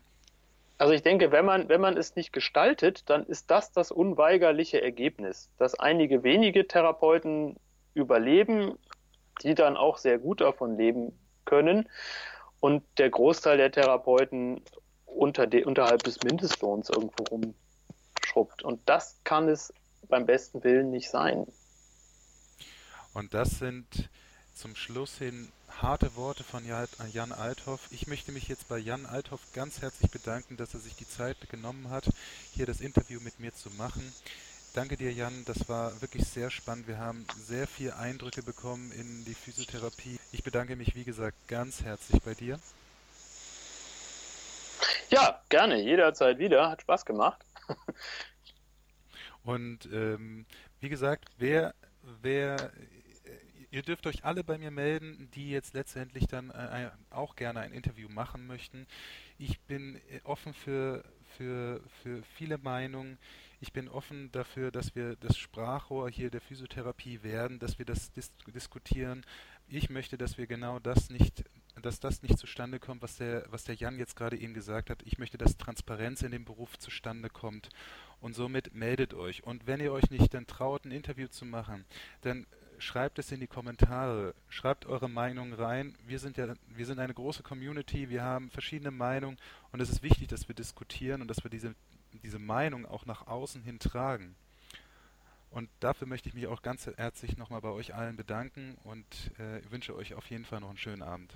Also 0.78 0.94
ich 0.94 1.02
denke, 1.02 1.32
wenn 1.32 1.44
man, 1.44 1.68
wenn 1.68 1.80
man 1.80 1.96
es 1.96 2.16
nicht 2.16 2.32
gestaltet, 2.32 3.09
dann 3.10 3.26
ist 3.26 3.50
das 3.50 3.72
das 3.72 3.90
unweigerliche 3.90 4.82
Ergebnis, 4.82 5.50
dass 5.59 5.78
einige 5.78 6.22
wenige 6.22 6.66
Therapeuten 6.66 7.56
überleben, 7.94 8.78
die 9.42 9.54
dann 9.54 9.76
auch 9.76 9.98
sehr 9.98 10.18
gut 10.18 10.40
davon 10.40 10.76
leben 10.76 11.16
können 11.44 11.88
und 12.60 12.84
der 12.98 13.10
Großteil 13.10 13.56
der 13.56 13.72
Therapeuten 13.72 14.62
unter 15.06 15.46
de, 15.46 15.64
unterhalb 15.64 16.02
des 16.04 16.22
Mindestlohns 16.22 16.90
irgendwo 16.90 17.24
rumschrubbt. 18.32 18.62
Und 18.62 18.80
das 18.86 19.16
kann 19.24 19.48
es 19.48 19.72
beim 20.09 20.26
besten 20.26 20.62
Willen 20.64 20.90
nicht 20.90 21.10
sein. 21.10 21.46
Und 23.14 23.34
das 23.34 23.59
sind 23.59 23.86
zum 24.54 24.74
Schluss 24.74 25.18
hin 25.18 25.50
harte 25.80 26.14
Worte 26.16 26.44
von 26.44 26.64
Jan 26.66 27.32
Althoff. 27.32 27.80
Ich 27.90 28.06
möchte 28.06 28.32
mich 28.32 28.48
jetzt 28.48 28.68
bei 28.68 28.78
Jan 28.78 29.06
Althoff 29.06 29.40
ganz 29.54 29.80
herzlich 29.80 30.10
bedanken, 30.10 30.56
dass 30.56 30.74
er 30.74 30.80
sich 30.80 30.94
die 30.94 31.09
Zeit 31.09 31.36
genommen 31.50 31.90
hat, 31.90 32.09
hier 32.52 32.66
das 32.66 32.80
Interview 32.80 33.20
mit 33.20 33.40
mir 33.40 33.54
zu 33.54 33.70
machen. 33.70 34.12
Danke 34.74 34.96
dir, 34.96 35.12
Jan. 35.12 35.44
Das 35.44 35.68
war 35.68 36.00
wirklich 36.00 36.26
sehr 36.26 36.50
spannend. 36.50 36.88
Wir 36.88 36.98
haben 36.98 37.26
sehr 37.38 37.66
viele 37.66 37.96
Eindrücke 37.96 38.42
bekommen 38.42 38.90
in 38.92 39.24
die 39.24 39.34
Physiotherapie. 39.34 40.18
Ich 40.32 40.42
bedanke 40.42 40.76
mich, 40.76 40.94
wie 40.94 41.04
gesagt, 41.04 41.36
ganz 41.48 41.82
herzlich 41.82 42.22
bei 42.22 42.34
dir. 42.34 42.59
Ja, 45.10 45.40
gerne. 45.50 45.80
Jederzeit 45.80 46.38
wieder. 46.38 46.70
Hat 46.70 46.80
Spaß 46.82 47.04
gemacht. 47.04 47.44
Und 49.44 49.89
ähm, 49.93 50.47
wie 50.80 50.89
gesagt, 50.89 51.28
wer, 51.39 51.74
wer 52.22 52.72
Ihr 53.72 53.80
dürft 53.80 54.06
euch 54.06 54.22
alle 54.22 54.44
bei 54.44 54.59
mir 54.59 54.70
melden, 54.70 55.30
die 55.34 55.48
jetzt 55.48 55.72
letztendlich 55.72 56.26
dann 56.26 56.51
äh, 56.51 56.90
auch 57.09 57.36
gerne 57.36 57.60
ein 57.60 57.72
Interview 57.72 58.06
machen 58.10 58.47
möchten. 58.47 58.86
Ich 59.39 59.60
bin 59.60 59.97
äh, 60.10 60.20
offen 60.24 60.52
für, 60.52 61.02
für, 61.39 61.80
für 62.02 62.22
viele 62.34 62.59
Meinungen. 62.59 63.16
Ich 63.60 63.72
bin 63.72 63.89
offen 63.89 64.30
dafür, 64.30 64.70
dass 64.70 64.94
wir 64.94 65.16
das 65.16 65.39
Sprachrohr 65.39 66.10
hier 66.10 66.28
der 66.28 66.43
Physiotherapie 66.43 67.22
werden, 67.22 67.59
dass 67.60 67.78
wir 67.78 67.86
das 67.86 68.12
dis 68.12 68.30
diskutieren. 68.55 69.24
Ich 69.68 69.89
möchte, 69.89 70.18
dass 70.18 70.36
wir 70.36 70.47
genau 70.47 70.78
das 70.78 71.09
nicht, 71.09 71.43
dass 71.81 72.01
das 72.01 72.23
nicht 72.23 72.39
zustande 72.39 72.78
kommt, 72.78 73.03
was 73.03 73.16
der, 73.16 73.44
was 73.51 73.65
der 73.65 73.74
Jan 73.74 73.99
jetzt 73.99 74.16
gerade 74.16 74.36
eben 74.36 74.55
gesagt 74.55 74.90
hat. 74.90 75.03
Ich 75.05 75.19
möchte, 75.19 75.39
dass 75.39 75.57
Transparenz 75.57 76.23
in 76.23 76.31
dem 76.31 76.44
Beruf 76.44 76.78
zustande 76.78 77.31
kommt. 77.31 77.70
Und 78.20 78.35
somit 78.35 78.74
meldet 78.74 79.15
euch. 79.15 79.43
Und 79.44 79.66
wenn 79.66 79.81
ihr 79.81 79.93
euch 79.93 80.11
nicht 80.11 80.35
dann 80.35 80.47
traut, 80.47 80.85
ein 80.85 80.93
Interview 80.93 81.28
zu 81.28 81.44
machen, 81.44 81.85
dann 82.20 82.47
schreibt 82.78 83.19
es 83.19 83.32
in 83.32 83.40
die 83.40 83.47
Kommentare, 83.47 84.35
schreibt 84.49 84.86
eure 84.86 85.09
Meinung 85.09 85.53
rein. 85.53 85.97
Wir 86.07 86.19
sind 86.19 86.36
ja, 86.36 86.55
wir 86.69 86.86
sind 86.86 86.99
eine 86.99 87.15
große 87.15 87.43
Community, 87.43 88.11
wir 88.11 88.23
haben 88.23 88.51
verschiedene 88.51 88.90
Meinungen 88.90 89.39
und 89.70 89.81
es 89.81 89.89
ist 89.89 90.03
wichtig, 90.03 90.28
dass 90.28 90.49
wir 90.49 90.55
diskutieren 90.55 91.23
und 91.23 91.28
dass 91.28 91.43
wir 91.44 91.51
diese, 91.51 91.74
diese 92.23 92.39
Meinung 92.39 92.86
auch 92.86 93.07
nach 93.07 93.27
außen 93.27 93.62
hin 93.62 93.78
tragen. 93.78 94.35
Und 95.51 95.69
dafür 95.81 96.07
möchte 96.07 96.28
ich 96.28 96.35
mich 96.35 96.47
auch 96.47 96.62
ganz 96.62 96.86
herzlich 96.86 97.36
nochmal 97.36 97.61
bei 97.61 97.69
euch 97.69 97.94
allen 97.94 98.16
bedanken 98.16 98.77
und 98.85 99.07
äh, 99.39 99.61
wünsche 99.70 99.94
euch 99.94 100.15
auf 100.15 100.27
jeden 100.31 100.44
Fall 100.44 100.61
noch 100.61 100.70
einen 100.70 100.78
schönen 100.78 101.03
Abend. 101.03 101.35